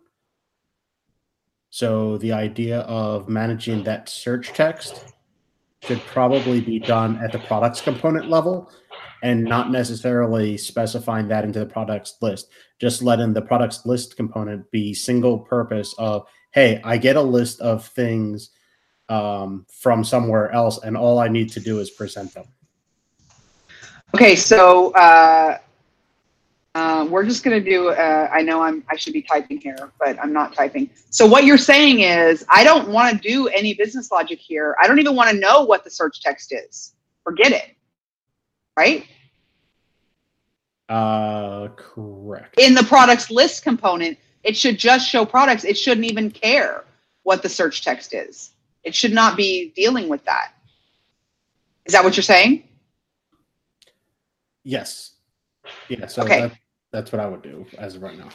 So 1.69 2.17
the 2.19 2.31
idea 2.31 2.79
of 2.81 3.27
managing 3.27 3.83
that 3.83 4.07
search 4.07 4.53
text 4.53 5.13
should 5.83 5.99
probably 6.05 6.61
be 6.61 6.79
done 6.79 7.17
at 7.17 7.33
the 7.33 7.39
products 7.39 7.81
component 7.81 8.29
level 8.29 8.71
and 9.21 9.43
not 9.43 9.69
necessarily 9.69 10.57
specifying 10.57 11.27
that 11.27 11.43
into 11.43 11.59
the 11.59 11.65
products 11.65 12.15
list. 12.21 12.49
Just 12.79 13.03
letting 13.03 13.33
the 13.33 13.41
products 13.41 13.85
list 13.85 14.15
component 14.15 14.71
be 14.71 14.93
single 14.93 15.39
purpose 15.39 15.93
of, 15.97 16.25
hey, 16.51 16.79
I 16.85 16.97
get 16.97 17.17
a 17.17 17.21
list 17.21 17.59
of 17.59 17.85
things 17.85 18.51
um, 19.09 19.65
from 19.69 20.05
somewhere 20.05 20.51
else, 20.51 20.79
and 20.81 20.95
all 20.95 21.19
I 21.19 21.27
need 21.27 21.51
to 21.51 21.59
do 21.59 21.79
is 21.79 21.89
present 21.89 22.33
them. 22.33 22.45
Okay, 24.15 24.35
so 24.35 24.91
uh, 24.93 25.57
uh, 26.75 27.07
we're 27.09 27.25
just 27.25 27.43
going 27.43 27.61
to 27.61 27.69
do. 27.69 27.89
Uh, 27.89 28.29
I 28.31 28.41
know 28.41 28.61
I'm. 28.61 28.83
I 28.89 28.95
should 28.95 29.13
be 29.13 29.21
typing 29.21 29.59
here, 29.59 29.91
but 29.99 30.17
I'm 30.21 30.31
not 30.31 30.53
typing. 30.53 30.89
So 31.09 31.25
what 31.25 31.43
you're 31.43 31.57
saying 31.57 32.01
is, 32.01 32.45
I 32.49 32.63
don't 32.63 32.89
want 32.89 33.21
to 33.21 33.27
do 33.27 33.47
any 33.47 33.73
business 33.73 34.11
logic 34.11 34.39
here. 34.39 34.75
I 34.81 34.87
don't 34.87 34.99
even 34.99 35.15
want 35.15 35.29
to 35.31 35.37
know 35.37 35.63
what 35.63 35.83
the 35.83 35.89
search 35.89 36.21
text 36.21 36.53
is. 36.53 36.93
Forget 37.23 37.51
it. 37.51 37.75
Right. 38.77 39.05
Uh, 40.87 41.69
correct. 41.75 42.59
In 42.59 42.73
the 42.75 42.83
products 42.83 43.29
list 43.29 43.63
component, 43.63 44.17
it 44.43 44.55
should 44.55 44.77
just 44.77 45.09
show 45.09 45.25
products. 45.25 45.65
It 45.65 45.77
shouldn't 45.77 46.05
even 46.05 46.31
care 46.31 46.85
what 47.23 47.43
the 47.43 47.49
search 47.49 47.83
text 47.83 48.13
is. 48.13 48.51
It 48.83 48.95
should 48.95 49.13
not 49.13 49.35
be 49.35 49.73
dealing 49.75 50.07
with 50.07 50.23
that. 50.25 50.53
Is 51.85 51.93
that 51.93 52.03
what 52.03 52.15
you're 52.15 52.23
saying? 52.23 52.63
Yes. 54.67 55.11
Yeah. 55.87 56.07
So 56.07 56.23
Okay. 56.23 56.41
that, 56.41 56.51
that's 56.91 57.13
what 57.13 57.21
I 57.21 57.25
would 57.25 57.41
do 57.41 57.65
as 57.77 57.95
of 57.95 58.03
right 58.03 58.17
now. 58.17 58.27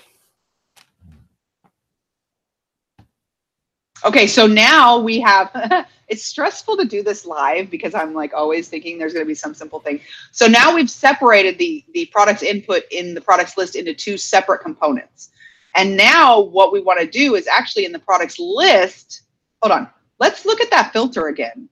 Okay, 4.04 4.26
so 4.26 4.46
now 4.46 4.98
we 4.98 5.20
have, 5.20 5.50
it's 6.08 6.24
stressful 6.24 6.78
to 6.78 6.86
do 6.86 7.02
this 7.02 7.26
live 7.26 7.70
because 7.70 7.94
I'm 7.94 8.14
like 8.14 8.32
always 8.32 8.68
thinking 8.68 8.98
there's 8.98 9.12
going 9.12 9.26
to 9.26 9.28
be 9.28 9.34
some 9.34 9.52
simple 9.52 9.78
thing. 9.78 10.00
So 10.32 10.46
now 10.46 10.74
we've 10.74 10.90
separated 10.90 11.58
the, 11.58 11.84
the 11.92 12.06
products 12.06 12.42
input 12.42 12.84
in 12.90 13.12
the 13.12 13.20
products 13.20 13.58
list 13.58 13.76
into 13.76 13.92
two 13.92 14.16
separate 14.16 14.60
components. 14.60 15.30
And 15.76 15.94
now 15.98 16.40
what 16.40 16.72
we 16.72 16.80
want 16.80 16.98
to 16.98 17.06
do 17.06 17.34
is 17.34 17.46
actually 17.46 17.84
in 17.84 17.92
the 17.92 17.98
products 17.98 18.38
list, 18.38 19.24
hold 19.60 19.72
on, 19.72 19.88
let's 20.18 20.46
look 20.46 20.62
at 20.62 20.70
that 20.70 20.94
filter 20.94 21.28
again. 21.28 21.68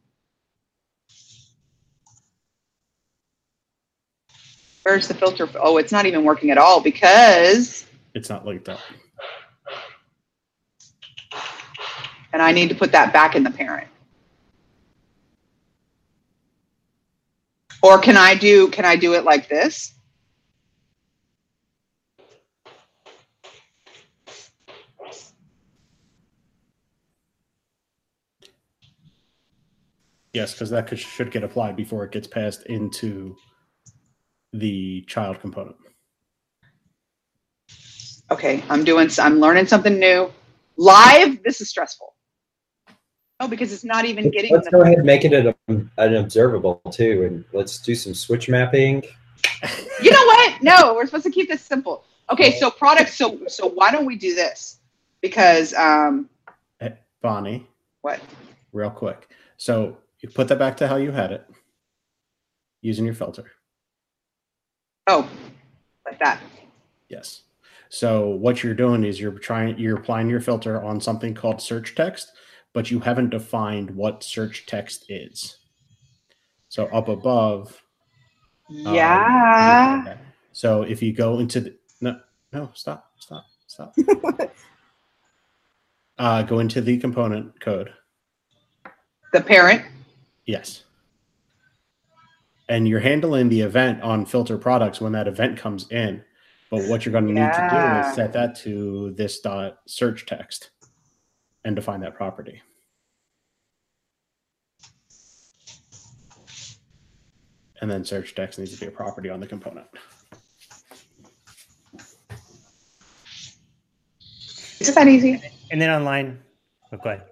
Where's 4.82 5.08
the 5.08 5.14
filter? 5.14 5.48
Oh, 5.56 5.76
it's 5.76 5.92
not 5.92 6.06
even 6.06 6.24
working 6.24 6.50
at 6.50 6.58
all 6.58 6.80
because, 6.80 7.86
It's 8.14 8.30
not 8.30 8.46
like 8.46 8.64
that. 8.64 8.80
and 12.32 12.40
I 12.40 12.52
need 12.52 12.68
to 12.70 12.74
put 12.74 12.92
that 12.92 13.12
back 13.12 13.36
in 13.36 13.42
the 13.42 13.50
parent. 13.50 13.88
Or 17.82 17.98
can 17.98 18.16
I 18.16 18.34
do, 18.34 18.68
can 18.68 18.84
I 18.84 18.96
do 18.96 19.14
it 19.14 19.24
like 19.24 19.48
this? 19.48 19.94
Yes, 30.32 30.52
because 30.52 30.70
that 30.70 30.86
could, 30.86 30.98
should 30.98 31.30
get 31.30 31.42
applied 31.42 31.74
before 31.76 32.04
it 32.04 32.12
gets 32.12 32.28
passed 32.28 32.62
into 32.66 33.36
the 34.60 35.02
child 35.02 35.40
component. 35.40 35.76
Okay, 38.30 38.62
I'm 38.70 38.84
doing, 38.84 39.10
I'm 39.18 39.40
learning 39.40 39.66
something 39.66 39.98
new. 39.98 40.30
Live, 40.76 41.42
this 41.42 41.60
is 41.60 41.68
stressful. 41.68 42.14
Oh, 43.40 43.48
because 43.48 43.72
it's 43.72 43.84
not 43.84 44.04
even 44.04 44.30
getting 44.30 44.52
Let's 44.54 44.68
go 44.68 44.82
ahead 44.82 44.98
and 44.98 45.06
make 45.06 45.24
it 45.24 45.32
an, 45.32 45.90
an 45.96 46.16
observable 46.16 46.80
too, 46.92 47.24
and 47.24 47.44
let's 47.52 47.78
do 47.78 47.94
some 47.94 48.14
switch 48.14 48.48
mapping. 48.48 49.02
you 50.02 50.10
know 50.10 50.24
what? 50.24 50.62
No, 50.62 50.94
we're 50.94 51.06
supposed 51.06 51.24
to 51.24 51.30
keep 51.30 51.48
this 51.48 51.62
simple. 51.62 52.04
Okay, 52.30 52.58
so 52.58 52.70
products, 52.70 53.16
so, 53.16 53.40
so 53.48 53.66
why 53.66 53.90
don't 53.90 54.04
we 54.04 54.14
do 54.14 54.34
this? 54.34 54.78
Because, 55.20 55.74
um, 55.74 56.28
Bonnie, 57.22 57.66
what? 58.02 58.20
real 58.72 58.90
quick. 58.90 59.28
So 59.56 59.98
you 60.20 60.28
put 60.28 60.48
that 60.48 60.58
back 60.58 60.76
to 60.78 60.88
how 60.88 60.96
you 60.96 61.10
had 61.10 61.32
it 61.32 61.46
using 62.80 63.04
your 63.04 63.14
filter. 63.14 63.44
Oh, 65.06 65.28
like 66.06 66.18
that. 66.20 66.40
Yes. 67.08 67.42
So 67.88 68.28
what 68.28 68.62
you're 68.62 68.74
doing 68.74 69.04
is 69.04 69.20
you're 69.20 69.32
trying 69.32 69.78
you're 69.78 69.98
applying 69.98 70.30
your 70.30 70.40
filter 70.40 70.82
on 70.82 71.00
something 71.00 71.34
called 71.34 71.60
search 71.60 71.94
text, 71.94 72.32
but 72.72 72.90
you 72.90 73.00
haven't 73.00 73.30
defined 73.30 73.90
what 73.90 74.22
search 74.22 74.66
text 74.66 75.06
is. 75.08 75.58
So 76.68 76.86
up 76.86 77.08
above. 77.08 77.82
um, 78.86 78.94
Yeah. 78.94 80.02
okay. 80.06 80.20
So 80.52 80.82
if 80.82 81.02
you 81.02 81.12
go 81.12 81.40
into 81.40 81.60
the 81.60 81.76
no 82.00 82.20
no 82.52 82.70
stop 82.74 83.10
stop 83.18 83.44
stop. 83.66 83.94
uh, 86.18 86.42
go 86.42 86.60
into 86.60 86.80
the 86.80 86.98
component 86.98 87.60
code. 87.60 87.92
The 89.32 89.40
parent. 89.40 89.84
Yes. 90.46 90.84
And 92.70 92.87
you're 92.87 93.00
handling 93.00 93.48
the 93.48 93.62
event 93.62 94.00
on 94.00 94.24
filter 94.24 94.56
products 94.56 95.00
when 95.00 95.11
that 95.12 95.26
event 95.26 95.59
comes 95.59 95.90
in. 95.90 96.22
But 96.70 96.88
what 96.88 97.04
you're 97.04 97.11
going 97.11 97.26
to 97.26 97.33
need 97.33 97.52
to 97.52 97.68
do 97.68 98.09
is 98.09 98.14
set 98.14 98.33
that 98.35 98.54
to 98.59 99.11
this 99.16 99.40
dot 99.40 99.78
search 99.88 100.24
text 100.24 100.70
and 101.64 101.74
define 101.74 101.98
that 102.02 102.14
property. 102.14 102.62
And 107.80 107.90
then 107.90 108.04
search 108.04 108.37
text 108.37 108.61
needs 108.61 108.72
to 108.72 108.78
be 108.78 108.87
a 108.87 108.90
property 108.92 109.30
on 109.30 109.40
the 109.40 109.48
component. 109.48 109.88
Is 114.78 114.88
it 114.88 114.94
that 114.94 115.09
easy? 115.09 115.42
And 115.72 115.83
then 115.83 115.90
on 115.90 116.04
line, 116.04 116.38
oh, 116.92 116.98
go 116.98 117.11
ahead. 117.11 117.24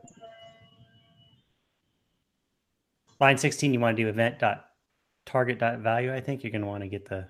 Line 3.20 3.38
16, 3.38 3.72
you 3.72 3.78
want 3.78 3.96
to 3.96 4.02
do 4.02 4.08
event 4.08 4.40
dot 4.40 4.67
target 5.28 5.58
dot 5.58 5.78
value. 5.78 6.12
I 6.12 6.20
think 6.20 6.42
you're 6.42 6.50
going 6.50 6.62
to 6.62 6.66
want 6.66 6.82
to 6.82 6.88
get 6.88 7.06
the, 7.06 7.26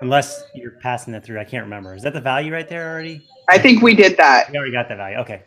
unless 0.00 0.44
you're 0.54 0.78
passing 0.80 1.12
it 1.14 1.24
through. 1.24 1.40
I 1.40 1.44
can't 1.44 1.64
remember. 1.64 1.94
Is 1.94 2.02
that 2.02 2.12
the 2.12 2.20
value 2.20 2.52
right 2.52 2.68
there 2.68 2.90
already? 2.90 3.26
I 3.48 3.58
think 3.58 3.82
we 3.82 3.94
did 3.94 4.16
that. 4.16 4.50
We 4.50 4.56
already 4.56 4.72
got 4.72 4.88
that 4.88 4.96
value. 4.96 5.16
Okay. 5.18 5.42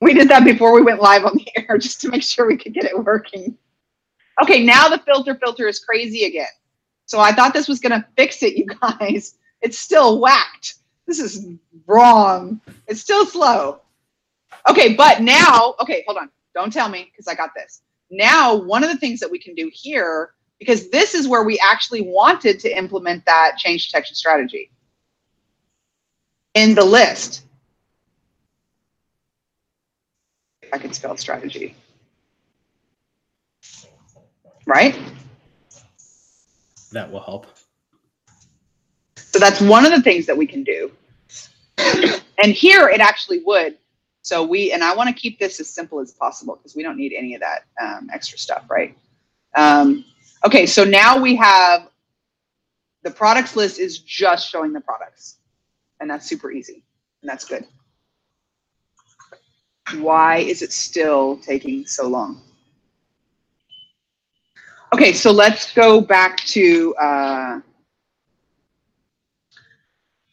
We 0.00 0.12
did 0.12 0.28
that 0.28 0.44
before 0.44 0.74
we 0.74 0.82
went 0.82 1.00
live 1.00 1.24
on 1.24 1.36
the 1.36 1.46
air 1.68 1.78
just 1.78 2.00
to 2.02 2.08
make 2.08 2.22
sure 2.22 2.46
we 2.46 2.56
could 2.56 2.74
get 2.74 2.84
it 2.84 2.98
working. 3.04 3.56
Okay, 4.42 4.64
now 4.64 4.88
the 4.88 4.98
filter 4.98 5.36
filter 5.36 5.68
is 5.68 5.78
crazy 5.78 6.24
again. 6.24 6.48
So 7.06 7.20
I 7.20 7.32
thought 7.32 7.54
this 7.54 7.68
was 7.68 7.78
going 7.78 7.92
to 7.92 8.04
fix 8.16 8.42
it, 8.42 8.56
you 8.56 8.66
guys. 8.66 9.36
It's 9.62 9.78
still 9.78 10.20
whacked. 10.20 10.74
This 11.06 11.20
is 11.20 11.46
wrong. 11.86 12.60
It's 12.88 13.00
still 13.00 13.24
slow. 13.24 13.80
Okay, 14.68 14.94
but 14.94 15.22
now, 15.22 15.74
okay, 15.80 16.02
hold 16.06 16.18
on. 16.18 16.30
Don't 16.54 16.72
tell 16.72 16.88
me 16.88 17.10
because 17.12 17.28
I 17.28 17.34
got 17.34 17.50
this. 17.54 17.82
Now, 18.16 18.54
one 18.54 18.84
of 18.84 18.90
the 18.90 18.96
things 18.96 19.20
that 19.20 19.30
we 19.30 19.38
can 19.38 19.54
do 19.54 19.70
here, 19.72 20.34
because 20.58 20.88
this 20.90 21.14
is 21.14 21.26
where 21.26 21.42
we 21.42 21.58
actually 21.58 22.02
wanted 22.02 22.60
to 22.60 22.76
implement 22.76 23.24
that 23.26 23.56
change 23.58 23.86
detection 23.86 24.14
strategy 24.14 24.70
in 26.54 26.74
the 26.74 26.84
list. 26.84 27.42
If 30.62 30.72
I 30.72 30.78
can 30.78 30.92
spell 30.92 31.16
strategy. 31.16 31.74
Right? 34.66 34.96
That 36.92 37.10
will 37.10 37.20
help. 37.20 37.46
So 39.16 39.38
that's 39.40 39.60
one 39.60 39.84
of 39.84 39.90
the 39.90 40.00
things 40.00 40.26
that 40.26 40.36
we 40.36 40.46
can 40.46 40.62
do. 40.62 40.92
and 42.38 42.52
here 42.52 42.88
it 42.88 43.00
actually 43.00 43.40
would. 43.40 43.76
So 44.24 44.42
we, 44.42 44.72
and 44.72 44.82
I 44.82 44.94
want 44.94 45.14
to 45.14 45.14
keep 45.14 45.38
this 45.38 45.60
as 45.60 45.68
simple 45.68 46.00
as 46.00 46.12
possible 46.12 46.56
because 46.56 46.74
we 46.74 46.82
don't 46.82 46.96
need 46.96 47.12
any 47.12 47.34
of 47.34 47.42
that 47.42 47.64
um, 47.78 48.08
extra 48.10 48.38
stuff, 48.38 48.64
right? 48.70 48.96
Um, 49.54 50.02
okay, 50.46 50.64
so 50.64 50.82
now 50.82 51.20
we 51.20 51.36
have 51.36 51.90
the 53.02 53.10
products 53.10 53.54
list 53.54 53.78
is 53.78 53.98
just 53.98 54.48
showing 54.48 54.72
the 54.72 54.80
products. 54.80 55.36
and 56.00 56.08
that's 56.08 56.26
super 56.26 56.50
easy, 56.50 56.82
and 57.20 57.30
that's 57.30 57.44
good. 57.44 57.66
Why 59.98 60.38
is 60.38 60.62
it 60.62 60.72
still 60.72 61.36
taking 61.36 61.86
so 61.86 62.08
long? 62.08 62.40
Okay, 64.94 65.12
so 65.12 65.32
let's 65.32 65.70
go 65.74 66.00
back 66.00 66.38
to. 66.46 66.94
Uh, 66.94 67.60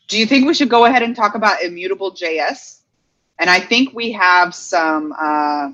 do 0.08 0.18
you 0.18 0.26
think 0.26 0.48
we 0.48 0.54
should 0.54 0.70
go 0.70 0.86
ahead 0.86 1.02
and 1.04 1.14
talk 1.14 1.36
about 1.36 1.62
immutable 1.62 2.14
JS? 2.14 2.81
And 3.42 3.50
I 3.50 3.60
think 3.60 3.94
we 3.96 4.12
have 4.12 4.54
some. 4.54 5.14
Uh, 5.20 5.72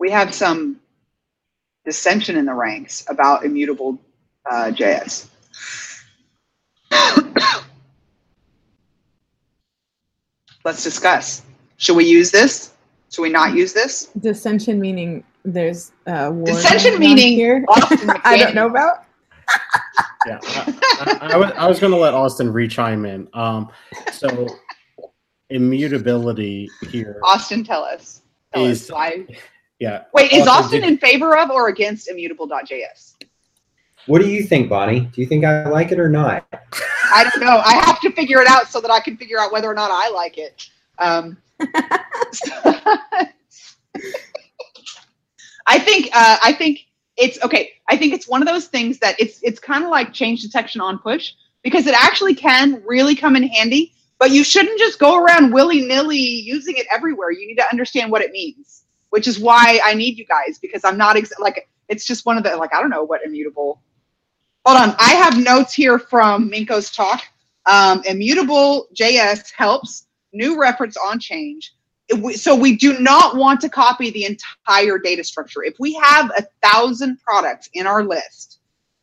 we 0.00 0.10
have 0.10 0.34
some 0.34 0.80
dissension 1.84 2.36
in 2.36 2.44
the 2.44 2.52
ranks 2.52 3.04
about 3.08 3.44
immutable 3.44 4.00
uh, 4.50 4.72
JS. 4.74 5.28
Let's 10.64 10.82
discuss. 10.82 11.42
Should 11.76 11.96
we 11.96 12.04
use 12.04 12.32
this? 12.32 12.72
Should 13.12 13.22
we 13.22 13.28
not 13.28 13.54
use 13.54 13.72
this? 13.72 14.06
Dissension 14.18 14.80
meaning 14.80 15.22
there's 15.44 15.92
uh, 16.08 16.30
war 16.32 16.46
Dissension 16.46 16.98
meaning 16.98 17.34
here. 17.34 17.64
I 17.70 18.36
don't 18.36 18.56
know 18.56 18.66
about. 18.66 19.04
Yeah, 20.26 20.38
I, 20.42 21.18
I, 21.20 21.28
I 21.32 21.36
was, 21.36 21.52
I 21.52 21.68
was 21.68 21.78
going 21.78 21.92
to 21.92 21.98
let 21.98 22.14
Austin 22.14 22.52
re-chime 22.52 23.04
in. 23.04 23.28
Um, 23.34 23.70
so 24.12 24.48
immutability 25.52 26.68
here 26.90 27.20
Austin, 27.22 27.62
tell 27.64 27.84
us. 27.84 28.22
Tell 28.52 28.64
Is- 28.64 28.90
us 28.90 28.92
why. 28.92 29.26
Yeah. 29.78 30.04
Wait, 30.14 30.32
is 30.32 30.46
Austin 30.46 30.82
did- 30.82 30.90
in 30.90 30.98
favor 30.98 31.36
of 31.36 31.50
or 31.50 31.68
against 31.68 32.08
immutable.js? 32.08 33.14
What 34.06 34.20
do 34.20 34.28
you 34.28 34.42
think, 34.42 34.68
Bonnie? 34.68 35.00
Do 35.00 35.20
you 35.20 35.26
think 35.26 35.44
I 35.44 35.68
like 35.68 35.92
it 35.92 36.00
or 36.00 36.08
not? 36.08 36.46
I 37.14 37.22
don't 37.24 37.40
know. 37.40 37.62
I 37.64 37.74
have 37.84 38.00
to 38.00 38.10
figure 38.12 38.40
it 38.40 38.48
out 38.48 38.68
so 38.68 38.80
that 38.80 38.90
I 38.90 38.98
can 38.98 39.16
figure 39.16 39.38
out 39.38 39.52
whether 39.52 39.68
or 39.70 39.74
not 39.74 39.90
I 39.92 40.08
like 40.10 40.38
it. 40.38 40.68
Um, 40.98 41.36
I 45.66 45.78
think 45.78 46.08
uh, 46.12 46.38
I 46.42 46.52
think 46.52 46.80
it's 47.16 47.40
okay. 47.44 47.72
I 47.88 47.96
think 47.96 48.12
it's 48.12 48.28
one 48.28 48.42
of 48.42 48.48
those 48.48 48.66
things 48.66 48.98
that 48.98 49.14
it's 49.20 49.40
it's 49.42 49.60
kind 49.60 49.84
of 49.84 49.90
like 49.90 50.12
change 50.12 50.42
detection 50.42 50.80
on 50.80 50.98
push 50.98 51.32
because 51.62 51.86
it 51.86 51.94
actually 51.94 52.34
can 52.34 52.82
really 52.84 53.14
come 53.14 53.36
in 53.36 53.44
handy. 53.44 53.92
But 54.22 54.30
you 54.30 54.44
shouldn't 54.44 54.78
just 54.78 55.00
go 55.00 55.16
around 55.16 55.52
willy 55.52 55.80
nilly 55.80 56.16
using 56.16 56.76
it 56.76 56.86
everywhere. 56.92 57.32
You 57.32 57.44
need 57.44 57.56
to 57.56 57.68
understand 57.72 58.08
what 58.08 58.22
it 58.22 58.30
means, 58.30 58.84
which 59.10 59.26
is 59.26 59.40
why 59.40 59.80
I 59.84 59.94
need 59.94 60.16
you 60.16 60.24
guys 60.24 60.60
because 60.62 60.84
I'm 60.84 60.96
not 60.96 61.16
ex- 61.16 61.32
like 61.40 61.68
it's 61.88 62.06
just 62.06 62.24
one 62.24 62.36
of 62.36 62.44
the 62.44 62.54
like 62.54 62.72
I 62.72 62.80
don't 62.80 62.90
know 62.90 63.02
what 63.02 63.24
immutable. 63.24 63.82
Hold 64.64 64.78
on, 64.78 64.94
I 64.96 65.14
have 65.14 65.42
notes 65.42 65.74
here 65.74 65.98
from 65.98 66.48
Minko's 66.48 66.92
talk. 66.92 67.20
Um, 67.66 68.00
immutable 68.04 68.86
JS 68.94 69.50
helps 69.56 70.06
new 70.32 70.56
reference 70.56 70.96
on 70.96 71.18
change. 71.18 71.74
So 72.36 72.54
we 72.54 72.76
do 72.76 73.00
not 73.00 73.34
want 73.34 73.60
to 73.62 73.68
copy 73.68 74.10
the 74.10 74.24
entire 74.24 74.98
data 74.98 75.24
structure. 75.24 75.64
If 75.64 75.74
we 75.80 75.94
have 75.94 76.30
a 76.38 76.46
thousand 76.62 77.18
products 77.26 77.68
in 77.74 77.88
our 77.88 78.04
list, 78.04 78.60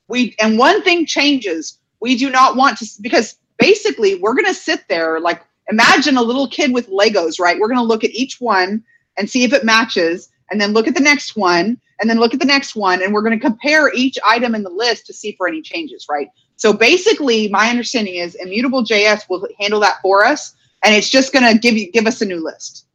we 0.08 0.34
and 0.40 0.58
one 0.58 0.82
thing 0.82 1.06
changes, 1.06 1.80
we 2.00 2.18
do 2.18 2.30
not 2.30 2.56
want 2.56 2.78
to 2.78 2.88
because 3.02 3.36
basically 3.60 4.16
we're 4.16 4.34
going 4.34 4.46
to 4.46 4.54
sit 4.54 4.88
there 4.88 5.20
like 5.20 5.44
imagine 5.70 6.18
a 6.18 6.22
little 6.22 6.48
kid 6.48 6.74
with 6.74 6.90
Legos, 6.90 7.40
right? 7.40 7.60
We're 7.60 7.68
going 7.68 7.80
to 7.80 7.84
look 7.84 8.04
at 8.04 8.12
each 8.12 8.42
one 8.42 8.84
and 9.18 9.30
see 9.30 9.44
if 9.44 9.54
it 9.54 9.64
matches, 9.64 10.30
and 10.50 10.60
then 10.60 10.72
look 10.72 10.88
at 10.88 10.96
the 10.96 11.02
next 11.02 11.36
one, 11.36 11.80
and 12.00 12.10
then 12.10 12.20
look 12.20 12.34
at 12.34 12.40
the 12.40 12.46
next 12.46 12.76
one, 12.76 13.04
and 13.04 13.14
we're 13.14 13.22
going 13.22 13.38
to 13.38 13.46
compare 13.46 13.94
each 13.94 14.18
item 14.28 14.56
in 14.56 14.64
the 14.64 14.70
list 14.70 15.06
to 15.06 15.14
see 15.14 15.34
for 15.34 15.48
any 15.48 15.62
changes, 15.62 16.08
right? 16.10 16.30
So 16.56 16.74
basically, 16.74 17.50
my 17.50 17.70
understanding 17.70 18.16
is 18.16 18.36
immutable 18.36 18.84
JS 18.84 19.30
will 19.30 19.48
handle 19.60 19.80
that 19.82 20.02
for 20.02 20.26
us, 20.26 20.56
and 20.84 20.96
it's 20.96 21.10
just 21.10 21.34
going 21.34 21.46
to 21.52 21.60
give 21.60 21.78
you 21.78 21.92
give 21.92 22.08
us 22.08 22.22
a 22.22 22.26
new 22.26 22.44
list, 22.44 22.86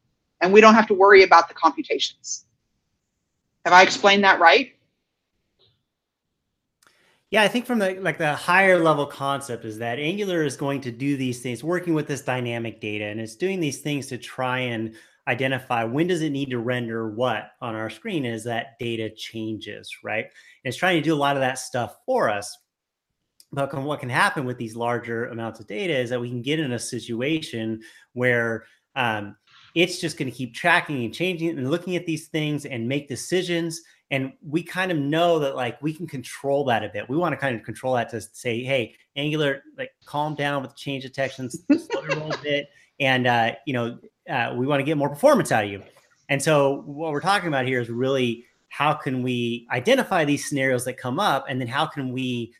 and 0.41 0.53
we 0.53 0.61
don't 0.61 0.75
have 0.75 0.87
to 0.89 0.95
worry 0.95 1.23
about 1.23 1.49
the 1.49 1.55
computations. 1.55 2.47
Have 3.65 3.75
I 3.75 3.83
explained 3.83 4.25
that 4.25 4.41
right? 4.41 4.73
Yeah, 7.35 7.43
I 7.43 7.49
think 7.49 7.67
from 7.67 7.81
the 7.81 7.95
like 7.95 8.17
the 8.17 8.37
higher 8.37 8.79
level 8.79 9.07
concept 9.07 9.65
is 9.65 9.77
that 9.79 9.99
Angular 9.99 10.45
is 10.45 10.57
going 10.57 10.81
to 10.83 10.93
do 10.93 11.17
these 11.17 11.43
things, 11.43 11.65
working 11.65 11.93
with 11.93 12.07
this 12.07 12.23
dynamic 12.23 12.81
data, 12.81 13.07
and 13.07 13.19
it's 13.19 13.35
doing 13.35 13.59
these 13.59 13.81
things 13.81 14.07
to 14.07 14.19
try 14.19 14.61
and 14.61 14.95
identify 15.27 15.83
when 15.83 16.07
does 16.07 16.23
it 16.23 16.31
need 16.31 16.51
to 16.51 16.61
render 16.61 17.11
what 17.11 17.51
on 17.61 17.75
our 17.75 17.91
screen 17.91 18.25
as 18.25 18.45
that 18.45 18.79
data 18.79 19.11
changes, 19.11 19.91
right? 20.05 20.27
And 20.27 20.31
it's 20.63 20.77
trying 20.77 20.95
to 20.95 21.03
do 21.03 21.13
a 21.13 21.17
lot 21.17 21.35
of 21.35 21.41
that 21.41 21.59
stuff 21.59 21.97
for 22.07 22.31
us. 22.31 22.57
But 23.51 23.75
what 23.83 23.99
can 23.99 24.11
happen 24.11 24.45
with 24.45 24.57
these 24.57 24.77
larger 24.77 25.27
amounts 25.27 25.59
of 25.59 25.67
data 25.67 25.99
is 25.99 26.11
that 26.11 26.21
we 26.21 26.31
can 26.31 26.41
get 26.41 26.61
in 26.61 26.71
a 26.71 26.79
situation 26.79 27.83
where 28.13 28.65
um, 28.95 29.35
it's 29.75 30.01
just 30.01 30.19
going 30.19 30.31
to 30.31 30.37
keep 30.37 30.55
tracking 30.55 31.05
and 31.05 31.13
changing 31.13 31.59
and 31.59 31.69
looking 31.69 31.97
at 31.97 32.07
these 32.07 32.29
things 32.29 32.65
and 32.65 32.89
make 32.89 33.09
decisions 33.09 33.83
and 34.11 34.33
we 34.47 34.63
kind 34.63 34.93
of 34.93 34.99
know 34.99 35.39
that 35.39 35.57
like 35.57 35.81
we 35.83 35.93
can 35.93 36.07
control 36.07 36.65
that 36.67 36.85
a 36.85 36.89
bit. 36.89 37.09
We 37.09 37.17
want 37.17 37.33
to 37.33 37.37
kind 37.37 37.57
of 37.57 37.63
control 37.63 37.95
that 37.95 38.11
to 38.11 38.21
say 38.21 38.63
hey 38.63 38.95
angular 39.17 39.63
like 39.79 39.91
calm 40.05 40.35
down 40.35 40.63
with 40.63 40.77
change 40.77 41.05
detections 41.05 41.65
slow 41.69 42.03
your 42.03 42.37
bit 42.43 42.69
and 43.01 43.27
uh, 43.27 43.53
you 43.67 43.73
know 43.73 43.99
uh, 44.29 44.55
we 44.57 44.67
want 44.67 44.81
to 44.81 44.85
get 44.85 44.97
more 44.97 45.09
performance 45.09 45.53
out 45.53 45.65
of 45.65 45.71
you. 45.71 45.83
And 46.29 46.43
so 46.43 46.83
what 46.87 47.13
we're 47.13 47.21
talking 47.21 47.49
about 47.49 47.67
here 47.67 47.81
is 47.81 47.91
really 47.91 48.45
how 48.69 48.95
can 48.95 49.23
we 49.23 49.67
identify 49.71 50.25
these 50.25 50.49
scenarios 50.49 50.85
that 50.85 50.97
come 50.97 51.21
up 51.21 51.45
and 51.49 51.61
then 51.61 51.69
how 51.69 51.87
can 51.87 52.13
we 52.13 52.53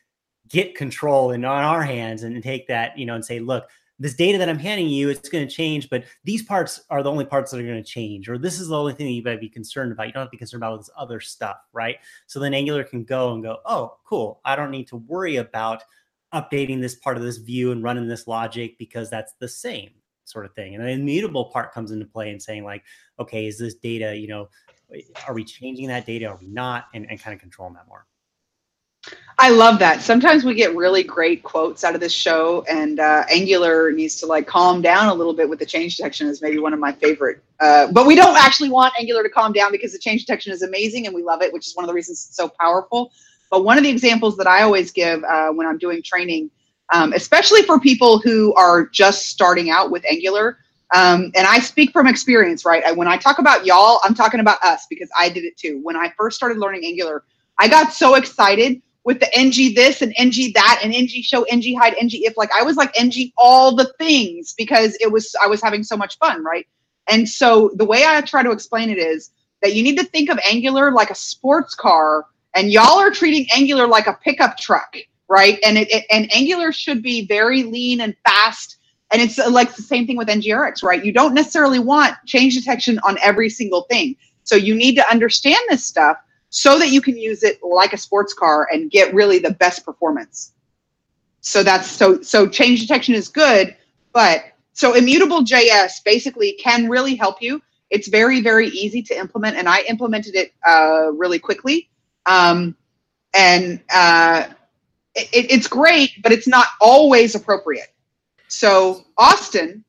get 0.47 0.75
control 0.75 1.31
in 1.31 1.43
on 1.43 1.63
our 1.63 1.81
hands 1.81 2.23
and 2.23 2.41
take 2.43 2.67
that 2.67 2.97
you 2.97 3.05
know 3.05 3.15
and 3.15 3.25
say 3.25 3.39
look 3.39 3.67
this 3.99 4.13
data 4.13 4.37
that 4.37 4.49
I'm 4.49 4.59
handing 4.59 4.87
you, 4.89 5.09
it's 5.09 5.29
going 5.29 5.47
to 5.47 5.53
change, 5.53 5.89
but 5.89 6.03
these 6.23 6.43
parts 6.43 6.81
are 6.89 7.01
the 7.01 7.11
only 7.11 7.25
parts 7.25 7.51
that 7.51 7.59
are 7.59 7.65
going 7.65 7.81
to 7.81 7.89
change, 7.89 8.27
or 8.27 8.37
this 8.37 8.59
is 8.59 8.67
the 8.67 8.77
only 8.77 8.93
thing 8.93 9.05
that 9.07 9.13
you 9.13 9.23
better 9.23 9.39
be 9.39 9.49
concerned 9.49 9.91
about. 9.91 10.07
You 10.07 10.13
don't 10.13 10.21
have 10.21 10.29
to 10.29 10.31
be 10.31 10.37
concerned 10.37 10.63
about 10.63 10.77
this 10.77 10.89
other 10.97 11.19
stuff, 11.19 11.57
right? 11.71 11.97
So 12.27 12.39
then 12.39 12.53
Angular 12.53 12.83
can 12.83 13.03
go 13.03 13.33
and 13.33 13.43
go, 13.43 13.57
oh, 13.65 13.97
cool. 14.05 14.41
I 14.43 14.55
don't 14.55 14.71
need 14.71 14.87
to 14.87 14.97
worry 14.97 15.37
about 15.37 15.83
updating 16.33 16.81
this 16.81 16.95
part 16.95 17.15
of 17.15 17.23
this 17.23 17.37
view 17.37 17.71
and 17.71 17.83
running 17.83 18.07
this 18.07 18.27
logic 18.27 18.77
because 18.77 19.09
that's 19.09 19.33
the 19.39 19.47
same 19.47 19.91
sort 20.25 20.45
of 20.45 20.53
thing. 20.53 20.75
And 20.75 20.83
the 20.83 20.89
immutable 20.89 21.45
part 21.45 21.71
comes 21.71 21.91
into 21.91 22.05
play 22.05 22.31
and 22.31 22.41
saying, 22.41 22.65
like, 22.65 22.83
okay, 23.19 23.47
is 23.47 23.57
this 23.57 23.75
data, 23.75 24.17
you 24.17 24.27
know, 24.27 24.49
are 25.27 25.33
we 25.33 25.43
changing 25.43 25.87
that 25.87 26.05
data? 26.05 26.25
Are 26.25 26.37
we 26.37 26.47
not? 26.47 26.87
And, 26.93 27.09
and 27.09 27.19
kind 27.19 27.33
of 27.33 27.39
controlling 27.39 27.75
that 27.75 27.87
more. 27.87 28.05
I 29.37 29.49
love 29.49 29.79
that. 29.79 30.01
Sometimes 30.01 30.45
we 30.45 30.53
get 30.53 30.73
really 30.75 31.03
great 31.03 31.43
quotes 31.43 31.83
out 31.83 31.93
of 31.93 31.99
this 31.99 32.13
show, 32.13 32.63
and 32.69 33.01
uh, 33.01 33.25
Angular 33.29 33.91
needs 33.91 34.15
to 34.21 34.25
like 34.25 34.47
calm 34.47 34.81
down 34.81 35.09
a 35.09 35.13
little 35.13 35.33
bit 35.33 35.49
with 35.49 35.59
the 35.59 35.65
change 35.65 35.97
detection. 35.97 36.27
Is 36.27 36.41
maybe 36.41 36.57
one 36.57 36.73
of 36.73 36.79
my 36.79 36.93
favorite. 36.93 37.43
Uh, 37.59 37.91
but 37.91 38.05
we 38.05 38.15
don't 38.15 38.37
actually 38.37 38.69
want 38.69 38.93
Angular 38.97 39.23
to 39.23 39.29
calm 39.29 39.51
down 39.51 39.71
because 39.71 39.91
the 39.91 39.99
change 39.99 40.21
detection 40.21 40.53
is 40.53 40.61
amazing 40.61 41.05
and 41.05 41.13
we 41.13 41.21
love 41.21 41.41
it, 41.41 41.51
which 41.51 41.67
is 41.67 41.75
one 41.75 41.83
of 41.83 41.87
the 41.87 41.93
reasons 41.93 42.25
it's 42.27 42.37
so 42.37 42.49
powerful. 42.59 43.11
But 43.51 43.65
one 43.65 43.77
of 43.77 43.83
the 43.83 43.89
examples 43.89 44.37
that 44.37 44.47
I 44.47 44.63
always 44.63 44.91
give 44.91 45.23
uh, 45.23 45.49
when 45.51 45.67
I'm 45.67 45.77
doing 45.77 46.01
training, 46.01 46.49
um, 46.93 47.11
especially 47.13 47.61
for 47.63 47.79
people 47.79 48.19
who 48.19 48.53
are 48.55 48.87
just 48.87 49.27
starting 49.27 49.69
out 49.69 49.91
with 49.91 50.05
Angular, 50.09 50.59
um, 50.93 51.31
and 51.35 51.45
I 51.45 51.59
speak 51.59 51.91
from 51.91 52.07
experience, 52.07 52.63
right? 52.63 52.83
I, 52.85 52.93
when 52.93 53.07
I 53.07 53.17
talk 53.17 53.39
about 53.39 53.65
y'all, 53.65 53.99
I'm 54.03 54.13
talking 54.13 54.39
about 54.39 54.63
us 54.63 54.85
because 54.89 55.09
I 55.17 55.27
did 55.27 55.43
it 55.43 55.57
too. 55.57 55.81
When 55.83 55.97
I 55.97 56.13
first 56.17 56.37
started 56.37 56.57
learning 56.57 56.85
Angular, 56.85 57.23
I 57.59 57.67
got 57.67 57.91
so 57.91 58.15
excited 58.15 58.81
with 59.05 59.19
the 59.19 59.37
ng 59.37 59.73
this 59.75 60.01
and 60.01 60.13
ng 60.17 60.51
that 60.53 60.79
and 60.83 60.93
ng 60.93 61.07
show 61.07 61.43
ng 61.43 61.79
hide 61.79 61.95
ng 62.01 62.09
if 62.11 62.35
like 62.35 62.51
i 62.53 62.61
was 62.61 62.75
like 62.75 62.93
ng 62.99 63.31
all 63.37 63.73
the 63.73 63.93
things 63.97 64.53
because 64.57 64.97
it 64.99 65.11
was 65.11 65.33
i 65.41 65.47
was 65.47 65.61
having 65.61 65.83
so 65.83 65.95
much 65.95 66.17
fun 66.17 66.43
right? 66.43 66.67
And 67.07 67.29
so 67.29 67.69
the 67.75 67.85
way 67.85 68.03
i 68.05 68.19
try 68.21 68.43
to 68.43 68.51
explain 68.51 68.89
it 68.89 68.97
is 68.97 69.31
that 69.61 69.75
you 69.75 69.83
need 69.83 69.97
to 69.99 70.05
think 70.05 70.29
of 70.29 70.39
angular 70.45 70.91
like 70.91 71.11
a 71.11 71.15
sports 71.15 71.75
car 71.75 72.25
and 72.55 72.71
y'all 72.71 72.99
are 72.99 73.11
treating 73.11 73.45
angular 73.55 73.87
like 73.87 74.07
a 74.07 74.13
pickup 74.23 74.57
truck 74.57 74.97
right? 75.27 75.59
And 75.63 75.77
it, 75.77 75.91
it 75.91 76.05
and 76.09 76.31
angular 76.33 76.71
should 76.71 77.01
be 77.01 77.25
very 77.25 77.63
lean 77.63 78.01
and 78.01 78.15
fast. 78.25 78.77
And 79.11 79.21
it's 79.21 79.39
uh, 79.39 79.49
like 79.49 79.75
the 79.75 79.81
same 79.81 80.05
thing 80.07 80.17
with 80.17 80.27
ngrx 80.27 80.83
right? 80.83 81.03
You 81.03 81.11
don't 81.11 81.33
necessarily 81.33 81.79
want 81.79 82.15
change 82.25 82.55
detection 82.55 82.99
on 82.99 83.17
every 83.21 83.49
single 83.49 83.83
thing. 83.83 84.15
So 84.43 84.55
you 84.55 84.75
need 84.75 84.95
to 84.95 85.09
understand 85.09 85.59
this 85.69 85.85
stuff 85.85 86.17
so 86.55 86.79
that 86.79 86.87
you 86.87 87.01
can 87.01 87.17
use 87.17 87.43
it 87.43 87.61
like 87.61 87.91
a 87.91 87.97
sports 87.97 88.33
car 88.33 88.69
and 88.71 88.89
get 88.89 89.13
really 89.13 89.39
the 89.39 89.51
best 89.51 89.83
performance. 89.83 90.53
So 91.41 91.63
that's 91.63 91.91
so 91.91 92.21
so 92.21 92.47
change 92.47 92.79
detection 92.79 93.13
is 93.13 93.27
good, 93.27 93.75
but 94.13 94.45
so 94.71 94.93
immutable 94.93 95.43
JS 95.43 96.01
basically 96.05 96.53
can 96.53 96.89
really 96.89 97.13
help 97.13 97.41
you. 97.41 97.61
It's 97.89 98.07
very 98.07 98.39
very 98.39 98.69
easy 98.69 99.01
to 99.03 99.19
implement, 99.19 99.57
and 99.57 99.67
I 99.67 99.81
implemented 99.81 100.33
it 100.33 100.53
uh, 100.65 101.11
really 101.11 101.39
quickly. 101.39 101.89
Um, 102.25 102.77
and 103.33 103.81
uh, 103.93 104.45
it, 105.13 105.51
it's 105.51 105.67
great, 105.67 106.21
but 106.23 106.31
it's 106.31 106.47
not 106.47 106.67
always 106.79 107.35
appropriate. 107.35 107.93
So 108.47 109.03
Austin, 109.17 109.83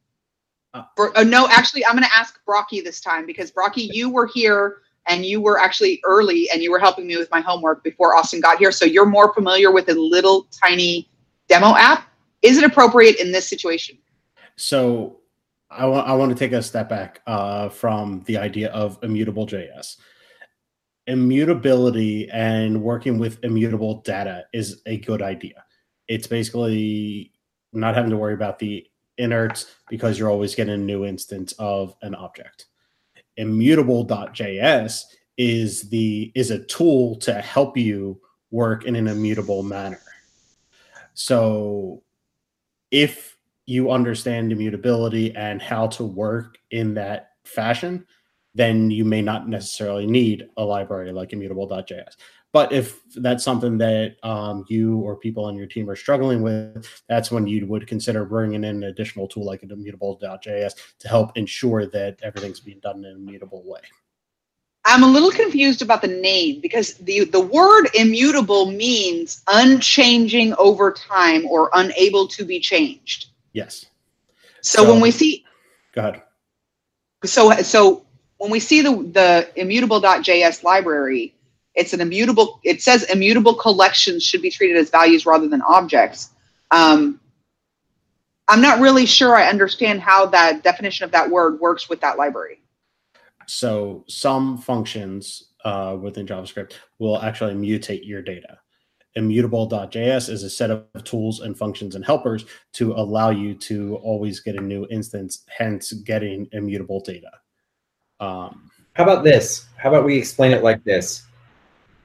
Bro- 0.96 1.12
uh, 1.14 1.22
no, 1.22 1.46
actually, 1.48 1.86
I'm 1.86 1.92
going 1.92 2.02
to 2.02 2.14
ask 2.14 2.40
Brocchi 2.44 2.82
this 2.82 3.00
time 3.00 3.24
because 3.24 3.52
Brocchi, 3.52 3.88
you 3.92 4.10
were 4.10 4.26
here 4.26 4.78
and 5.06 5.24
you 5.24 5.40
were 5.40 5.58
actually 5.58 6.00
early 6.04 6.48
and 6.50 6.62
you 6.62 6.70
were 6.70 6.78
helping 6.78 7.06
me 7.06 7.16
with 7.16 7.30
my 7.30 7.40
homework 7.40 7.82
before 7.84 8.16
Austin 8.16 8.40
got 8.40 8.58
here. 8.58 8.72
So 8.72 8.84
you're 8.84 9.06
more 9.06 9.32
familiar 9.34 9.70
with 9.70 9.88
a 9.88 9.94
little 9.94 10.48
tiny 10.50 11.08
demo 11.48 11.76
app. 11.76 12.08
Is 12.42 12.58
it 12.58 12.64
appropriate 12.64 13.16
in 13.16 13.32
this 13.32 13.48
situation? 13.48 13.98
So 14.56 15.20
I 15.70 15.86
want 15.86 16.08
want 16.18 16.30
to 16.30 16.38
take 16.38 16.52
a 16.52 16.62
step 16.62 16.88
back 16.88 17.20
uh, 17.26 17.68
from 17.68 18.22
the 18.26 18.38
idea 18.38 18.70
of 18.70 18.98
immutable 19.02 19.46
JS. 19.46 19.96
Immutability 21.06 22.28
and 22.30 22.82
working 22.82 23.18
with 23.18 23.44
immutable 23.44 24.00
data 24.02 24.44
is 24.52 24.82
a 24.86 24.98
good 24.98 25.22
idea. 25.22 25.64
It's 26.08 26.26
basically 26.26 27.32
not 27.72 27.94
having 27.94 28.10
to 28.10 28.16
worry 28.16 28.34
about 28.34 28.58
the 28.58 28.86
inerts 29.18 29.66
because 29.88 30.18
you're 30.18 30.30
always 30.30 30.54
getting 30.54 30.74
a 30.74 30.78
new 30.78 31.04
instance 31.04 31.52
of 31.58 31.94
an 32.02 32.14
object. 32.14 32.66
Immutable.js 33.36 35.02
is 35.38 35.88
the 35.90 36.32
is 36.34 36.50
a 36.50 36.64
tool 36.64 37.16
to 37.16 37.34
help 37.34 37.76
you 37.76 38.20
work 38.50 38.84
in 38.84 38.96
an 38.96 39.08
immutable 39.08 39.62
manner. 39.62 40.00
So 41.14 42.02
if 42.90 43.36
you 43.66 43.90
understand 43.90 44.52
immutability 44.52 45.34
and 45.34 45.60
how 45.60 45.88
to 45.88 46.04
work 46.04 46.58
in 46.70 46.94
that 46.94 47.30
fashion, 47.44 48.06
then 48.54 48.90
you 48.90 49.04
may 49.04 49.20
not 49.20 49.48
necessarily 49.48 50.06
need 50.06 50.48
a 50.56 50.64
library 50.64 51.12
like 51.12 51.32
immutable.js. 51.32 52.14
But 52.56 52.72
if 52.72 53.02
that's 53.16 53.44
something 53.44 53.76
that 53.76 54.16
um, 54.22 54.64
you 54.66 55.00
or 55.00 55.14
people 55.14 55.44
on 55.44 55.56
your 55.56 55.66
team 55.66 55.90
are 55.90 55.94
struggling 55.94 56.40
with, 56.40 57.02
that's 57.06 57.30
when 57.30 57.46
you 57.46 57.66
would 57.66 57.86
consider 57.86 58.24
bringing 58.24 58.64
in 58.64 58.76
an 58.76 58.84
additional 58.84 59.28
tool 59.28 59.44
like 59.44 59.62
an 59.62 59.72
immutable.js 59.72 60.72
to 61.00 61.08
help 61.08 61.36
ensure 61.36 61.84
that 61.84 62.18
everything's 62.22 62.60
being 62.60 62.80
done 62.80 63.00
in 63.00 63.04
an 63.04 63.16
immutable 63.16 63.62
way. 63.66 63.82
I'm 64.86 65.02
a 65.02 65.06
little 65.06 65.30
confused 65.30 65.82
about 65.82 66.00
the 66.00 66.08
name 66.08 66.62
because 66.62 66.94
the 66.94 67.26
the 67.26 67.42
word 67.42 67.90
immutable 67.92 68.70
means 68.70 69.42
unchanging 69.52 70.54
over 70.54 70.92
time 70.92 71.44
or 71.44 71.68
unable 71.74 72.26
to 72.28 72.42
be 72.46 72.58
changed. 72.58 73.26
Yes. 73.52 73.84
So, 74.62 74.82
so 74.82 74.90
when 74.90 75.02
we 75.02 75.10
see 75.10 75.44
Go 75.92 76.00
ahead. 76.00 76.22
So 77.26 77.50
so 77.56 78.06
when 78.38 78.50
we 78.50 78.60
see 78.60 78.80
the 78.80 78.92
the 79.12 79.60
immutable.js 79.60 80.62
library, 80.62 81.35
it's 81.76 81.92
an 81.92 82.00
immutable 82.00 82.58
it 82.64 82.82
says 82.82 83.04
immutable 83.04 83.54
collections 83.54 84.24
should 84.24 84.42
be 84.42 84.50
treated 84.50 84.76
as 84.76 84.90
values 84.90 85.26
rather 85.26 85.48
than 85.48 85.62
objects. 85.62 86.30
Um, 86.70 87.20
I'm 88.48 88.60
not 88.60 88.80
really 88.80 89.06
sure 89.06 89.36
I 89.36 89.48
understand 89.48 90.00
how 90.00 90.26
that 90.26 90.62
definition 90.62 91.04
of 91.04 91.10
that 91.12 91.30
word 91.30 91.60
works 91.60 91.88
with 91.88 92.00
that 92.00 92.16
library. 92.16 92.62
So 93.46 94.04
some 94.08 94.58
functions 94.58 95.50
uh, 95.64 95.96
within 96.00 96.26
JavaScript 96.26 96.74
will 96.98 97.20
actually 97.20 97.54
mutate 97.54 98.06
your 98.06 98.22
data. 98.22 98.58
Immutable.js 99.14 100.28
is 100.28 100.42
a 100.42 100.50
set 100.50 100.70
of 100.70 100.84
tools 101.04 101.40
and 101.40 101.56
functions 101.56 101.94
and 101.94 102.04
helpers 102.04 102.44
to 102.74 102.92
allow 102.92 103.30
you 103.30 103.54
to 103.54 103.96
always 103.96 104.40
get 104.40 104.56
a 104.56 104.60
new 104.60 104.86
instance, 104.90 105.44
hence 105.48 105.92
getting 105.92 106.46
immutable 106.52 107.00
data. 107.00 107.30
Um, 108.20 108.70
How 108.92 109.04
about 109.04 109.24
this? 109.24 109.66
How 109.76 109.88
about 109.88 110.04
we 110.04 110.18
explain 110.18 110.52
it 110.52 110.62
like 110.62 110.84
this? 110.84 111.26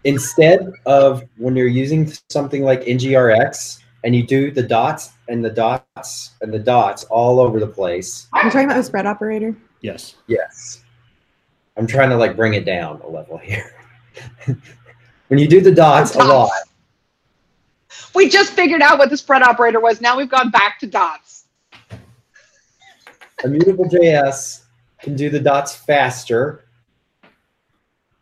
Instead 0.04 0.72
of 0.86 1.24
when 1.38 1.56
you're 1.56 1.68
using 1.68 2.12
something 2.30 2.64
like 2.64 2.82
NGRX 2.82 3.80
and 4.04 4.16
you 4.16 4.26
do 4.26 4.52
the 4.52 4.64
dots 4.64 5.12
and 5.28 5.46
the 5.46 5.50
dots 5.50 6.32
and 6.42 6.52
the 6.52 6.60
dots 6.60 7.04
all 7.06 7.40
over 7.40 7.60
the 7.60 7.68
place. 7.68 8.28
Are 8.34 8.42
You're 8.42 8.52
talking 8.52 8.66
about 8.66 8.78
the 8.78 8.84
spread 8.84 9.06
operator? 9.06 9.56
Yes. 9.82 10.16
Yes. 10.28 10.84
I'm 11.78 11.88
trying 11.88 12.10
to 12.10 12.18
like 12.18 12.36
bring 12.36 12.54
it 12.54 12.66
down 12.66 13.02
a 13.02 13.08
level 13.10 13.38
here. 13.38 13.74
when 15.28 15.40
you 15.40 15.48
do 15.48 15.62
the 15.62 15.72
dots, 15.72 16.12
dots 16.12 16.26
a 16.26 16.28
lot. 16.28 16.52
We 18.14 18.28
just 18.28 18.54
figured 18.54 18.82
out 18.82 19.00
what 19.00 19.10
the 19.10 19.18
spread 19.18 19.42
operator 19.42 19.80
was. 19.80 20.02
Now 20.02 20.18
we've 20.18 20.30
gone 20.30 20.50
back 20.50 20.80
to 20.80 20.88
dots. 20.88 21.46
Immutable 23.44 23.86
JS 23.86 24.64
can 25.02 25.16
do 25.16 25.30
the 25.30 25.40
dots 25.40 25.76
faster 25.76 26.66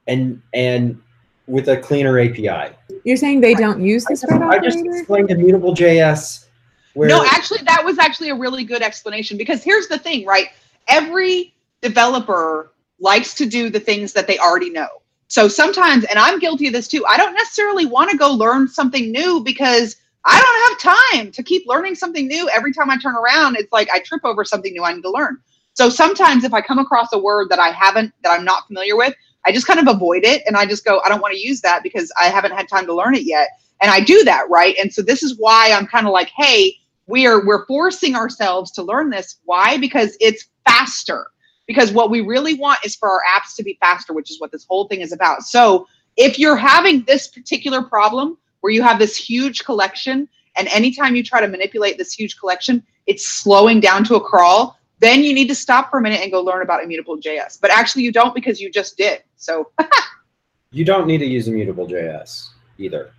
and 0.07 0.41
and 0.53 1.01
with 1.49 1.67
a 1.67 1.77
cleaner 1.77 2.19
API. 2.19 2.75
You're 3.03 3.17
saying 3.17 3.41
they 3.41 3.55
don't 3.55 3.81
use 3.81 4.05
the 4.05 4.15
spread 4.15 4.41
I 4.43 4.59
just, 4.59 4.77
operator? 4.77 4.79
I 4.79 4.83
just 4.83 4.99
explained 4.99 5.31
immutable 5.31 5.73
JS. 5.73 6.45
Where 6.93 7.09
no, 7.09 7.25
actually, 7.25 7.61
that 7.63 7.83
was 7.83 7.97
actually 7.97 8.29
a 8.29 8.35
really 8.35 8.63
good 8.63 8.81
explanation 8.81 9.37
because 9.37 9.63
here's 9.63 9.87
the 9.87 9.97
thing, 9.97 10.25
right? 10.25 10.49
Every 10.87 11.53
developer 11.81 12.71
likes 12.99 13.33
to 13.35 13.45
do 13.45 13.69
the 13.69 13.79
things 13.79 14.13
that 14.13 14.27
they 14.27 14.37
already 14.37 14.69
know. 14.69 14.87
So 15.27 15.47
sometimes, 15.47 16.05
and 16.05 16.17
I'm 16.17 16.39
guilty 16.39 16.67
of 16.67 16.73
this 16.73 16.87
too, 16.87 17.05
I 17.07 17.17
don't 17.17 17.33
necessarily 17.33 17.85
want 17.85 18.09
to 18.11 18.17
go 18.17 18.31
learn 18.31 18.67
something 18.67 19.11
new 19.11 19.41
because 19.41 19.95
I 20.25 20.41
don't 20.41 20.85
have 20.85 20.97
time 21.13 21.31
to 21.31 21.43
keep 21.43 21.67
learning 21.67 21.95
something 21.95 22.27
new. 22.27 22.49
Every 22.49 22.73
time 22.73 22.89
I 22.89 22.97
turn 22.97 23.15
around, 23.15 23.55
it's 23.55 23.71
like 23.71 23.89
I 23.91 23.99
trip 23.99 24.21
over 24.23 24.43
something 24.43 24.73
new 24.73 24.83
I 24.83 24.93
need 24.93 25.03
to 25.03 25.11
learn. 25.11 25.37
So 25.73 25.89
sometimes 25.89 26.43
if 26.43 26.53
I 26.53 26.61
come 26.61 26.79
across 26.79 27.13
a 27.13 27.19
word 27.19 27.49
that 27.49 27.59
I 27.59 27.69
haven't, 27.69 28.11
that 28.23 28.37
I'm 28.37 28.43
not 28.43 28.67
familiar 28.67 28.97
with, 28.97 29.13
I 29.49 29.51
just 29.51 29.65
kind 29.65 29.79
of 29.79 29.87
avoid 29.87 30.23
it 30.23 30.43
and 30.45 30.55
I 30.55 30.67
just 30.67 30.85
go, 30.85 31.01
I 31.03 31.09
don't 31.09 31.21
want 31.21 31.33
to 31.33 31.39
use 31.39 31.59
that 31.61 31.81
because 31.81 32.11
I 32.21 32.25
haven't 32.25 32.51
had 32.51 32.69
time 32.69 32.85
to 32.85 32.93
learn 32.93 33.15
it 33.15 33.23
yet. 33.23 33.49
And 33.81 33.89
I 33.89 33.99
do 33.99 34.23
that, 34.25 34.47
right? 34.47 34.75
And 34.79 34.93
so 34.93 35.01
this 35.01 35.23
is 35.23 35.39
why 35.39 35.71
I'm 35.71 35.87
kind 35.87 36.05
of 36.05 36.13
like, 36.13 36.29
hey, 36.37 36.75
we're 37.07 37.43
we're 37.43 37.65
forcing 37.65 38.15
ourselves 38.15 38.69
to 38.73 38.83
learn 38.83 39.09
this. 39.09 39.37
Why? 39.45 39.77
Because 39.77 40.15
it's 40.19 40.45
faster 40.67 41.25
because 41.65 41.91
what 41.91 42.11
we 42.11 42.21
really 42.21 42.53
want 42.53 42.77
is 42.85 42.95
for 42.95 43.09
our 43.09 43.21
apps 43.35 43.55
to 43.55 43.63
be 43.63 43.75
faster, 43.79 44.13
which 44.13 44.29
is 44.29 44.39
what 44.39 44.51
this 44.51 44.65
whole 44.69 44.87
thing 44.87 45.01
is 45.01 45.11
about. 45.11 45.41
So 45.41 45.87
if 46.15 46.37
you're 46.37 46.55
having 46.55 47.03
this 47.05 47.27
particular 47.27 47.81
problem 47.81 48.37
where 48.61 48.71
you 48.71 48.83
have 48.83 48.99
this 48.99 49.15
huge 49.15 49.63
collection, 49.65 50.29
and 50.57 50.67
anytime 50.67 51.15
you 51.15 51.23
try 51.23 51.41
to 51.41 51.47
manipulate 51.47 51.97
this 51.97 52.13
huge 52.13 52.37
collection, 52.37 52.83
it's 53.07 53.27
slowing 53.27 53.79
down 53.79 54.03
to 54.05 54.15
a 54.15 54.21
crawl, 54.21 54.77
then 54.99 55.23
you 55.23 55.33
need 55.33 55.47
to 55.47 55.55
stop 55.55 55.89
for 55.89 55.99
a 55.99 56.01
minute 56.01 56.21
and 56.21 56.31
go 56.31 56.41
learn 56.41 56.61
about 56.61 56.83
immutable 56.83 57.17
JS. 57.17 57.59
But 57.59 57.71
actually, 57.71 58.03
you 58.03 58.11
don't 58.11 58.35
because 58.35 58.59
you 58.59 58.69
just 58.69 58.97
did. 58.97 59.23
So 59.39 59.71
you 60.71 60.85
don't 60.85 61.07
need 61.07 61.17
to 61.19 61.25
use 61.25 61.47
immutable 61.47 61.87
JS 61.87 62.49
either. 62.77 63.11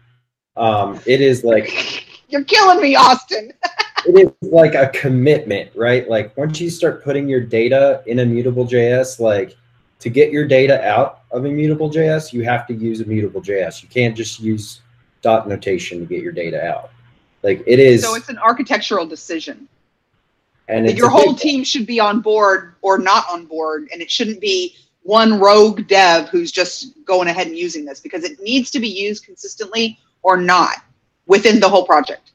Um, 0.56 1.00
it 1.06 1.20
is 1.20 1.42
like 1.42 2.06
you're 2.28 2.44
killing 2.44 2.80
me, 2.80 2.94
Austin. 2.94 3.52
it 4.06 4.34
is 4.42 4.52
like 4.52 4.74
a 4.74 4.88
commitment, 4.88 5.70
right? 5.74 6.08
Like 6.08 6.36
once 6.36 6.60
you 6.60 6.70
start 6.70 7.02
putting 7.02 7.28
your 7.28 7.40
data 7.40 8.02
in 8.06 8.18
immutable 8.18 8.66
JS, 8.66 9.18
like 9.18 9.56
to 9.98 10.10
get 10.10 10.30
your 10.30 10.46
data 10.46 10.86
out 10.86 11.22
of 11.30 11.46
immutable 11.46 11.90
JS, 11.90 12.32
you 12.32 12.44
have 12.44 12.66
to 12.68 12.74
use 12.74 13.00
immutable 13.00 13.40
JS. 13.40 13.82
You 13.82 13.88
can't 13.88 14.16
just 14.16 14.38
use 14.40 14.82
dot 15.22 15.48
notation 15.48 16.00
to 16.00 16.06
get 16.06 16.22
your 16.22 16.32
data 16.32 16.62
out. 16.62 16.90
Like 17.42 17.64
it 17.66 17.78
is. 17.78 18.02
So 18.02 18.14
it's 18.14 18.28
an 18.28 18.38
architectural 18.38 19.06
decision. 19.06 19.68
And 20.68 20.96
your 20.96 21.08
whole 21.08 21.34
team 21.34 21.64
should 21.64 21.84
be 21.84 21.98
on 21.98 22.20
board 22.20 22.74
or 22.80 22.96
not 22.98 23.24
on 23.28 23.46
board, 23.46 23.88
and 23.92 24.00
it 24.00 24.08
shouldn't 24.08 24.40
be 24.40 24.76
one 25.02 25.40
rogue 25.40 25.86
dev 25.86 26.28
who's 26.28 26.52
just 26.52 27.04
going 27.04 27.28
ahead 27.28 27.46
and 27.46 27.56
using 27.56 27.84
this 27.84 28.00
because 28.00 28.24
it 28.24 28.40
needs 28.40 28.70
to 28.70 28.80
be 28.80 28.88
used 28.88 29.24
consistently 29.24 29.98
or 30.22 30.36
not 30.36 30.76
within 31.26 31.60
the 31.60 31.68
whole 31.68 31.86
project. 31.86 32.32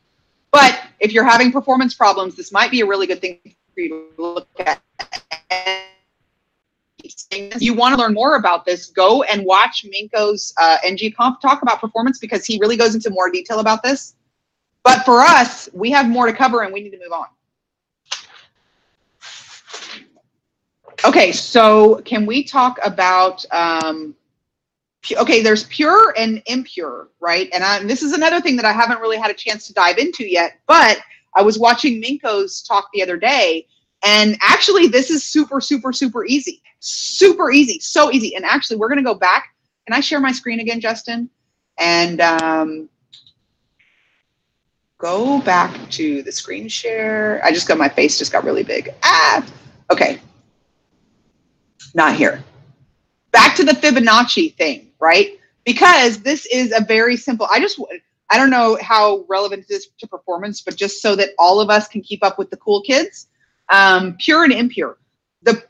But 0.52 0.82
if 1.00 1.12
you're 1.12 1.26
having 1.26 1.52
performance 1.52 1.94
problems, 1.94 2.36
this 2.36 2.52
might 2.52 2.72
be 2.72 2.82
a 2.82 2.86
really 2.86 3.08
good 3.08 3.22
thing 3.22 3.40
for 3.74 3.82
you 3.82 4.10
to 4.16 4.22
look 4.22 4.48
at. 4.60 4.82
If 7.32 7.62
you 7.62 7.74
want 7.74 7.94
to 7.94 8.02
learn 8.02 8.14
more 8.14 8.38
about 8.38 8.66
this, 8.66 8.88
go 8.88 9.24
and 9.24 9.46
watch 9.46 9.86
Minko's 9.86 10.54
uh, 10.58 10.78
ngConf 10.86 11.40
talk 11.42 11.62
about 11.62 11.82
performance 11.82 12.20
because 12.20 12.46
he 12.46 12.58
really 12.60 12.78
goes 12.78 12.96
into 12.96 13.10
more 13.10 13.30
detail 13.30 13.60
about 13.60 13.84
this. 13.84 14.16
But 14.84 15.04
for 15.04 15.20
us, 15.20 15.70
we 15.74 15.92
have 15.92 16.08
more 16.08 16.26
to 16.26 16.34
cover 16.34 16.62
and 16.62 16.74
we 16.74 16.82
need 16.82 16.92
to 16.92 17.00
move 17.00 17.12
on. 17.12 17.26
Okay, 21.04 21.32
so 21.32 22.02
can 22.06 22.26
we 22.26 22.44
talk 22.44 22.80
about 22.84 23.44
um, 23.52 24.16
okay, 25.18 25.42
there's 25.42 25.66
pure 25.66 26.14
and 26.18 26.42
impure, 26.48 27.10
right? 27.20 27.50
And, 27.54 27.64
I, 27.64 27.78
and 27.78 27.90
this 27.90 28.02
is 28.02 28.14
another 28.14 28.42
thing 28.42 28.56
that 28.56 28.66
I 28.66 28.72
haven't 28.72 29.02
really 29.02 29.18
had 29.18 29.30
a 29.30 29.36
chance 29.36 29.68
to 29.68 29.74
dive 29.74 29.98
into 29.98 30.30
yet, 30.30 30.60
but 30.68 31.00
I 31.36 31.42
was 31.42 31.60
watching 31.60 32.02
Minko's 32.02 32.64
talk 32.64 32.88
the 32.94 33.04
other 33.04 33.18
day, 33.18 33.68
and 34.06 34.38
actually, 34.42 34.88
this 34.88 35.10
is 35.10 35.24
super, 35.24 35.60
super, 35.60 35.92
super 35.92 36.26
easy. 36.26 36.62
Super 36.80 37.52
easy. 37.52 37.80
So 37.80 38.12
easy. 38.12 38.36
And 38.36 38.46
actually, 38.46 38.78
we're 38.78 38.88
going 38.88 39.00
to 39.00 39.04
go 39.04 39.16
back. 39.16 39.56
Can 39.88 39.96
I 39.96 40.00
share 40.00 40.20
my 40.20 40.32
screen 40.32 40.60
again, 40.60 40.80
Justin? 40.80 41.30
And 41.80 42.22
um, 42.22 42.90
go 45.00 45.42
back 45.42 45.90
to 45.92 46.22
the 46.22 46.32
screen 46.32 46.68
share. 46.68 47.42
I 47.44 47.52
just 47.52 47.68
got 47.68 47.80
my 47.80 47.90
face 47.90 48.18
just 48.18 48.32
got 48.32 48.44
really 48.44 48.64
big. 48.64 48.94
Ah, 49.04 49.46
okay. 49.92 50.20
Not 51.96 52.16
here. 52.16 52.44
Back 53.32 53.56
to 53.56 53.64
the 53.64 53.72
Fibonacci 53.72 54.56
thing 54.56 54.86
right? 55.00 55.40
Because 55.66 56.20
this 56.22 56.46
is 56.48 56.74
a 56.76 56.84
very 56.84 57.18
simple, 57.18 57.48
I 57.52 57.60
just, 57.60 57.80
I 58.32 58.38
don't 58.38 58.50
know 58.50 58.78
how 58.82 59.26
relevant 59.28 59.66
it 59.70 59.74
is 59.74 59.88
to 60.00 60.08
performance, 60.08 60.62
but 60.62 60.76
just 60.76 61.02
so 61.02 61.16
that 61.16 61.30
all 61.38 61.60
of 61.60 61.70
us 61.70 61.88
can 61.88 62.02
keep 62.02 62.24
up 62.24 62.38
with 62.38 62.50
the 62.50 62.58
cool 62.58 62.82
kids, 62.82 63.28
um, 63.70 64.16
pure 64.20 64.44
and 64.44 64.54
impure. 64.54 64.98
The 65.44 65.64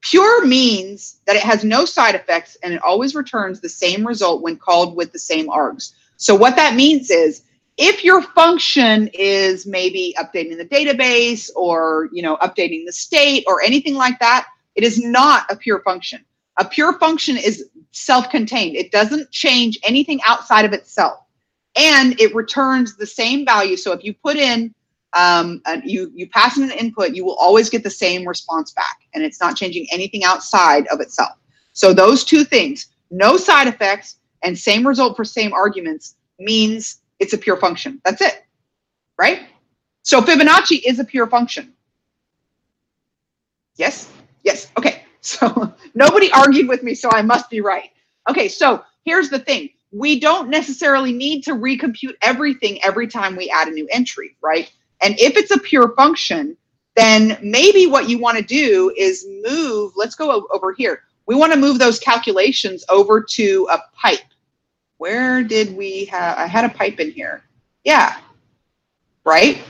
pure 0.00 0.46
means 0.46 1.20
that 1.26 1.36
it 1.36 1.42
has 1.42 1.64
no 1.64 1.84
side 1.84 2.14
effects 2.14 2.56
and 2.62 2.72
it 2.72 2.82
always 2.82 3.14
returns 3.14 3.60
the 3.60 3.68
same 3.68 4.06
result 4.06 4.42
when 4.42 4.56
called 4.56 4.96
with 4.96 5.12
the 5.12 5.18
same 5.18 5.48
args. 5.48 5.92
So 6.16 6.34
what 6.34 6.56
that 6.56 6.74
means 6.74 7.10
is 7.10 7.42
if 7.76 8.02
your 8.02 8.22
function 8.22 9.08
is 9.12 9.66
maybe 9.66 10.14
updating 10.18 10.56
the 10.56 10.64
database 10.64 11.48
or 11.54 12.08
you 12.12 12.22
know 12.22 12.36
updating 12.38 12.84
the 12.86 12.92
state 12.92 13.44
or 13.46 13.62
anything 13.62 13.94
like 13.94 14.18
that 14.18 14.48
it 14.78 14.84
is 14.84 14.98
not 14.98 15.44
a 15.50 15.56
pure 15.56 15.80
function 15.82 16.24
a 16.58 16.64
pure 16.64 16.94
function 16.98 17.36
is 17.36 17.68
self-contained 17.92 18.76
it 18.76 18.90
doesn't 18.90 19.30
change 19.30 19.78
anything 19.84 20.20
outside 20.26 20.64
of 20.64 20.72
itself 20.72 21.18
and 21.76 22.18
it 22.20 22.34
returns 22.34 22.96
the 22.96 23.06
same 23.06 23.44
value 23.44 23.76
so 23.76 23.92
if 23.92 24.02
you 24.04 24.14
put 24.14 24.36
in 24.36 24.74
um, 25.14 25.62
you 25.84 26.10
you 26.14 26.28
pass 26.28 26.56
in 26.56 26.62
an 26.62 26.70
input 26.70 27.14
you 27.14 27.24
will 27.24 27.36
always 27.36 27.68
get 27.68 27.82
the 27.82 27.90
same 27.90 28.26
response 28.26 28.72
back 28.72 28.98
and 29.14 29.24
it's 29.24 29.40
not 29.40 29.56
changing 29.56 29.86
anything 29.92 30.22
outside 30.24 30.86
of 30.88 31.00
itself 31.00 31.32
so 31.72 31.92
those 31.92 32.24
two 32.24 32.44
things 32.44 32.86
no 33.10 33.36
side 33.36 33.66
effects 33.66 34.16
and 34.42 34.56
same 34.56 34.86
result 34.86 35.16
for 35.16 35.24
same 35.24 35.52
arguments 35.52 36.16
means 36.38 37.00
it's 37.18 37.32
a 37.32 37.38
pure 37.38 37.56
function. 37.56 38.00
That's 38.04 38.20
it, 38.20 38.44
right? 39.18 39.42
So 40.02 40.20
Fibonacci 40.20 40.80
is 40.86 40.98
a 40.98 41.04
pure 41.04 41.26
function. 41.26 41.74
Yes? 43.76 44.10
Yes. 44.48 44.70
Okay. 44.78 45.02
So 45.20 45.74
nobody 45.94 46.30
argued 46.30 46.68
with 46.68 46.84
me, 46.84 46.94
so 46.94 47.10
I 47.12 47.22
must 47.22 47.50
be 47.50 47.60
right. 47.60 47.90
Okay, 48.30 48.48
so 48.48 48.84
here's 49.04 49.28
the 49.28 49.40
thing. 49.40 49.68
We 49.90 50.20
don't 50.20 50.48
necessarily 50.48 51.12
need 51.12 51.42
to 51.42 51.50
recompute 51.54 52.14
everything 52.22 52.82
every 52.84 53.08
time 53.08 53.36
we 53.36 53.50
add 53.50 53.66
a 53.66 53.72
new 53.72 53.86
entry, 53.90 54.36
right? 54.40 54.72
And 55.02 55.18
if 55.18 55.36
it's 55.36 55.50
a 55.50 55.58
pure 55.58 55.92
function, 55.96 56.56
then 56.94 57.36
maybe 57.42 57.86
what 57.86 58.08
you 58.08 58.18
want 58.18 58.38
to 58.38 58.44
do 58.44 58.94
is 58.96 59.26
move, 59.42 59.92
let's 59.96 60.14
go 60.14 60.46
over 60.52 60.72
here. 60.72 61.02
We 61.26 61.34
want 61.34 61.52
to 61.52 61.58
move 61.58 61.80
those 61.80 61.98
calculations 61.98 62.84
over 62.88 63.20
to 63.20 63.68
a 63.72 63.80
pipe 63.92 64.20
where 64.98 65.42
did 65.42 65.76
we 65.76 66.04
have, 66.06 66.38
I 66.38 66.46
had 66.46 66.64
a 66.64 66.68
pipe 66.68 67.00
in 67.00 67.10
here. 67.10 67.42
Yeah, 67.84 68.16
right? 69.24 69.62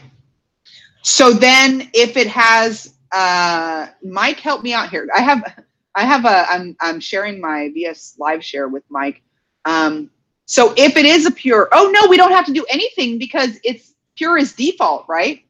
So 1.02 1.32
then 1.32 1.90
if 1.94 2.16
it 2.16 2.26
has, 2.26 2.94
uh, 3.12 3.88
Mike, 4.02 4.40
help 4.40 4.62
me 4.62 4.72
out 4.72 4.90
here. 4.90 5.09
I 5.14 5.20
have, 5.20 5.64
I 5.94 6.04
have 6.04 6.24
a, 6.24 6.50
I'm, 6.50 6.76
I'm 6.80 7.00
sharing 7.00 7.40
my 7.40 7.70
VS 7.72 8.16
live 8.18 8.44
share 8.44 8.68
with 8.68 8.84
Mike. 8.88 9.22
Um, 9.64 10.11
so 10.46 10.72
if 10.76 10.96
it 10.96 11.04
is 11.04 11.26
a 11.26 11.30
pure, 11.30 11.68
oh 11.72 11.90
no, 11.92 12.09
we 12.09 12.16
don't 12.16 12.32
have 12.32 12.46
to 12.46 12.52
do 12.52 12.64
anything 12.70 13.18
because 13.18 13.59
it's 13.64 13.94
pure 14.16 14.38
as 14.38 14.52
default, 14.52 15.06
right? 15.09 15.44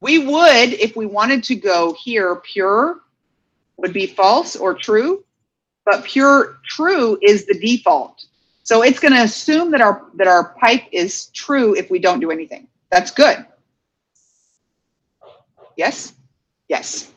We 0.00 0.18
would, 0.18 0.74
if 0.74 0.94
we 0.94 1.06
wanted 1.06 1.42
to 1.44 1.54
go 1.54 1.94
here, 1.94 2.36
pure 2.36 3.00
would 3.78 3.92
be 3.92 4.06
false 4.06 4.56
or 4.56 4.74
true, 4.74 5.24
but 5.84 6.04
pure 6.04 6.58
true 6.64 7.18
is 7.22 7.46
the 7.46 7.58
default. 7.58 8.24
So 8.62 8.82
it's 8.82 8.98
going 8.98 9.14
to 9.14 9.22
assume 9.22 9.70
that 9.70 9.80
our 9.80 10.06
that 10.16 10.26
our 10.26 10.54
pipe 10.60 10.84
is 10.90 11.26
true 11.26 11.76
if 11.76 11.88
we 11.88 12.00
don't 12.00 12.18
do 12.18 12.32
anything. 12.32 12.66
That's 12.90 13.12
good. 13.12 13.46
Yes? 15.76 16.14
Yes. 16.68 17.12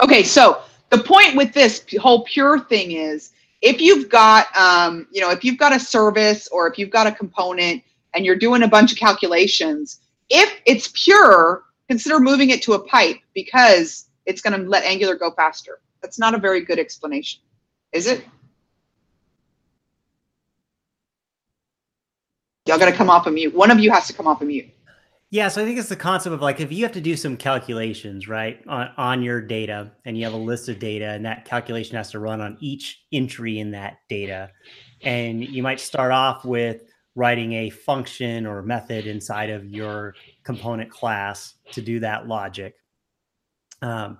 Okay, 0.00 0.22
so 0.22 0.62
the 0.90 0.98
point 0.98 1.36
with 1.36 1.52
this 1.52 1.84
whole 2.00 2.24
pure 2.24 2.60
thing 2.60 2.92
is 2.92 3.32
if 3.62 3.80
you've 3.80 4.08
got 4.08 4.54
um, 4.56 5.06
you 5.10 5.20
know, 5.20 5.30
if 5.30 5.44
you've 5.44 5.58
got 5.58 5.74
a 5.74 5.80
service 5.80 6.48
or 6.48 6.68
if 6.68 6.78
you've 6.78 6.90
got 6.90 7.06
a 7.06 7.12
component 7.12 7.82
and 8.14 8.24
you're 8.24 8.36
doing 8.36 8.62
a 8.62 8.68
bunch 8.68 8.92
of 8.92 8.98
calculations, 8.98 10.00
if 10.30 10.60
it's 10.66 10.90
pure, 10.94 11.64
consider 11.88 12.20
moving 12.20 12.50
it 12.50 12.62
to 12.62 12.74
a 12.74 12.78
pipe 12.78 13.18
because 13.34 14.08
it's 14.26 14.40
going 14.40 14.60
to 14.60 14.68
let 14.68 14.84
Angular 14.84 15.16
go 15.16 15.30
faster. 15.32 15.80
That's 16.00 16.18
not 16.18 16.34
a 16.34 16.38
very 16.38 16.60
good 16.64 16.78
explanation, 16.78 17.40
is 17.92 18.06
it? 18.06 18.24
Y'all 22.66 22.78
got 22.78 22.86
to 22.86 22.92
come 22.92 23.08
off 23.08 23.26
of 23.26 23.32
mute. 23.32 23.54
One 23.54 23.70
of 23.70 23.78
you 23.78 23.90
has 23.90 24.06
to 24.08 24.12
come 24.12 24.26
off 24.26 24.42
of 24.42 24.48
mute. 24.48 24.68
Yeah, 25.30 25.48
so 25.48 25.60
I 25.60 25.66
think 25.66 25.78
it's 25.78 25.90
the 25.90 25.96
concept 25.96 26.32
of 26.32 26.40
like 26.40 26.58
if 26.58 26.72
you 26.72 26.84
have 26.84 26.92
to 26.92 27.02
do 27.02 27.14
some 27.14 27.36
calculations, 27.36 28.28
right, 28.28 28.62
on, 28.66 28.90
on 28.96 29.22
your 29.22 29.42
data 29.42 29.92
and 30.06 30.16
you 30.16 30.24
have 30.24 30.32
a 30.32 30.38
list 30.38 30.70
of 30.70 30.78
data 30.78 31.10
and 31.10 31.24
that 31.26 31.44
calculation 31.44 31.96
has 31.96 32.10
to 32.12 32.18
run 32.18 32.40
on 32.40 32.56
each 32.60 33.04
entry 33.12 33.58
in 33.58 33.72
that 33.72 33.98
data. 34.08 34.50
And 35.02 35.44
you 35.44 35.62
might 35.62 35.80
start 35.80 36.12
off 36.12 36.46
with 36.46 36.82
writing 37.14 37.52
a 37.52 37.70
function 37.70 38.46
or 38.46 38.62
method 38.62 39.06
inside 39.06 39.50
of 39.50 39.66
your 39.66 40.14
component 40.44 40.90
class 40.90 41.54
to 41.72 41.82
do 41.82 42.00
that 42.00 42.26
logic. 42.26 42.76
Um, 43.82 44.18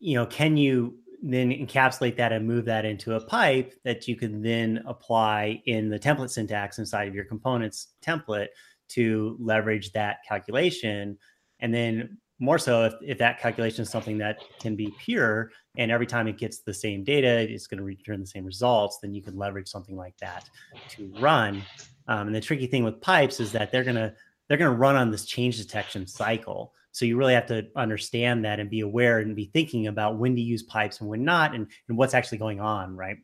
you 0.00 0.16
know, 0.16 0.26
can 0.26 0.58
you 0.58 0.98
then 1.22 1.50
encapsulate 1.50 2.16
that 2.16 2.32
and 2.32 2.46
move 2.46 2.66
that 2.66 2.84
into 2.84 3.14
a 3.14 3.24
pipe 3.24 3.74
that 3.84 4.06
you 4.06 4.16
can 4.16 4.42
then 4.42 4.82
apply 4.86 5.62
in 5.66 5.88
the 5.88 5.98
template 5.98 6.30
syntax 6.30 6.78
inside 6.78 7.08
of 7.08 7.14
your 7.14 7.24
components 7.24 7.94
template 8.04 8.48
to 8.90 9.36
leverage 9.40 9.92
that 9.92 10.18
calculation. 10.26 11.18
And 11.60 11.72
then 11.72 12.18
more 12.38 12.58
so 12.58 12.84
if, 12.84 12.94
if 13.02 13.18
that 13.18 13.40
calculation 13.40 13.82
is 13.82 13.90
something 13.90 14.18
that 14.18 14.38
can 14.58 14.74
be 14.74 14.92
pure 14.98 15.52
and 15.78 15.90
every 15.92 16.06
time 16.06 16.26
it 16.26 16.38
gets 16.38 16.58
the 16.58 16.74
same 16.74 17.04
data, 17.04 17.28
it's 17.28 17.66
going 17.68 17.78
to 17.78 17.84
return 17.84 18.20
the 18.20 18.26
same 18.26 18.44
results, 18.44 18.98
then 19.00 19.14
you 19.14 19.22
can 19.22 19.36
leverage 19.36 19.68
something 19.68 19.96
like 19.96 20.16
that 20.18 20.50
to 20.90 21.12
run. 21.20 21.62
Um, 22.08 22.26
and 22.26 22.34
the 22.34 22.40
tricky 22.40 22.66
thing 22.66 22.84
with 22.84 23.00
pipes 23.00 23.38
is 23.38 23.52
that 23.52 23.70
they're 23.70 23.84
going 23.84 23.96
to 23.96 24.12
they're 24.48 24.58
going 24.58 24.72
to 24.72 24.76
run 24.76 24.96
on 24.96 25.10
this 25.10 25.24
change 25.24 25.56
detection 25.56 26.06
cycle. 26.06 26.74
So 26.90 27.06
you 27.06 27.16
really 27.16 27.32
have 27.32 27.46
to 27.46 27.68
understand 27.74 28.44
that 28.44 28.60
and 28.60 28.68
be 28.68 28.80
aware 28.80 29.20
and 29.20 29.34
be 29.34 29.46
thinking 29.46 29.86
about 29.86 30.18
when 30.18 30.34
to 30.34 30.42
use 30.42 30.62
pipes 30.62 31.00
and 31.00 31.08
when 31.08 31.24
not, 31.24 31.54
and, 31.54 31.66
and 31.88 31.96
what's 31.96 32.12
actually 32.12 32.38
going 32.38 32.60
on, 32.60 32.94
right? 32.94 33.16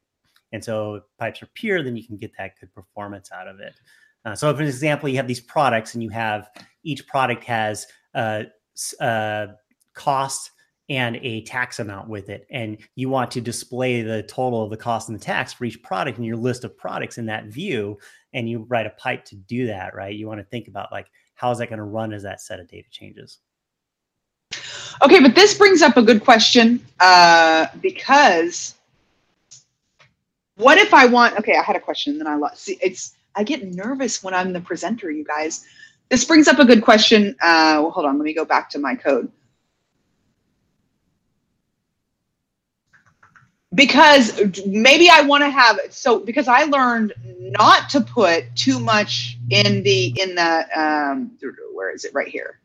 And 0.52 0.64
so 0.64 1.02
pipes 1.18 1.42
are 1.42 1.48
pure, 1.54 1.82
then 1.82 1.96
you 1.96 2.06
can 2.06 2.16
get 2.16 2.32
that 2.38 2.52
good 2.58 2.72
performance 2.72 3.30
out 3.30 3.46
of 3.46 3.60
it. 3.60 3.74
Uh, 4.28 4.34
so, 4.34 4.54
for 4.54 4.62
example, 4.62 5.08
you 5.08 5.16
have 5.16 5.26
these 5.26 5.40
products, 5.40 5.94
and 5.94 6.02
you 6.02 6.10
have 6.10 6.50
each 6.82 7.06
product 7.06 7.44
has 7.44 7.86
a, 8.14 8.44
a 9.00 9.48
cost 9.94 10.50
and 10.90 11.16
a 11.16 11.42
tax 11.42 11.78
amount 11.78 12.08
with 12.08 12.28
it, 12.28 12.46
and 12.50 12.76
you 12.94 13.08
want 13.08 13.30
to 13.30 13.40
display 13.40 14.02
the 14.02 14.22
total 14.24 14.62
of 14.62 14.70
the 14.70 14.76
cost 14.76 15.08
and 15.08 15.18
the 15.18 15.24
tax 15.24 15.54
for 15.54 15.64
each 15.64 15.82
product 15.82 16.18
in 16.18 16.24
your 16.24 16.36
list 16.36 16.64
of 16.64 16.76
products 16.76 17.16
in 17.16 17.24
that 17.24 17.46
view, 17.46 17.98
and 18.34 18.48
you 18.48 18.66
write 18.68 18.86
a 18.86 18.90
pipe 18.90 19.24
to 19.24 19.34
do 19.34 19.66
that, 19.66 19.94
right? 19.94 20.14
You 20.14 20.26
want 20.26 20.40
to 20.40 20.46
think 20.46 20.68
about 20.68 20.92
like 20.92 21.06
how 21.34 21.50
is 21.50 21.58
that 21.58 21.70
going 21.70 21.78
to 21.78 21.84
run 21.84 22.12
as 22.12 22.22
that 22.24 22.42
set 22.42 22.60
of 22.60 22.68
data 22.68 22.88
changes. 22.90 23.38
Okay, 25.02 25.20
but 25.20 25.34
this 25.34 25.56
brings 25.56 25.80
up 25.80 25.96
a 25.96 26.02
good 26.02 26.22
question 26.22 26.84
uh, 27.00 27.66
because 27.80 28.74
what 30.56 30.76
if 30.76 30.92
I 30.92 31.06
want? 31.06 31.38
Okay, 31.38 31.56
I 31.56 31.62
had 31.62 31.76
a 31.76 31.80
question, 31.80 32.18
then 32.18 32.26
I 32.26 32.34
lost. 32.34 32.62
See, 32.62 32.78
it's 32.82 33.14
I 33.34 33.44
get 33.44 33.62
nervous 33.64 34.22
when 34.22 34.34
I'm 34.34 34.52
the 34.52 34.60
presenter, 34.60 35.10
you 35.10 35.24
guys. 35.24 35.66
This 36.08 36.24
brings 36.24 36.48
up 36.48 36.58
a 36.58 36.64
good 36.64 36.82
question. 36.82 37.36
Uh, 37.40 37.80
well, 37.82 37.90
hold 37.90 38.06
on, 38.06 38.18
let 38.18 38.24
me 38.24 38.34
go 38.34 38.44
back 38.44 38.70
to 38.70 38.78
my 38.78 38.94
code. 38.94 39.30
Because 43.74 44.40
maybe 44.66 45.10
I 45.10 45.20
want 45.22 45.44
to 45.44 45.50
have 45.50 45.78
so 45.90 46.18
because 46.20 46.48
I 46.48 46.64
learned 46.64 47.12
not 47.38 47.90
to 47.90 48.00
put 48.00 48.44
too 48.56 48.80
much 48.80 49.38
in 49.50 49.82
the 49.82 50.06
in 50.20 50.34
the 50.34 50.66
um, 50.74 51.32
where 51.74 51.94
is 51.94 52.04
it 52.04 52.14
right 52.14 52.28
here 52.28 52.58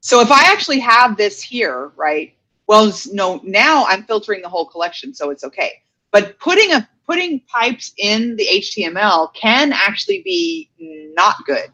so 0.00 0.20
if 0.20 0.30
I 0.30 0.50
actually 0.50 0.80
have 0.80 1.16
this 1.16 1.42
here, 1.42 1.92
right? 1.96 2.34
Well, 2.66 2.92
no, 3.12 3.40
now 3.44 3.84
I'm 3.86 4.04
filtering 4.04 4.42
the 4.42 4.48
whole 4.48 4.66
collection, 4.66 5.12
so 5.14 5.30
it's 5.30 5.44
okay. 5.44 5.82
But 6.10 6.38
putting 6.38 6.72
a 6.72 6.88
putting 7.10 7.40
pipes 7.40 7.92
in 7.98 8.36
the 8.36 8.46
HTML 8.46 9.34
can 9.34 9.72
actually 9.72 10.22
be 10.22 10.70
not 11.16 11.44
good. 11.44 11.68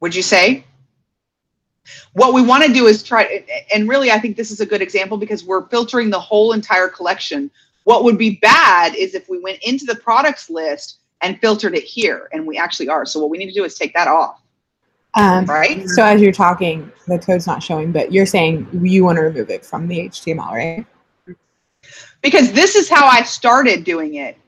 Would 0.00 0.14
you 0.14 0.22
say? 0.22 0.66
What 2.12 2.34
we 2.34 2.42
want 2.42 2.62
to 2.62 2.72
do 2.74 2.88
is 2.88 3.02
try, 3.02 3.42
and 3.74 3.88
really, 3.88 4.10
I 4.10 4.18
think 4.18 4.36
this 4.36 4.50
is 4.50 4.60
a 4.60 4.66
good 4.66 4.82
example 4.82 5.16
because 5.16 5.44
we're 5.44 5.66
filtering 5.68 6.10
the 6.10 6.20
whole 6.20 6.52
entire 6.52 6.88
collection. 6.88 7.50
What 7.84 8.04
would 8.04 8.18
be 8.18 8.38
bad 8.42 8.94
is 8.94 9.14
if 9.14 9.30
we 9.30 9.40
went 9.40 9.60
into 9.62 9.86
the 9.86 9.96
products 9.96 10.50
list 10.50 10.98
and 11.22 11.40
filtered 11.40 11.74
it 11.74 11.84
here, 11.84 12.28
and 12.34 12.46
we 12.46 12.58
actually 12.58 12.90
are. 12.90 13.06
So 13.06 13.18
what 13.18 13.30
we 13.30 13.38
need 13.38 13.48
to 13.48 13.54
do 13.54 13.64
is 13.64 13.76
take 13.76 13.94
that 13.94 14.08
off. 14.08 14.42
Um, 15.14 15.46
right. 15.46 15.88
So 15.88 16.04
as 16.04 16.20
you're 16.20 16.32
talking, 16.32 16.92
the 17.08 17.18
code's 17.18 17.46
not 17.46 17.62
showing, 17.62 17.92
but 17.92 18.12
you're 18.12 18.26
saying 18.26 18.68
you 18.82 19.04
want 19.04 19.16
to 19.16 19.22
remove 19.22 19.48
it 19.48 19.64
from 19.64 19.88
the 19.88 20.00
HTML, 20.00 20.50
right? 20.50 20.86
Because 22.22 22.52
this 22.52 22.76
is 22.76 22.88
how 22.88 23.06
I 23.06 23.22
started 23.22 23.84
doing 23.84 24.14
it. 24.14 24.38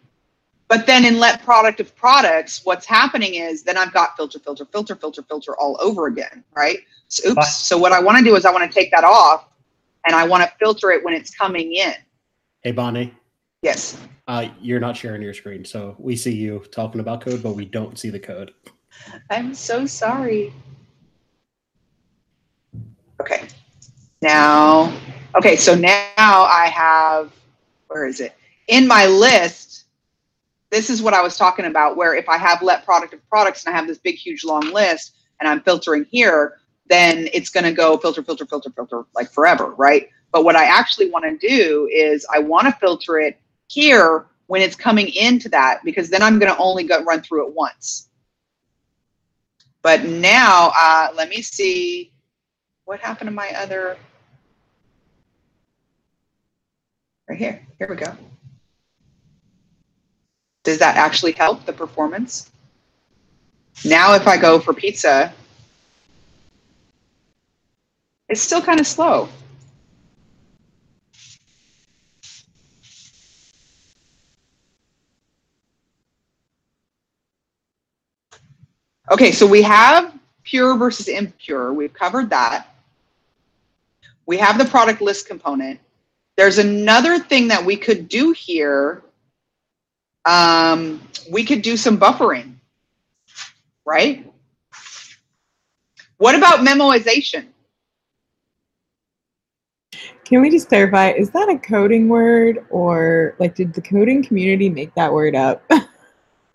But 0.68 0.86
then 0.86 1.04
in 1.04 1.18
let 1.18 1.42
product 1.42 1.80
of 1.80 1.94
products, 1.94 2.64
what's 2.64 2.86
happening 2.86 3.34
is 3.34 3.62
then 3.62 3.76
I've 3.76 3.92
got 3.92 4.16
filter, 4.16 4.38
filter, 4.38 4.64
filter, 4.64 4.96
filter, 4.96 5.22
filter 5.22 5.56
all 5.56 5.76
over 5.80 6.06
again, 6.06 6.42
right? 6.56 6.78
So, 7.08 7.30
oops. 7.30 7.58
So 7.58 7.76
what 7.76 7.92
I 7.92 8.00
want 8.00 8.18
to 8.18 8.24
do 8.24 8.34
is 8.36 8.44
I 8.46 8.50
want 8.50 8.70
to 8.70 8.74
take 8.74 8.90
that 8.92 9.04
off 9.04 9.48
and 10.06 10.16
I 10.16 10.26
want 10.26 10.42
to 10.42 10.52
filter 10.58 10.90
it 10.90 11.04
when 11.04 11.14
it's 11.14 11.34
coming 11.34 11.74
in. 11.74 11.94
Hey, 12.62 12.72
Bonnie. 12.72 13.14
Yes. 13.62 14.00
Uh, 14.26 14.48
you're 14.60 14.80
not 14.80 14.96
sharing 14.96 15.20
your 15.20 15.34
screen, 15.34 15.64
so 15.64 15.94
we 15.98 16.16
see 16.16 16.34
you 16.34 16.60
talking 16.70 17.00
about 17.00 17.20
code, 17.20 17.42
but 17.42 17.52
we 17.52 17.64
don't 17.64 17.98
see 17.98 18.10
the 18.10 18.18
code. 18.18 18.52
I'm 19.30 19.54
so 19.54 19.86
sorry. 19.86 20.52
Okay. 23.20 23.48
Now, 24.22 24.94
okay, 25.36 25.56
so 25.56 25.74
now 25.74 25.98
I 26.16 26.70
have, 26.74 27.32
where 27.94 28.06
is 28.06 28.18
it? 28.18 28.34
In 28.66 28.88
my 28.88 29.06
list, 29.06 29.84
this 30.70 30.90
is 30.90 31.00
what 31.00 31.14
I 31.14 31.22
was 31.22 31.36
talking 31.36 31.66
about, 31.66 31.96
where 31.96 32.16
if 32.16 32.28
I 32.28 32.36
have 32.36 32.60
let 32.60 32.84
product 32.84 33.14
of 33.14 33.24
products 33.28 33.64
and 33.64 33.72
I 33.72 33.78
have 33.78 33.86
this 33.86 33.98
big, 33.98 34.16
huge, 34.16 34.42
long 34.42 34.72
list 34.72 35.14
and 35.38 35.48
I'm 35.48 35.60
filtering 35.60 36.04
here, 36.10 36.58
then 36.88 37.28
it's 37.32 37.50
going 37.50 37.62
to 37.62 37.70
go 37.70 37.96
filter, 37.96 38.24
filter, 38.24 38.46
filter, 38.46 38.70
filter 38.70 39.04
like 39.14 39.30
forever, 39.30 39.74
right? 39.76 40.08
But 40.32 40.42
what 40.42 40.56
I 40.56 40.64
actually 40.64 41.08
want 41.08 41.24
to 41.24 41.48
do 41.48 41.88
is 41.94 42.26
I 42.34 42.40
want 42.40 42.66
to 42.66 42.72
filter 42.72 43.20
it 43.20 43.38
here 43.68 44.26
when 44.48 44.60
it's 44.60 44.74
coming 44.74 45.10
into 45.10 45.48
that 45.50 45.78
because 45.84 46.10
then 46.10 46.20
I'm 46.20 46.40
going 46.40 46.52
to 46.52 46.58
only 46.58 46.82
go 46.82 47.00
run 47.04 47.22
through 47.22 47.46
it 47.46 47.54
once. 47.54 48.08
But 49.82 50.02
now, 50.02 50.72
uh, 50.76 51.10
let 51.14 51.28
me 51.28 51.42
see 51.42 52.10
what 52.86 52.98
happened 52.98 53.28
to 53.28 53.34
my 53.34 53.50
other. 53.50 53.96
Right 57.28 57.38
here. 57.38 57.66
Here 57.78 57.88
we 57.88 57.96
go. 57.96 58.16
Does 60.62 60.78
that 60.78 60.96
actually 60.96 61.32
help 61.32 61.64
the 61.64 61.72
performance? 61.72 62.50
Now, 63.84 64.14
if 64.14 64.26
I 64.26 64.36
go 64.36 64.58
for 64.58 64.72
pizza, 64.72 65.32
it's 68.28 68.40
still 68.40 68.62
kind 68.62 68.80
of 68.80 68.86
slow. 68.86 69.28
Okay, 79.10 79.32
so 79.32 79.46
we 79.46 79.60
have 79.62 80.18
pure 80.44 80.76
versus 80.76 81.08
impure. 81.08 81.74
We've 81.74 81.92
covered 81.92 82.30
that. 82.30 82.68
We 84.24 84.38
have 84.38 84.56
the 84.56 84.64
product 84.64 85.02
list 85.02 85.26
component. 85.26 85.78
There's 86.36 86.58
another 86.58 87.18
thing 87.18 87.48
that 87.48 87.64
we 87.64 87.76
could 87.76 88.08
do 88.08 88.32
here. 88.32 89.02
Um, 90.24 91.00
we 91.30 91.44
could 91.44 91.62
do 91.62 91.76
some 91.76 91.98
buffering, 91.98 92.54
right? 93.84 94.30
What 96.18 96.34
about 96.34 96.60
memoization? 96.60 97.46
Can 100.24 100.40
we 100.40 100.50
just 100.50 100.68
clarify? 100.68 101.10
Is 101.10 101.30
that 101.30 101.48
a 101.50 101.58
coding 101.58 102.08
word, 102.08 102.64
or 102.70 103.36
like 103.38 103.54
did 103.54 103.74
the 103.74 103.82
coding 103.82 104.24
community 104.24 104.68
make 104.70 104.94
that 104.94 105.12
word 105.12 105.36
up? 105.36 105.62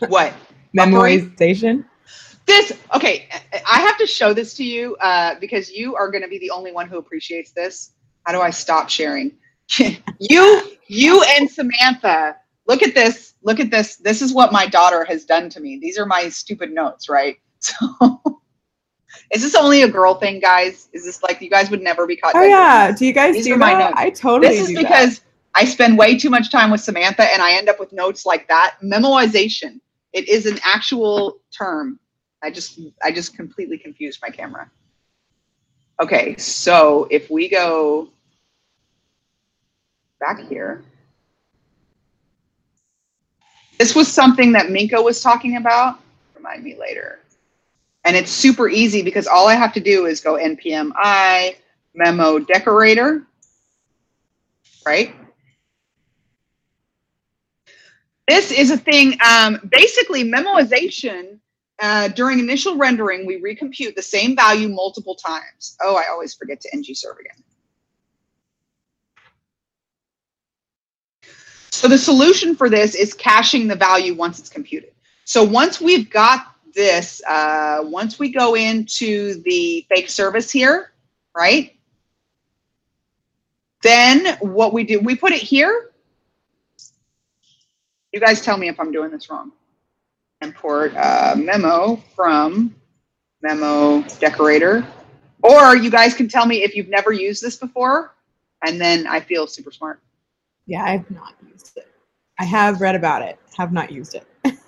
What? 0.08 0.34
memoization? 0.78 1.86
This 2.46 2.72
okay. 2.96 3.28
I 3.68 3.80
have 3.82 3.98
to 3.98 4.08
show 4.08 4.34
this 4.34 4.54
to 4.56 4.64
you 4.64 4.96
uh, 4.98 5.36
because 5.40 5.70
you 5.70 5.96
are 5.96 6.10
going 6.10 6.24
to 6.24 6.28
be 6.28 6.40
the 6.40 6.52
only 6.52 6.72
one 6.72 6.88
who 6.88 6.98
appreciates 6.98 7.52
this. 7.52 7.92
How 8.24 8.34
do 8.34 8.42
I 8.42 8.50
stop 8.50 8.90
sharing? 8.90 9.34
you, 10.20 10.62
you 10.88 11.24
and 11.38 11.50
Samantha. 11.50 12.38
Look 12.68 12.84
at 12.84 12.94
this. 12.94 13.36
Look 13.42 13.60
at 13.60 13.72
this. 13.72 13.98
This 13.98 14.22
is 14.22 14.34
what 14.34 14.52
my 14.52 14.68
daughter 14.68 15.04
has 15.06 15.26
done 15.26 15.50
to 15.50 15.60
me. 15.60 15.80
These 15.80 15.98
are 15.98 16.06
my 16.06 16.30
stupid 16.30 16.72
notes, 16.72 17.10
right? 17.10 17.38
So, 17.62 18.40
is 19.32 19.42
this 19.42 19.54
only 19.54 19.82
a 19.82 19.88
girl 19.90 20.16
thing, 20.16 20.40
guys? 20.40 20.88
Is 20.94 21.04
this 21.04 21.22
like 21.22 21.42
you 21.42 21.50
guys 21.50 21.70
would 21.70 21.82
never 21.82 22.08
be 22.08 22.16
caught? 22.16 22.36
Oh 22.36 22.44
yeah. 22.44 22.92
Do 22.92 23.06
you 23.06 23.12
guys 23.12 23.36
These 23.36 23.46
do 23.46 23.58
that? 23.58 23.80
notes. 23.80 23.94
I 23.98 24.10
totally 24.12 24.48
This 24.48 24.70
is 24.70 24.78
because 24.78 25.22
I 25.56 25.66
spend 25.66 25.98
way 25.98 26.18
too 26.18 26.30
much 26.30 26.52
time 26.52 26.72
with 26.72 26.80
Samantha 26.80 27.24
and 27.24 27.42
I 27.42 27.54
end 27.54 27.68
up 27.68 27.80
with 27.80 27.92
notes 27.92 28.26
like 28.26 28.48
that. 28.48 28.78
Memoization. 28.82 29.82
It 30.14 30.30
is 30.30 30.46
an 30.46 30.58
actual 30.64 31.42
term. 31.52 32.00
I 32.42 32.50
just 32.50 32.80
I 33.04 33.12
just 33.12 33.36
completely 33.36 33.78
confused 33.78 34.20
my 34.22 34.30
camera. 34.30 34.72
Okay, 36.02 36.38
so 36.38 37.08
if 37.12 37.30
we 37.30 37.50
go 37.50 38.10
back 40.20 40.40
here. 40.48 40.84
This 43.78 43.96
was 43.96 44.08
something 44.08 44.52
that 44.54 44.68
Minko 44.68 45.04
was 45.04 45.22
talking 45.22 45.56
about. 45.56 46.00
Remind 46.36 46.64
me 46.64 46.78
later. 46.78 47.20
And 48.04 48.16
it's 48.16 48.32
super 48.32 48.68
easy 48.70 49.02
because 49.02 49.28
all 49.28 49.48
I 49.48 49.56
have 49.56 49.74
to 49.74 49.80
do 49.80 50.06
is 50.06 50.22
go 50.22 50.34
npm 50.34 50.92
i 50.96 51.56
memo 51.94 52.40
decorator, 52.40 53.26
right? 54.86 55.16
This 58.28 58.52
is 58.52 58.70
a 58.70 58.78
thing, 58.78 59.18
um, 59.28 59.60
basically 59.72 60.24
memoization, 60.24 61.40
uh, 61.82 62.10
during 62.10 62.40
initial 62.40 62.78
rendering, 62.78 63.26
we 63.26 63.42
recompute 63.42 63.96
the 63.96 64.02
same 64.02 64.36
value 64.36 64.70
multiple 64.70 65.16
times. 65.16 65.78
Oh, 65.82 65.96
I 65.96 66.10
always 66.12 66.34
forget 66.34 66.62
to 66.62 66.70
ng 66.74 66.84
serve 66.94 67.18
again. 67.20 67.44
So 71.80 71.88
the 71.88 71.98
solution 71.98 72.58
for 72.58 72.70
this 72.70 72.94
is 72.94 73.14
caching 73.14 73.66
the 73.66 73.76
value 73.76 74.14
once 74.14 74.38
it's 74.38 74.50
computed. 74.50 74.92
So 75.24 75.46
once 75.46 75.80
we've 75.80 76.10
got 76.10 76.54
this, 76.76 77.22
uh, 77.26 77.80
once 77.84 78.20
we 78.20 78.34
go 78.34 78.58
into 78.58 79.42
the 79.44 79.86
fake 79.88 80.10
service 80.10 80.52
here, 80.52 80.92
right? 81.34 81.78
Then 83.82 84.38
what 84.42 84.74
we 84.74 84.84
do, 84.84 85.00
we 85.00 85.16
put 85.16 85.32
it 85.32 85.42
here. 85.42 85.92
You 88.12 88.20
guys 88.20 88.42
tell 88.42 88.58
me 88.58 88.68
if 88.68 88.78
I'm 88.78 88.92
doing 88.92 89.10
this 89.10 89.30
wrong. 89.30 89.54
Import 90.42 90.94
uh, 90.98 91.36
memo 91.38 92.04
from 92.14 92.76
memo 93.42 94.02
decorator. 94.20 94.86
Or 95.44 95.78
you 95.78 95.90
guys 95.90 96.14
can 96.14 96.28
tell 96.28 96.46
me 96.46 96.62
if 96.62 96.76
you've 96.76 96.90
never 96.90 97.14
used 97.14 97.42
this 97.42 97.56
before, 97.56 98.14
and 98.66 98.82
then 98.82 99.08
I 99.08 99.22
feel 99.22 99.48
super 99.48 99.72
smart. 99.72 100.02
Yeah, 100.70 100.86
I 100.86 100.92
have 100.94 101.12
not 101.12 101.36
used 101.52 101.78
it. 101.78 101.90
I 102.40 102.46
have 102.46 102.82
read 102.82 102.96
about 102.96 103.24
it, 103.24 103.40
have 103.58 103.74
not 103.74 103.92
used 103.92 104.16
it. 104.16 104.26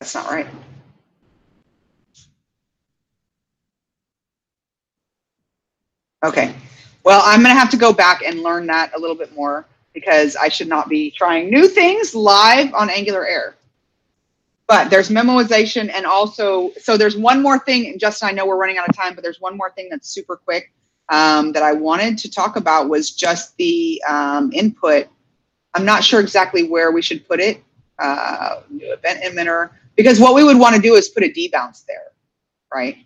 That's 0.00 0.14
not 0.14 0.30
right. 0.30 0.46
Okay. 6.24 6.54
Well, 7.04 7.22
I'm 7.24 7.40
going 7.42 7.54
to 7.54 7.60
have 7.60 7.70
to 7.70 7.78
go 7.78 7.92
back 7.92 8.22
and 8.24 8.42
learn 8.42 8.66
that 8.68 8.92
a 8.96 9.00
little 9.00 9.16
bit 9.16 9.34
more 9.34 9.66
because 9.94 10.36
I 10.36 10.48
should 10.48 10.68
not 10.68 10.88
be 10.90 11.10
trying 11.12 11.50
new 11.50 11.68
things 11.68 12.14
live 12.14 12.74
on 12.74 12.90
Angular 12.90 13.26
Air. 13.26 13.56
But 14.68 14.90
there's 14.90 15.10
memoization 15.10 15.92
and 15.94 16.06
also, 16.06 16.72
so 16.80 16.96
there's 16.96 17.16
one 17.16 17.42
more 17.42 17.58
thing, 17.58 17.88
and 17.88 18.00
Justin, 18.00 18.28
I 18.30 18.32
know 18.32 18.46
we're 18.46 18.56
running 18.58 18.78
out 18.78 18.88
of 18.88 18.96
time, 18.96 19.14
but 19.14 19.24
there's 19.24 19.40
one 19.40 19.56
more 19.56 19.72
thing 19.72 19.88
that's 19.90 20.08
super 20.08 20.36
quick 20.36 20.72
um, 21.08 21.52
that 21.52 21.62
I 21.62 21.72
wanted 21.72 22.18
to 22.18 22.30
talk 22.30 22.56
about 22.56 22.88
was 22.88 23.10
just 23.10 23.56
the 23.56 24.02
um, 24.08 24.52
input. 24.52 25.08
I'm 25.74 25.84
not 25.84 26.04
sure 26.04 26.20
exactly 26.20 26.64
where 26.64 26.92
we 26.92 27.02
should 27.02 27.26
put 27.26 27.40
it, 27.40 27.62
uh, 27.98 28.60
new 28.70 28.92
event 28.92 29.22
emitter, 29.22 29.70
because 29.96 30.20
what 30.20 30.34
we 30.34 30.44
would 30.44 30.58
want 30.58 30.76
to 30.76 30.82
do 30.82 30.94
is 30.94 31.08
put 31.08 31.22
a 31.22 31.28
debounce 31.28 31.84
there, 31.86 32.12
right? 32.72 32.96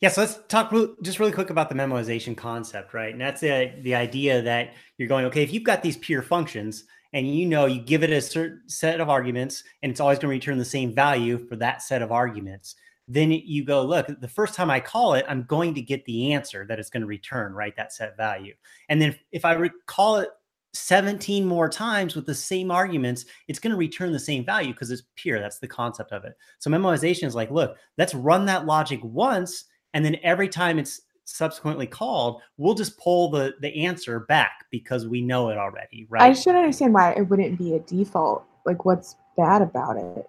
Yeah, 0.00 0.08
so 0.08 0.22
let's 0.22 0.40
talk 0.48 0.72
real, 0.72 0.96
just 1.02 1.20
really 1.20 1.30
quick 1.30 1.50
about 1.50 1.68
the 1.68 1.76
memoization 1.76 2.36
concept, 2.36 2.92
right? 2.92 3.12
And 3.12 3.20
that's 3.20 3.40
the 3.40 3.72
the 3.82 3.94
idea 3.94 4.42
that 4.42 4.74
you're 4.98 5.08
going, 5.08 5.26
okay, 5.26 5.44
if 5.44 5.52
you've 5.52 5.62
got 5.62 5.80
these 5.80 5.96
pure 5.96 6.22
functions 6.22 6.84
and 7.12 7.32
you 7.32 7.46
know 7.46 7.66
you 7.66 7.80
give 7.80 8.02
it 8.02 8.10
a 8.10 8.20
certain 8.20 8.68
set 8.68 9.00
of 9.00 9.08
arguments 9.08 9.62
and 9.82 9.90
it's 9.90 10.00
always 10.00 10.18
going 10.18 10.30
to 10.30 10.36
return 10.36 10.58
the 10.58 10.64
same 10.64 10.92
value 10.92 11.38
for 11.46 11.54
that 11.56 11.82
set 11.82 12.02
of 12.02 12.10
arguments, 12.10 12.74
then 13.12 13.30
you 13.30 13.64
go, 13.64 13.84
look, 13.84 14.06
the 14.20 14.28
first 14.28 14.54
time 14.54 14.70
I 14.70 14.80
call 14.80 15.14
it, 15.14 15.24
I'm 15.28 15.44
going 15.44 15.74
to 15.74 15.82
get 15.82 16.04
the 16.04 16.32
answer 16.32 16.64
that 16.68 16.78
it's 16.78 16.90
going 16.90 17.00
to 17.00 17.06
return, 17.06 17.52
right? 17.52 17.74
That 17.76 17.92
set 17.92 18.16
value. 18.16 18.54
And 18.88 19.00
then 19.00 19.16
if 19.32 19.44
I 19.44 19.52
recall 19.52 20.16
it 20.16 20.30
17 20.74 21.44
more 21.44 21.68
times 21.68 22.16
with 22.16 22.26
the 22.26 22.34
same 22.34 22.70
arguments, 22.70 23.26
it's 23.48 23.58
going 23.58 23.72
to 23.72 23.76
return 23.76 24.12
the 24.12 24.18
same 24.18 24.44
value 24.44 24.72
because 24.72 24.90
it's 24.90 25.02
pure. 25.16 25.40
That's 25.40 25.58
the 25.58 25.68
concept 25.68 26.12
of 26.12 26.24
it. 26.24 26.34
So 26.58 26.70
memoization 26.70 27.24
is 27.24 27.34
like, 27.34 27.50
look, 27.50 27.76
let's 27.98 28.14
run 28.14 28.46
that 28.46 28.66
logic 28.66 29.00
once 29.02 29.64
and 29.94 30.04
then 30.04 30.16
every 30.22 30.48
time 30.48 30.78
it's 30.78 31.02
subsequently 31.24 31.86
called 31.86 32.42
we'll 32.56 32.74
just 32.74 32.98
pull 32.98 33.30
the 33.30 33.54
the 33.60 33.84
answer 33.84 34.20
back 34.20 34.64
because 34.72 35.06
we 35.06 35.20
know 35.20 35.50
it 35.50 35.56
already 35.56 36.04
right 36.10 36.22
I 36.22 36.32
should 36.32 36.56
understand 36.56 36.92
why 36.92 37.12
it 37.12 37.22
wouldn't 37.22 37.56
be 37.56 37.74
a 37.74 37.78
default. 37.78 38.44
Like, 38.64 38.84
what's 38.84 39.16
bad 39.36 39.62
about 39.62 39.96
it? 39.96 40.28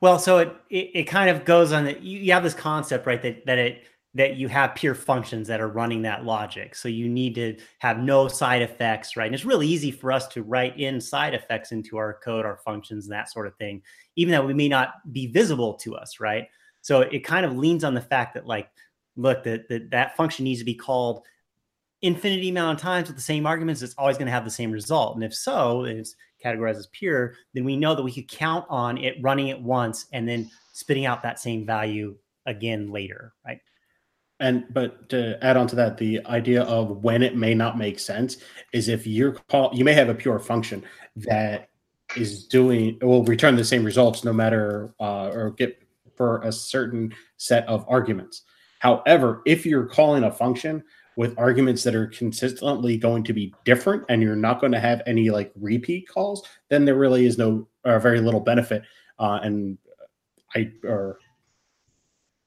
Well 0.00 0.18
so 0.18 0.38
it, 0.38 0.54
it 0.70 0.90
it 0.94 1.04
kind 1.04 1.30
of 1.30 1.44
goes 1.44 1.72
on 1.72 1.84
that 1.84 2.02
you, 2.02 2.18
you 2.18 2.32
have 2.32 2.42
this 2.42 2.54
concept 2.54 3.06
right 3.06 3.22
that 3.22 3.44
that 3.46 3.58
it 3.58 3.84
that 4.14 4.36
you 4.36 4.48
have 4.48 4.74
pure 4.74 4.94
functions 4.94 5.46
that 5.46 5.60
are 5.60 5.68
running 5.68 6.02
that 6.02 6.24
logic. 6.24 6.74
So 6.74 6.88
you 6.88 7.08
need 7.08 7.36
to 7.36 7.56
have 7.78 7.98
no 7.98 8.26
side 8.26 8.60
effects 8.60 9.16
right? 9.16 9.26
And 9.26 9.34
it's 9.34 9.44
really 9.44 9.68
easy 9.68 9.92
for 9.92 10.10
us 10.10 10.26
to 10.28 10.42
write 10.42 10.78
in 10.78 11.00
side 11.00 11.32
effects 11.32 11.70
into 11.72 11.96
our 11.96 12.18
code 12.24 12.44
our 12.44 12.56
functions 12.56 13.06
and 13.06 13.12
that 13.12 13.30
sort 13.30 13.46
of 13.46 13.54
thing 13.56 13.82
even 14.16 14.32
though 14.32 14.44
we 14.44 14.54
may 14.54 14.68
not 14.68 14.94
be 15.12 15.28
visible 15.28 15.74
to 15.74 15.94
us 15.94 16.18
right? 16.18 16.48
So 16.82 17.02
it 17.02 17.20
kind 17.20 17.46
of 17.46 17.56
leans 17.56 17.84
on 17.84 17.94
the 17.94 18.00
fact 18.00 18.34
that 18.34 18.46
like, 18.46 18.68
look, 19.16 19.44
that 19.44 19.68
that, 19.68 19.90
that 19.90 20.16
function 20.16 20.44
needs 20.44 20.60
to 20.60 20.64
be 20.64 20.74
called 20.74 21.24
infinity 22.02 22.48
amount 22.48 22.78
of 22.78 22.82
times 22.82 23.08
with 23.08 23.16
the 23.16 23.22
same 23.22 23.46
arguments. 23.46 23.82
It's 23.82 23.94
always 23.98 24.16
going 24.16 24.26
to 24.26 24.32
have 24.32 24.44
the 24.44 24.50
same 24.50 24.70
result. 24.70 25.14
And 25.14 25.24
if 25.24 25.34
so, 25.34 25.84
it's 25.84 26.16
categorized 26.44 26.76
as 26.76 26.86
pure, 26.88 27.34
then 27.54 27.64
we 27.64 27.76
know 27.76 27.94
that 27.94 28.02
we 28.02 28.12
could 28.12 28.28
count 28.28 28.64
on 28.68 28.98
it 28.98 29.16
running 29.20 29.48
it 29.48 29.60
once 29.60 30.06
and 30.12 30.28
then 30.28 30.50
spitting 30.72 31.06
out 31.06 31.22
that 31.22 31.38
same 31.38 31.66
value 31.66 32.16
again 32.46 32.90
later, 32.90 33.34
right? 33.46 33.60
And 34.40 34.64
but 34.72 35.10
to 35.10 35.38
add 35.44 35.58
on 35.58 35.66
to 35.68 35.76
that, 35.76 35.98
the 35.98 36.24
idea 36.26 36.62
of 36.62 37.04
when 37.04 37.22
it 37.22 37.36
may 37.36 37.54
not 37.54 37.76
make 37.76 37.98
sense 37.98 38.38
is 38.72 38.88
if 38.88 39.06
you're 39.06 39.32
call 39.32 39.70
you 39.74 39.84
may 39.84 39.92
have 39.92 40.08
a 40.08 40.14
pure 40.14 40.38
function 40.38 40.82
that 41.16 41.68
is 42.16 42.46
doing 42.46 42.98
will 43.02 43.22
return 43.24 43.54
the 43.54 43.64
same 43.64 43.84
results 43.84 44.24
no 44.24 44.32
matter 44.32 44.94
uh, 44.98 45.28
or 45.28 45.50
get 45.50 45.82
for 46.16 46.40
a 46.42 46.50
certain 46.50 47.14
set 47.36 47.68
of 47.68 47.84
arguments. 47.86 48.42
However, 48.78 49.42
if 49.44 49.66
you're 49.66 49.86
calling 49.86 50.24
a 50.24 50.30
function 50.30 50.82
with 51.20 51.38
arguments 51.38 51.82
that 51.82 51.94
are 51.94 52.06
consistently 52.06 52.96
going 52.96 53.22
to 53.22 53.34
be 53.34 53.52
different 53.66 54.02
and 54.08 54.22
you're 54.22 54.34
not 54.34 54.58
going 54.58 54.72
to 54.72 54.80
have 54.80 55.02
any 55.04 55.28
like 55.28 55.52
repeat 55.54 56.08
calls, 56.08 56.48
then 56.70 56.86
there 56.86 56.94
really 56.94 57.26
is 57.26 57.36
no 57.36 57.68
or 57.84 58.00
very 58.00 58.22
little 58.22 58.40
benefit. 58.40 58.82
Uh, 59.18 59.38
and 59.42 59.76
I 60.56 60.72
or 60.82 61.18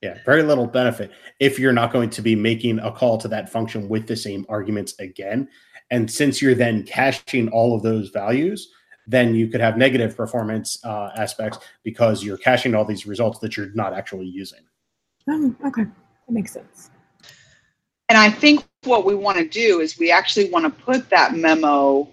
yeah, 0.02 0.18
very 0.26 0.42
little 0.42 0.66
benefit 0.66 1.12
if 1.40 1.60
you're 1.60 1.72
not 1.72 1.94
going 1.94 2.10
to 2.10 2.24
be 2.24 2.36
making 2.36 2.80
a 2.80 2.92
call 2.92 3.20
to 3.20 3.28
that 3.28 3.48
function 3.48 3.88
with 3.88 4.08
the 4.08 4.16
same 4.16 4.44
arguments 4.50 4.96
again. 4.98 5.48
And 5.92 6.10
since 6.10 6.42
you're 6.42 6.56
then 6.56 6.82
caching 6.82 7.50
all 7.50 7.76
of 7.76 7.84
those 7.84 8.10
values, 8.10 8.72
then 9.06 9.36
you 9.36 9.50
could 9.50 9.62
have 9.62 9.78
negative 9.78 10.18
performance 10.18 10.84
uh, 10.84 11.12
aspects 11.16 11.60
because 11.84 12.24
you're 12.24 12.40
caching 12.40 12.74
all 12.74 12.86
these 12.86 13.06
results 13.06 13.38
that 13.38 13.56
you're 13.56 13.72
not 13.76 13.94
actually 13.94 14.26
using. 14.26 14.62
Oh, 15.30 15.56
okay. 15.68 15.84
That 15.84 16.34
makes 16.34 16.54
sense. 16.54 16.90
And 18.10 18.18
I 18.18 18.30
think 18.30 18.64
what 18.84 19.06
we 19.06 19.16
want 19.16 19.38
to 19.38 19.48
do 19.48 19.80
is 19.80 19.98
we 19.98 20.12
actually 20.12 20.50
want 20.50 20.66
to 20.66 20.84
put 20.84 21.10
that 21.10 21.36
memo 21.36 22.08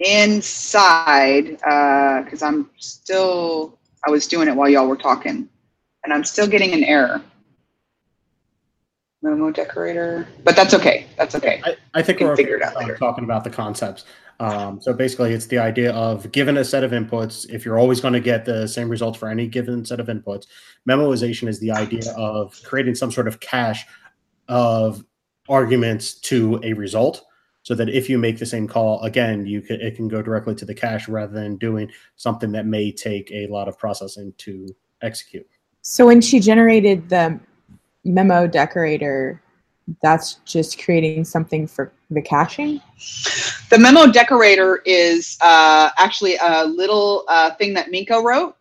inside 0.00 1.58
because 1.58 2.42
uh, 2.42 2.46
I'm 2.46 2.70
still, 2.76 3.78
I 4.06 4.10
was 4.10 4.26
doing 4.26 4.48
it 4.48 4.54
while 4.54 4.68
y'all 4.68 4.86
were 4.86 4.96
talking 4.96 5.48
and 6.04 6.12
I'm 6.12 6.24
still 6.24 6.46
getting 6.46 6.72
an 6.72 6.84
error. 6.84 7.22
Memo 9.22 9.50
decorator, 9.50 10.28
but 10.44 10.54
that's 10.54 10.74
okay. 10.74 11.06
That's 11.16 11.34
okay. 11.34 11.62
I, 11.64 11.76
I 11.94 12.02
think 12.02 12.20
we 12.20 12.26
are 12.26 12.36
figure 12.36 12.56
it 12.56 12.62
out 12.62 12.76
later. 12.76 12.94
talking 12.96 13.24
about 13.24 13.42
the 13.42 13.48
concepts. 13.48 14.04
Um, 14.38 14.82
so 14.82 14.92
basically, 14.92 15.32
it's 15.32 15.46
the 15.46 15.56
idea 15.56 15.92
of 15.92 16.30
given 16.30 16.58
a 16.58 16.64
set 16.64 16.84
of 16.84 16.90
inputs, 16.90 17.48
if 17.48 17.64
you're 17.64 17.78
always 17.78 18.00
going 18.00 18.12
to 18.12 18.20
get 18.20 18.44
the 18.44 18.66
same 18.68 18.90
results 18.90 19.18
for 19.18 19.28
any 19.28 19.46
given 19.46 19.84
set 19.86 19.98
of 19.98 20.08
inputs, 20.08 20.46
memoization 20.86 21.48
is 21.48 21.58
the 21.58 21.70
idea 21.70 22.12
of 22.16 22.54
creating 22.64 22.94
some 22.94 23.10
sort 23.10 23.26
of 23.26 23.40
cache 23.40 23.86
of 24.48 25.02
arguments 25.48 26.14
to 26.14 26.60
a 26.62 26.72
result 26.72 27.24
so 27.62 27.74
that 27.74 27.88
if 27.88 28.10
you 28.10 28.18
make 28.18 28.38
the 28.38 28.46
same 28.46 28.66
call 28.68 29.00
again 29.02 29.46
you 29.46 29.60
can 29.60 29.80
it 29.80 29.96
can 29.96 30.08
go 30.08 30.22
directly 30.22 30.54
to 30.54 30.64
the 30.64 30.74
cache 30.74 31.08
rather 31.08 31.32
than 31.32 31.56
doing 31.56 31.90
something 32.16 32.52
that 32.52 32.66
may 32.66 32.90
take 32.90 33.30
a 33.30 33.46
lot 33.48 33.68
of 33.68 33.78
processing 33.78 34.32
to 34.38 34.66
execute 35.02 35.46
so 35.86 36.06
when 36.06 36.22
she 36.22 36.40
generated 36.40 37.10
the 37.10 37.38
memo 38.04 38.46
decorator, 38.46 39.42
that's 40.02 40.34
just 40.46 40.82
creating 40.82 41.24
something 41.26 41.66
for 41.66 41.92
the 42.10 42.22
caching? 42.22 42.80
The 43.68 43.78
memo 43.78 44.10
decorator 44.10 44.80
is 44.86 45.36
uh, 45.42 45.90
actually 45.98 46.36
a 46.42 46.64
little 46.64 47.24
uh, 47.28 47.54
thing 47.56 47.74
that 47.74 47.90
Minko 47.90 48.22
wrote. 48.22 48.56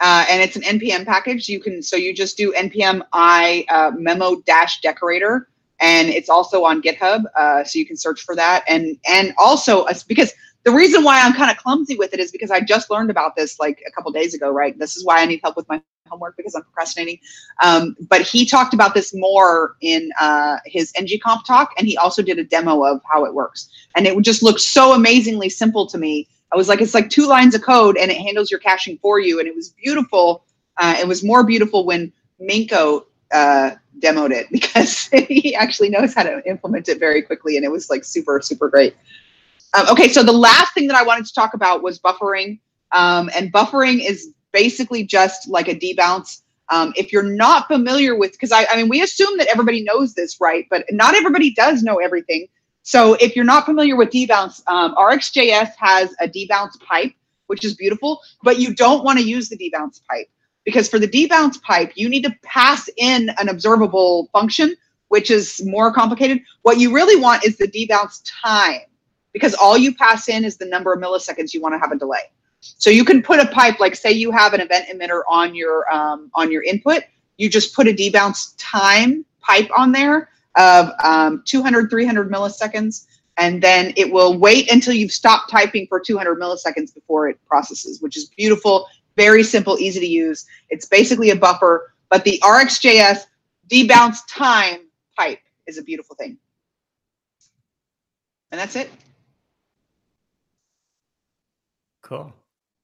Uh, 0.00 0.26
and 0.30 0.40
it's 0.40 0.54
an 0.54 0.62
npm 0.62 1.04
package. 1.04 1.48
You 1.48 1.58
can 1.58 1.82
so 1.82 1.96
you 1.96 2.14
just 2.14 2.36
do 2.36 2.52
npm 2.52 3.02
i 3.12 3.64
uh, 3.68 3.90
memo 3.96 4.40
dash 4.42 4.80
decorator, 4.80 5.48
and 5.80 6.08
it's 6.08 6.28
also 6.28 6.64
on 6.64 6.82
GitHub, 6.82 7.24
uh, 7.36 7.64
so 7.64 7.78
you 7.78 7.86
can 7.86 7.96
search 7.96 8.22
for 8.22 8.34
that. 8.36 8.64
And 8.68 8.98
and 9.08 9.32
also 9.38 9.82
uh, 9.82 9.94
because 10.06 10.32
the 10.64 10.72
reason 10.72 11.04
why 11.04 11.22
I'm 11.22 11.32
kind 11.32 11.50
of 11.50 11.56
clumsy 11.56 11.96
with 11.96 12.12
it 12.12 12.20
is 12.20 12.30
because 12.32 12.50
I 12.50 12.60
just 12.60 12.90
learned 12.90 13.10
about 13.10 13.36
this 13.36 13.58
like 13.58 13.82
a 13.86 13.90
couple 13.92 14.10
days 14.12 14.34
ago, 14.34 14.50
right? 14.50 14.78
This 14.78 14.96
is 14.96 15.04
why 15.04 15.20
I 15.22 15.24
need 15.24 15.40
help 15.42 15.56
with 15.56 15.68
my 15.68 15.80
homework 16.08 16.36
because 16.36 16.54
I'm 16.54 16.62
procrastinating. 16.62 17.18
Um, 17.62 17.96
but 18.08 18.22
he 18.22 18.44
talked 18.44 18.74
about 18.74 18.94
this 18.94 19.14
more 19.14 19.76
in 19.80 20.10
uh, 20.20 20.58
his 20.66 20.92
ngConf 20.92 21.44
talk, 21.46 21.72
and 21.78 21.86
he 21.86 21.96
also 21.96 22.22
did 22.22 22.38
a 22.38 22.44
demo 22.44 22.84
of 22.84 23.00
how 23.10 23.24
it 23.24 23.34
works. 23.34 23.68
And 23.96 24.06
it 24.06 24.20
just 24.22 24.42
looked 24.42 24.60
so 24.60 24.94
amazingly 24.94 25.48
simple 25.48 25.86
to 25.86 25.98
me. 25.98 26.28
I 26.52 26.56
was 26.56 26.68
like, 26.68 26.80
it's 26.80 26.94
like 26.94 27.10
two 27.10 27.26
lines 27.26 27.54
of 27.54 27.62
code, 27.62 27.96
and 27.96 28.10
it 28.10 28.16
handles 28.16 28.50
your 28.50 28.60
caching 28.60 28.98
for 29.00 29.20
you, 29.20 29.38
and 29.38 29.46
it 29.46 29.54
was 29.54 29.70
beautiful. 29.70 30.44
Uh, 30.78 30.96
it 30.98 31.06
was 31.06 31.22
more 31.22 31.44
beautiful 31.44 31.84
when 31.84 32.12
Minko 32.40 33.04
uh, 33.32 33.72
demoed 34.00 34.32
it 34.32 34.46
because 34.52 35.06
he 35.08 35.54
actually 35.54 35.90
knows 35.90 36.14
how 36.14 36.22
to 36.22 36.42
implement 36.48 36.88
it 36.88 36.98
very 36.98 37.22
quickly, 37.22 37.56
and 37.56 37.64
it 37.64 37.70
was 37.70 37.90
like 37.90 38.04
super, 38.04 38.40
super 38.40 38.68
great. 38.68 38.96
Um, 39.74 39.86
okay, 39.90 40.08
so 40.08 40.22
the 40.22 40.32
last 40.32 40.72
thing 40.74 40.86
that 40.88 40.96
I 40.96 41.02
wanted 41.02 41.26
to 41.26 41.34
talk 41.34 41.54
about 41.54 41.82
was 41.82 41.98
buffering. 41.98 42.58
Um, 42.92 43.28
and 43.34 43.52
buffering 43.52 44.02
is 44.04 44.32
basically 44.52 45.04
just 45.04 45.48
like 45.48 45.68
a 45.68 45.74
debounce. 45.74 46.42
Um, 46.70 46.92
if 46.96 47.12
you're 47.12 47.22
not 47.22 47.66
familiar 47.66 48.14
with, 48.16 48.32
because 48.32 48.52
I, 48.52 48.66
I 48.70 48.76
mean, 48.76 48.88
we 48.88 49.02
assume 49.02 49.36
that 49.38 49.48
everybody 49.48 49.82
knows 49.82 50.14
this, 50.14 50.40
right? 50.40 50.66
But 50.70 50.84
not 50.90 51.14
everybody 51.14 51.52
does 51.52 51.82
know 51.82 51.96
everything. 51.96 52.46
So 52.82 53.14
if 53.14 53.36
you're 53.36 53.44
not 53.44 53.66
familiar 53.66 53.96
with 53.96 54.10
debounce, 54.10 54.62
um, 54.68 54.94
RxJS 54.94 55.72
has 55.78 56.14
a 56.20 56.28
debounce 56.28 56.78
pipe, 56.80 57.12
which 57.46 57.64
is 57.64 57.74
beautiful, 57.74 58.20
but 58.42 58.58
you 58.58 58.74
don't 58.74 59.04
want 59.04 59.18
to 59.18 59.24
use 59.24 59.48
the 59.48 59.56
debounce 59.58 60.00
pipe 60.08 60.28
because 60.68 60.86
for 60.86 60.98
the 60.98 61.08
debounce 61.08 61.58
pipe, 61.62 61.92
you 61.94 62.10
need 62.10 62.22
to 62.22 62.34
pass 62.42 62.90
in 62.98 63.30
an 63.38 63.48
observable 63.48 64.28
function, 64.34 64.76
which 65.08 65.30
is 65.30 65.64
more 65.64 65.90
complicated. 65.90 66.42
What 66.60 66.78
you 66.78 66.92
really 66.92 67.16
want 67.18 67.42
is 67.42 67.56
the 67.56 67.66
debounce 67.66 68.20
time 68.42 68.82
because 69.32 69.54
all 69.54 69.78
you 69.78 69.94
pass 69.94 70.28
in 70.28 70.44
is 70.44 70.58
the 70.58 70.66
number 70.66 70.92
of 70.92 71.00
milliseconds 71.00 71.54
you 71.54 71.62
want 71.62 71.74
to 71.74 71.78
have 71.78 71.90
a 71.90 71.96
delay. 71.96 72.20
So 72.60 72.90
you 72.90 73.02
can 73.02 73.22
put 73.22 73.40
a 73.40 73.46
pipe, 73.46 73.80
like 73.80 73.96
say 73.96 74.12
you 74.12 74.30
have 74.30 74.52
an 74.52 74.60
event 74.60 74.88
emitter 74.92 75.22
on 75.26 75.54
your 75.54 75.90
um, 75.90 76.30
on 76.34 76.52
your 76.52 76.62
input, 76.62 77.02
you 77.38 77.48
just 77.48 77.74
put 77.74 77.88
a 77.88 77.92
debounce 77.92 78.52
time 78.58 79.24
pipe 79.40 79.70
on 79.74 79.90
there 79.90 80.28
of 80.56 80.90
um, 81.02 81.42
200, 81.46 81.88
300 81.88 82.30
milliseconds, 82.30 83.06
and 83.38 83.62
then 83.62 83.94
it 83.96 84.12
will 84.12 84.36
wait 84.36 84.70
until 84.70 84.92
you've 84.92 85.12
stopped 85.12 85.50
typing 85.50 85.86
for 85.86 85.98
200 85.98 86.38
milliseconds 86.38 86.92
before 86.92 87.26
it 87.30 87.38
processes, 87.46 88.02
which 88.02 88.18
is 88.18 88.26
beautiful, 88.36 88.86
very 89.18 89.42
simple, 89.42 89.78
easy 89.78 90.00
to 90.00 90.06
use. 90.06 90.46
It's 90.70 90.86
basically 90.86 91.30
a 91.30 91.36
buffer, 91.36 91.92
but 92.08 92.24
the 92.24 92.40
RxJS 92.42 93.26
debounce 93.68 94.18
time 94.28 94.86
pipe 95.18 95.40
is 95.66 95.76
a 95.76 95.82
beautiful 95.82 96.14
thing. 96.14 96.38
And 98.52 98.58
that's 98.58 98.76
it. 98.76 98.90
Cool. 102.00 102.32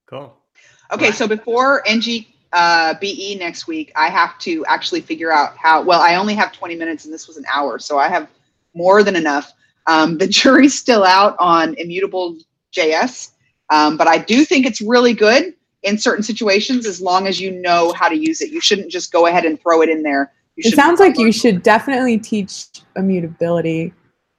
Cool. 0.07 0.37
Okay, 0.93 1.13
so 1.13 1.27
before 1.27 1.83
NG 1.89 2.27
uh, 2.53 2.95
BE 3.01 3.37
next 3.39 3.67
week, 3.67 3.91
I 3.97 4.09
have 4.09 4.39
to 4.41 4.67
actually 4.67 5.01
figure 5.01 5.33
out 5.33 5.57
how. 5.57 5.83
Well, 5.83 6.01
I 6.01 6.17
only 6.17 6.35
have 6.35 6.53
20 6.53 6.77
minutes, 6.77 7.05
and 7.07 7.15
this 7.15 7.27
was 7.27 7.39
an 7.39 7.45
hour, 7.53 7.79
so 7.79 7.99
I 7.99 8.09
have 8.09 8.29
more 8.75 9.03
than 9.03 9.17
enough. 9.17 9.53
Um, 9.87 10.19
the 10.19 10.27
jury's 10.41 10.79
still 10.79 11.05
out 11.05 11.37
on 11.39 11.75
immutable 11.79 12.37
JS, 12.77 13.31
um, 13.71 13.97
but 13.97 14.09
I 14.09 14.19
do 14.19 14.45
think 14.45 14.67
it's 14.67 14.83
really 14.83 15.15
good 15.15 15.55
in 15.85 15.99
certain 15.99 16.23
situations 16.23 16.87
as 16.87 17.01
long 17.01 17.27
as 17.27 17.41
you 17.41 17.51
know 17.51 17.93
how 17.93 18.09
to 18.09 18.17
use 18.17 18.41
it. 18.41 18.51
You 18.51 18.61
shouldn't 18.61 18.91
just 18.91 19.13
go 19.13 19.27
ahead 19.27 19.45
and 19.45 19.61
throw 19.61 19.83
it 19.83 19.89
in 19.89 20.03
there. 20.03 20.33
You 20.57 20.71
it 20.71 20.75
sounds 20.75 21.01
like 21.01 21.19
you 21.19 21.33
should 21.33 21.63
definitely 21.63 22.19
teach 22.19 22.67
immutability 22.97 23.93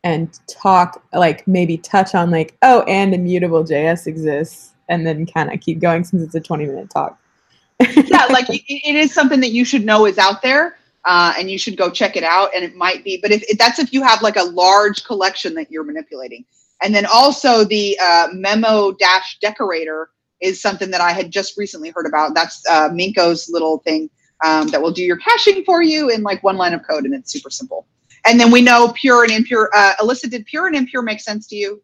and 0.04 0.40
talk, 0.48 1.04
like 1.14 1.48
maybe 1.48 1.78
touch 1.78 2.16
on 2.16 2.32
like, 2.32 2.56
oh, 2.62 2.82
and 2.84 3.14
immutable 3.14 3.64
JS 3.64 4.08
exists 4.08 4.74
and 4.88 5.06
then 5.06 5.26
kind 5.26 5.52
of 5.52 5.60
keep 5.60 5.80
going 5.80 6.04
since 6.04 6.24
it's 6.24 6.36
a 6.36 6.40
20 6.40 6.66
minute 6.66 6.90
talk. 6.90 7.20
yeah, 7.80 8.26
like 8.26 8.46
it 8.50 8.96
is 8.96 9.14
something 9.14 9.42
that 9.42 9.52
you 9.52 9.66
should 9.66 9.86
know 9.86 10.06
is 10.06 10.18
out 10.18 10.42
there. 10.42 10.78
Uh, 11.04 11.34
and 11.38 11.52
you 11.52 11.60
should 11.60 11.78
go 11.78 11.88
check 11.92 12.16
it 12.16 12.24
out. 12.24 12.50
And 12.56 12.64
it 12.64 12.76
might 12.76 13.04
be, 13.04 13.20
but 13.22 13.32
if, 13.32 13.44
if, 13.44 13.60
that's 13.60 13.78
if 13.78 13.94
you 13.94 14.02
have 14.02 14.24
like 14.24 14.38
a 14.38 14.44
large 14.44 15.04
collection 15.04 15.54
that 15.54 15.70
you're 15.70 15.84
manipulating. 15.84 16.46
And 16.82 16.96
then 16.96 17.06
also 17.06 17.64
the 17.64 17.98
uh, 18.02 18.30
memo 18.34 18.92
dash 18.94 19.38
decorator 19.40 20.10
is 20.42 20.62
something 20.62 20.92
that 20.92 21.02
I 21.02 21.12
had 21.12 21.32
just 21.32 21.58
recently 21.58 21.90
heard 21.90 22.06
about. 22.06 22.36
That's 22.36 22.66
uh, 22.68 22.90
Minko's 22.90 23.50
little 23.50 23.80
thing 23.80 24.10
um, 24.44 24.68
that 24.70 24.82
will 24.82 24.92
do 24.92 25.04
your 25.04 25.18
caching 25.18 25.64
for 25.64 25.82
you 25.82 26.10
in 26.10 26.24
like 26.24 26.44
one 26.44 26.58
line 26.58 26.74
of 26.74 26.86
code, 26.88 27.06
and 27.06 27.14
it's 27.14 27.32
super 27.32 27.50
simple. 27.50 27.88
And 28.26 28.40
then 28.40 28.52
we 28.52 28.62
know 28.62 28.92
pure 28.96 29.24
and 29.24 29.32
impure. 29.32 29.70
Uh, 29.74 29.94
Alyssa, 30.00 30.30
did 30.30 30.46
pure 30.46 30.68
and 30.68 30.76
impure 30.76 31.04
make 31.04 31.20
sense 31.20 31.48
to 31.48 31.56
you? 31.56 31.82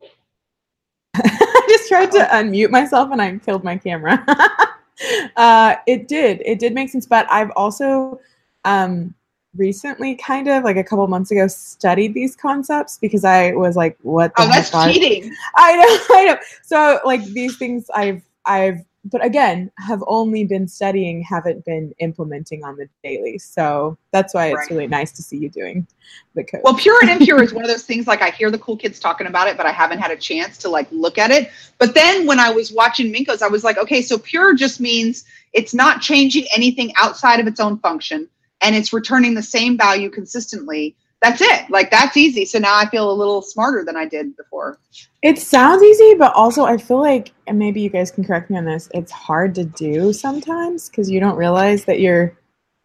I 1.14 1.66
just 1.68 1.88
tried 1.88 2.10
to 2.12 2.20
unmute 2.32 2.70
myself 2.70 3.10
and 3.12 3.20
I 3.20 3.36
killed 3.38 3.64
my 3.64 3.76
camera. 3.76 4.24
uh, 5.36 5.76
it 5.86 6.08
did. 6.08 6.42
It 6.44 6.58
did 6.58 6.74
make 6.74 6.88
sense. 6.88 7.06
But 7.06 7.26
I've 7.30 7.50
also 7.54 8.18
um, 8.64 9.14
recently, 9.56 10.14
kind 10.16 10.48
of 10.48 10.64
like 10.64 10.76
a 10.76 10.84
couple 10.84 11.06
months 11.06 11.30
ago, 11.30 11.46
studied 11.46 12.14
these 12.14 12.36
concepts 12.36 12.98
because 12.98 13.24
I 13.24 13.52
was 13.52 13.76
like, 13.76 13.98
"What?" 14.02 14.34
The 14.36 14.42
oh, 14.42 14.48
that's 14.48 14.70
cheating. 14.70 15.32
I 15.56 15.76
know. 15.76 16.16
I 16.16 16.24
know. 16.24 16.38
So 16.62 17.00
like 17.04 17.24
these 17.24 17.56
things, 17.56 17.90
I've 17.94 18.22
I've 18.44 18.84
but 19.04 19.24
again, 19.24 19.70
have 19.78 20.02
only 20.06 20.44
been 20.44 20.66
studying, 20.68 21.22
haven't 21.22 21.64
been 21.64 21.94
implementing 21.98 22.64
on 22.64 22.76
the 22.76 22.88
daily. 23.02 23.38
So 23.38 23.96
that's 24.12 24.34
why 24.34 24.48
it's 24.48 24.56
right. 24.56 24.70
really 24.70 24.86
nice 24.86 25.12
to 25.12 25.22
see 25.22 25.38
you 25.38 25.48
doing 25.48 25.86
the 26.34 26.44
code. 26.44 26.60
Well, 26.64 26.74
pure 26.74 26.98
and 27.02 27.10
impure 27.10 27.42
is 27.42 27.52
one 27.54 27.64
of 27.64 27.70
those 27.70 27.84
things 27.84 28.06
like 28.06 28.22
I 28.22 28.30
hear 28.30 28.50
the 28.50 28.58
cool 28.58 28.76
kids 28.76 28.98
talking 28.98 29.26
about 29.26 29.48
it, 29.48 29.56
but 29.56 29.66
I 29.66 29.72
haven't 29.72 29.98
had 29.98 30.10
a 30.10 30.16
chance 30.16 30.58
to 30.58 30.68
like 30.68 30.88
look 30.90 31.18
at 31.18 31.30
it. 31.30 31.50
But 31.78 31.94
then 31.94 32.26
when 32.26 32.40
I 32.40 32.50
was 32.50 32.72
watching 32.72 33.12
Minko's, 33.12 33.42
I 33.42 33.48
was 33.48 33.64
like, 33.64 33.78
okay, 33.78 34.02
so 34.02 34.18
pure 34.18 34.54
just 34.54 34.80
means 34.80 35.24
it's 35.52 35.74
not 35.74 36.00
changing 36.02 36.46
anything 36.54 36.92
outside 36.96 37.40
of 37.40 37.46
its 37.46 37.60
own 37.60 37.78
function. 37.78 38.28
And 38.60 38.74
it's 38.74 38.92
returning 38.92 39.34
the 39.34 39.42
same 39.42 39.76
value 39.76 40.10
consistently, 40.10 40.96
that's 41.20 41.40
it. 41.40 41.68
Like 41.68 41.90
that's 41.90 42.16
easy. 42.16 42.44
So 42.44 42.58
now 42.58 42.76
I 42.76 42.86
feel 42.86 43.10
a 43.10 43.12
little 43.12 43.42
smarter 43.42 43.84
than 43.84 43.96
I 43.96 44.06
did 44.06 44.36
before. 44.36 44.78
It 45.22 45.38
sounds 45.38 45.82
easy, 45.82 46.14
but 46.14 46.32
also 46.34 46.64
I 46.64 46.76
feel 46.76 47.00
like, 47.00 47.32
and 47.46 47.58
maybe 47.58 47.80
you 47.80 47.90
guys 47.90 48.10
can 48.10 48.24
correct 48.24 48.50
me 48.50 48.56
on 48.56 48.64
this, 48.64 48.88
it's 48.94 49.10
hard 49.10 49.54
to 49.56 49.64
do 49.64 50.12
sometimes 50.12 50.88
because 50.88 51.10
you 51.10 51.18
don't 51.18 51.36
realize 51.36 51.84
that 51.86 52.00
you're, 52.00 52.38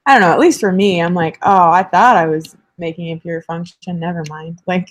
I 0.05 0.13
don't 0.13 0.21
know, 0.21 0.31
at 0.31 0.39
least 0.39 0.59
for 0.59 0.71
me, 0.71 0.99
I'm 0.99 1.13
like, 1.13 1.37
oh, 1.43 1.69
I 1.69 1.83
thought 1.83 2.17
I 2.17 2.25
was 2.25 2.55
making 2.77 3.11
a 3.11 3.19
pure 3.19 3.41
function. 3.43 3.99
Never 3.99 4.23
mind. 4.29 4.59
Like, 4.65 4.89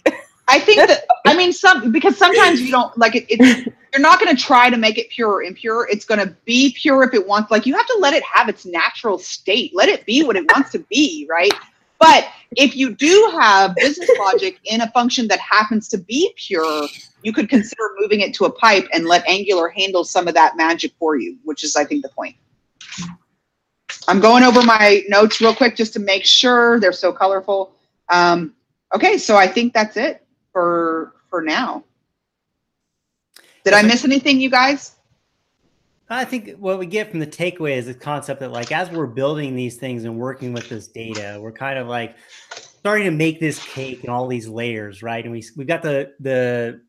I 0.48 0.60
think 0.60 0.78
that 0.88 1.06
I 1.26 1.36
mean 1.36 1.52
some 1.52 1.92
because 1.92 2.16
sometimes 2.16 2.60
you 2.60 2.70
don't 2.70 2.96
like 2.98 3.14
it. 3.14 3.26
It's, 3.28 3.66
you're 3.92 4.02
not 4.02 4.20
going 4.20 4.34
to 4.34 4.42
try 4.42 4.70
to 4.70 4.76
make 4.76 4.98
it 4.98 5.10
pure 5.10 5.30
or 5.30 5.42
impure. 5.42 5.88
It's 5.90 6.04
going 6.04 6.20
to 6.20 6.34
be 6.44 6.74
pure 6.76 7.04
if 7.04 7.14
it 7.14 7.26
wants. 7.26 7.50
Like 7.50 7.66
you 7.66 7.74
have 7.76 7.86
to 7.86 7.98
let 8.00 8.14
it 8.14 8.22
have 8.24 8.48
its 8.48 8.64
natural 8.64 9.18
state. 9.18 9.72
Let 9.74 9.88
it 9.88 10.04
be 10.06 10.24
what 10.24 10.36
it 10.36 10.50
wants 10.52 10.70
to 10.72 10.80
be, 10.90 11.26
right? 11.30 11.52
But 11.98 12.26
if 12.56 12.74
you 12.74 12.94
do 12.94 13.30
have 13.38 13.76
business 13.76 14.10
logic 14.18 14.58
in 14.64 14.80
a 14.80 14.90
function 14.90 15.28
that 15.28 15.38
happens 15.38 15.86
to 15.88 15.98
be 15.98 16.32
pure, 16.36 16.88
you 17.22 17.32
could 17.32 17.48
consider 17.48 17.82
moving 17.98 18.20
it 18.20 18.34
to 18.34 18.46
a 18.46 18.50
pipe 18.50 18.88
and 18.92 19.06
let 19.06 19.26
Angular 19.28 19.68
handle 19.68 20.02
some 20.02 20.26
of 20.26 20.34
that 20.34 20.56
magic 20.56 20.92
for 20.98 21.16
you, 21.16 21.38
which 21.44 21.62
is, 21.62 21.76
I 21.76 21.84
think, 21.84 22.02
the 22.02 22.08
point. 22.08 22.34
I'm 24.08 24.18
going 24.18 24.42
over 24.42 24.62
my 24.64 25.04
notes 25.08 25.40
real 25.40 25.54
quick 25.54 25.76
just 25.76 25.92
to 25.92 26.00
make 26.00 26.24
sure 26.24 26.80
they're 26.80 26.92
so 26.92 27.12
colorful. 27.12 27.76
Um, 28.08 28.54
okay, 28.92 29.16
so 29.16 29.36
I 29.36 29.46
think 29.46 29.72
that's 29.72 29.96
it 29.96 30.21
for 30.52 31.14
for 31.30 31.42
now. 31.42 31.84
Did 33.64 33.74
I 33.74 33.82
miss 33.82 34.04
anything, 34.04 34.40
you 34.40 34.50
guys? 34.50 34.96
I 36.10 36.24
think 36.24 36.58
what 36.58 36.78
we 36.78 36.86
get 36.86 37.10
from 37.10 37.20
the 37.20 37.26
takeaway 37.26 37.76
is 37.76 37.86
the 37.86 37.94
concept 37.94 38.40
that, 38.40 38.52
like, 38.52 38.70
as 38.70 38.90
we're 38.90 39.06
building 39.06 39.56
these 39.56 39.76
things 39.76 40.04
and 40.04 40.18
working 40.18 40.52
with 40.52 40.68
this 40.68 40.88
data, 40.88 41.38
we're 41.40 41.52
kind 41.52 41.78
of 41.78 41.86
like 41.86 42.16
starting 42.54 43.04
to 43.04 43.10
make 43.10 43.40
this 43.40 43.64
cake 43.64 44.00
and 44.02 44.10
all 44.10 44.26
these 44.28 44.48
layers, 44.48 45.02
right? 45.02 45.24
And 45.24 45.32
we 45.32 45.44
we've 45.56 45.66
got 45.66 45.82
the 45.82 46.12
the 46.20 46.82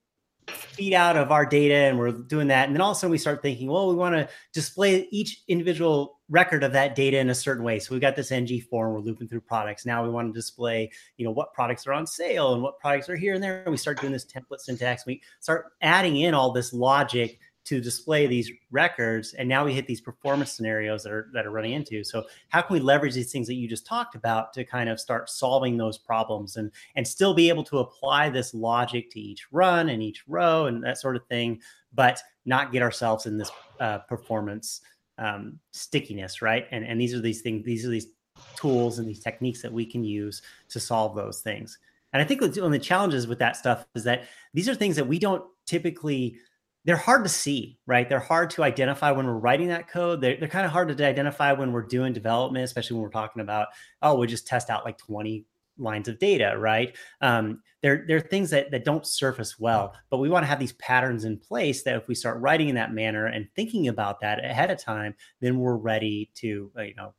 feed 0.48 0.94
out 0.94 1.16
of 1.16 1.32
our 1.32 1.46
data 1.46 1.76
and 1.76 1.98
we're 1.98 2.12
doing 2.12 2.48
that. 2.48 2.68
And 2.68 2.76
then 2.76 2.82
all 2.82 2.92
of 2.92 2.98
a 2.98 3.00
sudden 3.00 3.12
we 3.12 3.18
start 3.18 3.42
thinking, 3.42 3.70
well, 3.70 3.88
we 3.88 3.96
want 3.96 4.16
to 4.16 4.28
display 4.54 5.08
each 5.12 5.44
individual 5.48 6.13
record 6.30 6.64
of 6.64 6.72
that 6.72 6.96
data 6.96 7.18
in 7.18 7.30
a 7.30 7.36
certain 7.36 7.64
way. 7.64 7.80
So 7.80 7.94
we've 7.94 8.02
got 8.02 8.16
this 8.16 8.32
ngFor, 8.32 8.72
we're 8.72 9.00
looping 9.00 9.28
through 9.28 9.42
products. 9.42 9.86
Now 9.86 10.04
we 10.04 10.10
want 10.10 10.34
to 10.34 10.38
display, 10.38 10.90
you 11.18 11.26
know, 11.26 11.32
what 11.32 11.54
products 11.54 11.86
are 11.86 11.94
on 11.94 12.08
sale 12.08 12.54
and 12.54 12.64
what 12.64 12.80
products 12.80 13.10
are 13.10 13.16
here 13.16 13.34
and 13.34 13.44
there. 13.44 13.64
And 13.64 13.72
we 13.72 13.78
start 13.78 14.00
doing 14.00 14.14
this 14.14 14.26
template 14.26 14.60
syntax. 14.60 15.06
We 15.06 15.22
start 15.40 15.74
adding 15.82 16.18
in 16.18 16.34
all 16.34 16.52
this 16.52 16.74
logic 16.74 17.40
to 17.66 17.80
display 17.80 18.28
these 18.28 18.52
records 18.72 19.34
and 19.34 19.48
now 19.48 19.64
we 19.64 19.74
hit 19.74 19.88
these 19.88 20.02
performance 20.02 20.52
scenarios 20.52 21.04
that 21.04 21.14
are 21.14 21.30
that 21.34 21.46
are 21.46 21.52
running 21.52 21.72
into 21.72 22.04
so 22.04 22.24
how 22.50 22.62
can 22.62 22.74
we 22.74 22.80
leverage 22.80 23.14
these 23.14 23.32
things 23.32 23.48
that 23.48 23.54
you 23.54 23.70
just 23.70 23.86
talked 23.86 24.16
about 24.16 24.52
to 24.54 24.66
kind 24.66 24.90
of 24.90 25.00
start 25.00 25.30
solving 25.30 25.78
those 25.78 25.98
problems 25.98 26.58
and 26.58 26.72
and 26.96 27.08
still 27.08 27.34
be 27.34 27.48
able 27.48 27.64
to 27.64 27.80
apply 27.80 28.30
this 28.30 28.54
logic 28.54 29.10
to 29.10 29.20
each 29.20 29.48
run 29.52 29.90
and 29.90 30.04
each 30.04 30.24
row 30.28 30.66
and 30.66 30.84
that 30.84 30.98
sort 30.98 31.16
of 31.16 31.26
thing 31.28 31.60
but 31.94 32.22
not 32.46 32.72
get 32.74 32.82
ourselves 32.82 33.26
in 33.26 33.38
this 33.38 33.52
uh, 33.80 34.00
performance 34.00 34.82
um, 35.18 35.60
stickiness 35.72 36.42
right 36.42 36.68
and 36.72 36.86
and 36.86 37.00
these 37.00 37.14
are 37.14 37.22
these 37.22 37.42
things 37.42 37.64
these 37.66 37.86
are 37.86 37.90
these 37.90 38.08
tools 38.56 39.00
and 39.00 39.08
these 39.08 39.20
techniques 39.20 39.62
that 39.62 39.72
we 39.72 39.86
can 39.86 40.04
use 40.04 40.42
to 40.70 40.80
solve 40.80 41.16
those 41.16 41.42
things 41.42 41.78
and 42.14 42.22
i 42.22 42.26
think 42.26 42.42
one 42.42 42.50
of 42.50 42.72
the 42.72 42.80
challenges 42.80 43.28
with 43.28 43.40
that 43.40 43.56
stuff 43.56 43.86
is 43.96 44.04
that 44.04 44.24
these 44.54 44.68
are 44.68 44.76
things 44.76 44.96
that 44.96 45.08
we 45.08 45.20
don't 45.20 45.44
typically 45.66 46.38
they're 46.86 46.98
hard 46.98 47.24
to 47.24 47.30
see, 47.30 47.78
right? 47.86 48.08
They're 48.10 48.20
hard 48.20 48.50
to 48.52 48.64
identify 48.64 49.12
when 49.12 49.26
we're 49.26 49.34
writing 49.34 49.70
that 49.70 49.88
code. 49.88 50.20
They're, 50.20 50.36
they're 50.36 50.50
kind 50.50 50.66
of 50.66 50.72
hard 50.72 50.96
to 50.96 51.08
identify 51.08 51.54
when 51.54 51.72
we're 51.72 51.84
doing 51.84 52.12
development, 52.12 52.66
especially 52.66 52.96
when 52.96 53.04
we're 53.04 53.10
talking 53.10 53.42
about, 53.42 53.70
oh, 54.02 54.16
we 54.16 54.28
just 54.28 54.48
test 54.48 54.70
out 54.70 54.84
like 54.84 54.98
20 54.98 55.46
lines 55.78 56.08
of 56.08 56.20
data, 56.20 56.56
right? 56.58 56.96
Um, 57.22 57.62
they're, 57.82 58.06
they're 58.08 58.20
things 58.20 58.50
that, 58.52 58.72
that 58.72 58.86
don't 58.86 59.06
surface 59.06 59.60
well, 59.60 59.94
but 60.10 60.20
we 60.20 60.30
want 60.30 60.44
to 60.44 60.48
have 60.48 60.60
these 60.60 60.74
patterns 60.74 61.26
in 61.26 61.38
place 61.38 61.84
that 61.84 61.96
if 61.96 62.08
we 62.08 62.16
start 62.16 62.42
writing 62.42 62.70
in 62.70 62.76
that 62.76 62.94
manner 62.94 63.26
and 63.26 63.48
thinking 63.56 63.88
about 63.88 64.20
that 64.22 64.44
ahead 64.44 64.72
of 64.72 64.78
time, 64.78 65.16
then 65.42 65.60
we're 65.60 65.76
ready 65.76 66.32
to, 66.36 66.72
uh, 66.78 66.84
you 66.84 66.96
know, 66.96 67.14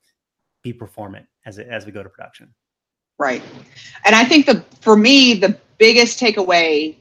be 0.62 0.72
performant 0.72 1.26
as, 1.44 1.58
as 1.58 1.84
we 1.84 1.92
go 1.92 2.02
to 2.02 2.08
production. 2.08 2.54
Right. 3.18 3.42
And 4.04 4.14
I 4.14 4.24
think 4.24 4.46
the, 4.46 4.64
for 4.80 4.96
me, 4.96 5.34
the 5.34 5.58
biggest 5.78 6.18
takeaway 6.18 6.96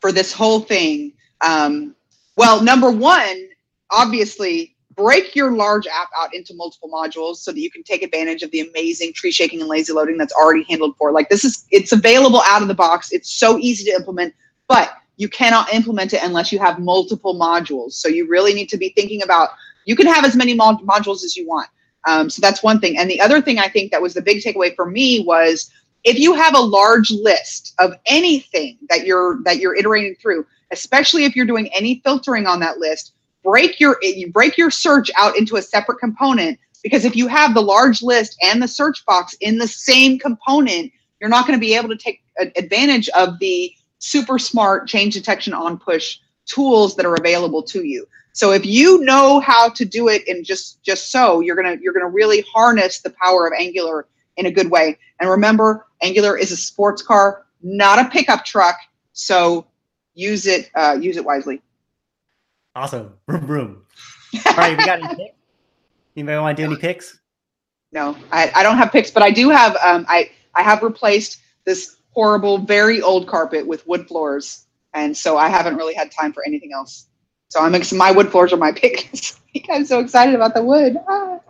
for 0.00 0.12
this 0.12 0.32
whole 0.32 0.60
thing 0.60 1.12
um, 1.40 1.94
well, 2.36 2.62
number 2.62 2.90
one, 2.90 3.48
obviously, 3.90 4.75
break 4.96 5.36
your 5.36 5.52
large 5.52 5.86
app 5.86 6.08
out 6.18 6.34
into 6.34 6.54
multiple 6.54 6.90
modules 6.90 7.36
so 7.36 7.52
that 7.52 7.60
you 7.60 7.70
can 7.70 7.82
take 7.82 8.02
advantage 8.02 8.42
of 8.42 8.50
the 8.50 8.60
amazing 8.60 9.12
tree 9.12 9.32
shaking 9.32 9.60
and 9.60 9.68
lazy 9.68 9.92
loading 9.92 10.16
that's 10.18 10.32
already 10.32 10.64
handled 10.68 10.96
for. 10.96 11.12
Like 11.12 11.28
this 11.28 11.44
is, 11.44 11.66
it's 11.70 11.92
available 11.92 12.42
out 12.46 12.62
of 12.62 12.68
the 12.68 12.74
box. 12.74 13.12
It's 13.12 13.30
so 13.30 13.58
easy 13.58 13.84
to 13.90 13.96
implement, 13.96 14.34
but 14.68 14.94
you 15.16 15.28
cannot 15.28 15.72
implement 15.72 16.14
it 16.14 16.20
unless 16.22 16.52
you 16.52 16.58
have 16.58 16.78
multiple 16.78 17.34
modules. 17.34 17.92
So 17.92 18.08
you 18.08 18.28
really 18.28 18.54
need 18.54 18.68
to 18.70 18.78
be 18.78 18.90
thinking 18.90 19.22
about. 19.22 19.50
You 19.84 19.96
can 19.96 20.06
have 20.06 20.24
as 20.24 20.36
many 20.36 20.54
mod- 20.54 20.80
modules 20.86 21.24
as 21.24 21.36
you 21.36 21.46
want. 21.46 21.68
Um, 22.08 22.30
so 22.30 22.40
that's 22.40 22.62
one 22.62 22.80
thing. 22.80 22.98
And 22.98 23.10
the 23.10 23.20
other 23.20 23.40
thing 23.42 23.58
I 23.58 23.68
think 23.68 23.92
that 23.92 24.02
was 24.02 24.14
the 24.14 24.22
big 24.22 24.42
takeaway 24.42 24.74
for 24.74 24.86
me 24.90 25.20
was 25.20 25.70
if 26.04 26.18
you 26.18 26.34
have 26.34 26.54
a 26.54 26.60
large 26.60 27.10
list 27.10 27.74
of 27.78 27.94
anything 28.06 28.78
that 28.88 29.06
you're 29.06 29.42
that 29.44 29.58
you're 29.58 29.74
iterating 29.76 30.16
through 30.16 30.46
especially 30.72 31.24
if 31.24 31.36
you're 31.36 31.46
doing 31.46 31.68
any 31.74 32.00
filtering 32.04 32.46
on 32.46 32.60
that 32.60 32.78
list, 32.78 33.14
break 33.46 33.78
your 33.78 33.96
you 34.02 34.32
break 34.32 34.58
your 34.58 34.70
search 34.70 35.08
out 35.16 35.38
into 35.38 35.56
a 35.56 35.62
separate 35.62 36.00
component 36.00 36.58
because 36.82 37.04
if 37.04 37.14
you 37.14 37.28
have 37.28 37.54
the 37.54 37.62
large 37.62 38.02
list 38.02 38.36
and 38.42 38.60
the 38.60 38.68
search 38.68 39.06
box 39.06 39.34
in 39.40 39.58
the 39.58 39.68
same 39.68 40.18
component, 40.18 40.92
you're 41.20 41.30
not 41.30 41.46
going 41.46 41.58
to 41.58 41.64
be 41.64 41.74
able 41.74 41.88
to 41.88 41.96
take 41.96 42.22
advantage 42.56 43.08
of 43.10 43.38
the 43.38 43.72
super 43.98 44.38
smart 44.38 44.88
change 44.88 45.14
detection 45.14 45.54
on 45.54 45.78
push 45.78 46.18
tools 46.44 46.96
that 46.96 47.06
are 47.06 47.14
available 47.14 47.62
to 47.62 47.84
you. 47.84 48.06
So 48.32 48.52
if 48.52 48.66
you 48.66 49.00
know 49.02 49.40
how 49.40 49.70
to 49.70 49.84
do 49.84 50.08
it 50.08 50.26
and 50.28 50.44
just 50.44 50.82
just 50.82 51.12
so, 51.12 51.40
you're 51.40 51.56
going 51.56 51.78
to 51.78 51.82
you're 51.82 51.94
to 51.94 52.06
really 52.08 52.44
harness 52.52 53.00
the 53.00 53.10
power 53.10 53.46
of 53.46 53.52
Angular 53.58 54.08
in 54.36 54.46
a 54.46 54.50
good 54.50 54.70
way. 54.70 54.98
And 55.20 55.30
remember, 55.30 55.86
Angular 56.02 56.36
is 56.36 56.50
a 56.50 56.56
sports 56.56 57.00
car, 57.00 57.46
not 57.62 58.04
a 58.04 58.10
pickup 58.10 58.44
truck. 58.44 58.76
So 59.12 59.66
use 60.14 60.46
it 60.46 60.70
uh, 60.74 60.98
use 61.00 61.16
it 61.16 61.24
wisely. 61.24 61.62
Awesome. 62.76 63.14
Vroom, 63.26 63.46
vroom. 63.46 63.82
All 64.46 64.54
right, 64.54 64.76
we 64.76 64.84
got 64.84 65.02
any 65.02 65.08
picks? 65.16 65.34
Anybody 66.14 66.38
want 66.38 66.56
to 66.58 66.62
do 66.62 66.70
any 66.70 66.80
picks? 66.80 67.18
No, 67.90 68.14
I, 68.30 68.52
I 68.54 68.62
don't 68.62 68.76
have 68.76 68.92
picks, 68.92 69.10
but 69.10 69.22
I 69.22 69.30
do 69.30 69.48
have 69.48 69.74
um, 69.76 70.04
I 70.08 70.30
I 70.54 70.62
have 70.62 70.82
replaced 70.82 71.38
this 71.64 71.96
horrible, 72.10 72.58
very 72.58 73.00
old 73.00 73.28
carpet 73.28 73.66
with 73.66 73.86
wood 73.86 74.06
floors, 74.06 74.66
and 74.92 75.16
so 75.16 75.38
I 75.38 75.48
haven't 75.48 75.76
really 75.76 75.94
had 75.94 76.12
time 76.12 76.34
for 76.34 76.44
anything 76.46 76.72
else. 76.74 77.06
So 77.48 77.60
I'm 77.60 77.74
ex- 77.74 77.94
my 77.94 78.10
wood 78.12 78.30
floors 78.30 78.52
are 78.52 78.58
my 78.58 78.72
pick. 78.76 79.08
I'm 79.70 79.86
so 79.86 80.00
excited 80.00 80.34
about 80.34 80.52
the 80.52 80.62
wood. 80.62 80.98
Ah. 81.08 81.40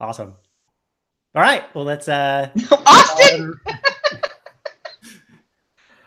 Awesome. 0.00 0.34
All 1.34 1.42
right. 1.42 1.64
Well, 1.74 1.84
let's 1.84 2.08
uh 2.08 2.50
Austin. 2.86 3.60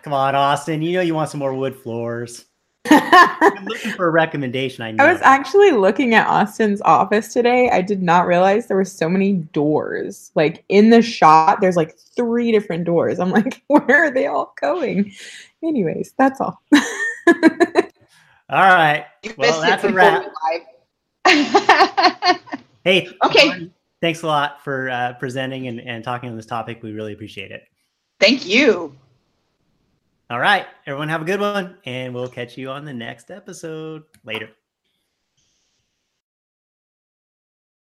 Come 0.03 0.13
on, 0.13 0.33
Austin. 0.35 0.81
You 0.81 0.93
know 0.93 1.01
you 1.01 1.13
want 1.15 1.29
some 1.29 1.41
more 1.41 1.53
wood 1.53 1.75
floors. 1.75 2.45
I'm 2.89 3.65
looking 3.65 3.91
for 3.91 4.07
a 4.07 4.11
recommendation. 4.11 4.83
I 4.83 4.91
know. 4.91 5.03
I 5.05 5.11
was 5.11 5.21
actually 5.21 5.71
looking 5.71 6.13
at 6.13 6.27
Austin's 6.27 6.81
office 6.81 7.33
today. 7.33 7.69
I 7.69 7.81
did 7.81 8.01
not 8.01 8.27
realize 8.27 8.67
there 8.67 8.77
were 8.77 8.85
so 8.85 9.09
many 9.09 9.33
doors. 9.33 10.31
Like 10.35 10.63
in 10.69 10.89
the 10.89 11.01
shot, 11.01 11.61
there's 11.61 11.75
like 11.75 11.97
three 11.97 12.51
different 12.51 12.85
doors. 12.85 13.19
I'm 13.19 13.31
like, 13.31 13.63
where 13.67 14.05
are 14.05 14.11
they 14.11 14.27
all 14.27 14.53
going? 14.59 15.11
Anyways, 15.63 16.13
that's 16.17 16.41
all. 16.41 16.61
all 17.27 17.33
right. 18.49 19.05
Well, 19.37 19.61
that's 19.61 19.83
a 19.83 19.91
wrap. 19.91 20.25
hey. 22.83 23.09
Okay. 23.23 23.71
Thanks 23.99 24.21
a 24.21 24.27
lot 24.27 24.63
for 24.63 24.89
uh, 24.89 25.13
presenting 25.13 25.67
and, 25.67 25.81
and 25.81 26.03
talking 26.03 26.29
on 26.29 26.35
this 26.35 26.45
topic. 26.45 26.83
We 26.83 26.91
really 26.91 27.13
appreciate 27.13 27.51
it. 27.51 27.63
Thank 28.19 28.45
you. 28.47 28.95
All 30.29 30.39
right. 30.39 30.65
Everyone 30.85 31.07
have 31.09 31.21
a 31.21 31.25
good 31.25 31.39
one, 31.39 31.77
and 31.85 32.13
we'll 32.13 32.27
catch 32.27 32.57
you 32.57 32.69
on 32.69 32.83
the 32.83 32.93
next 32.93 33.31
episode. 33.31 34.03
Later. 34.25 34.49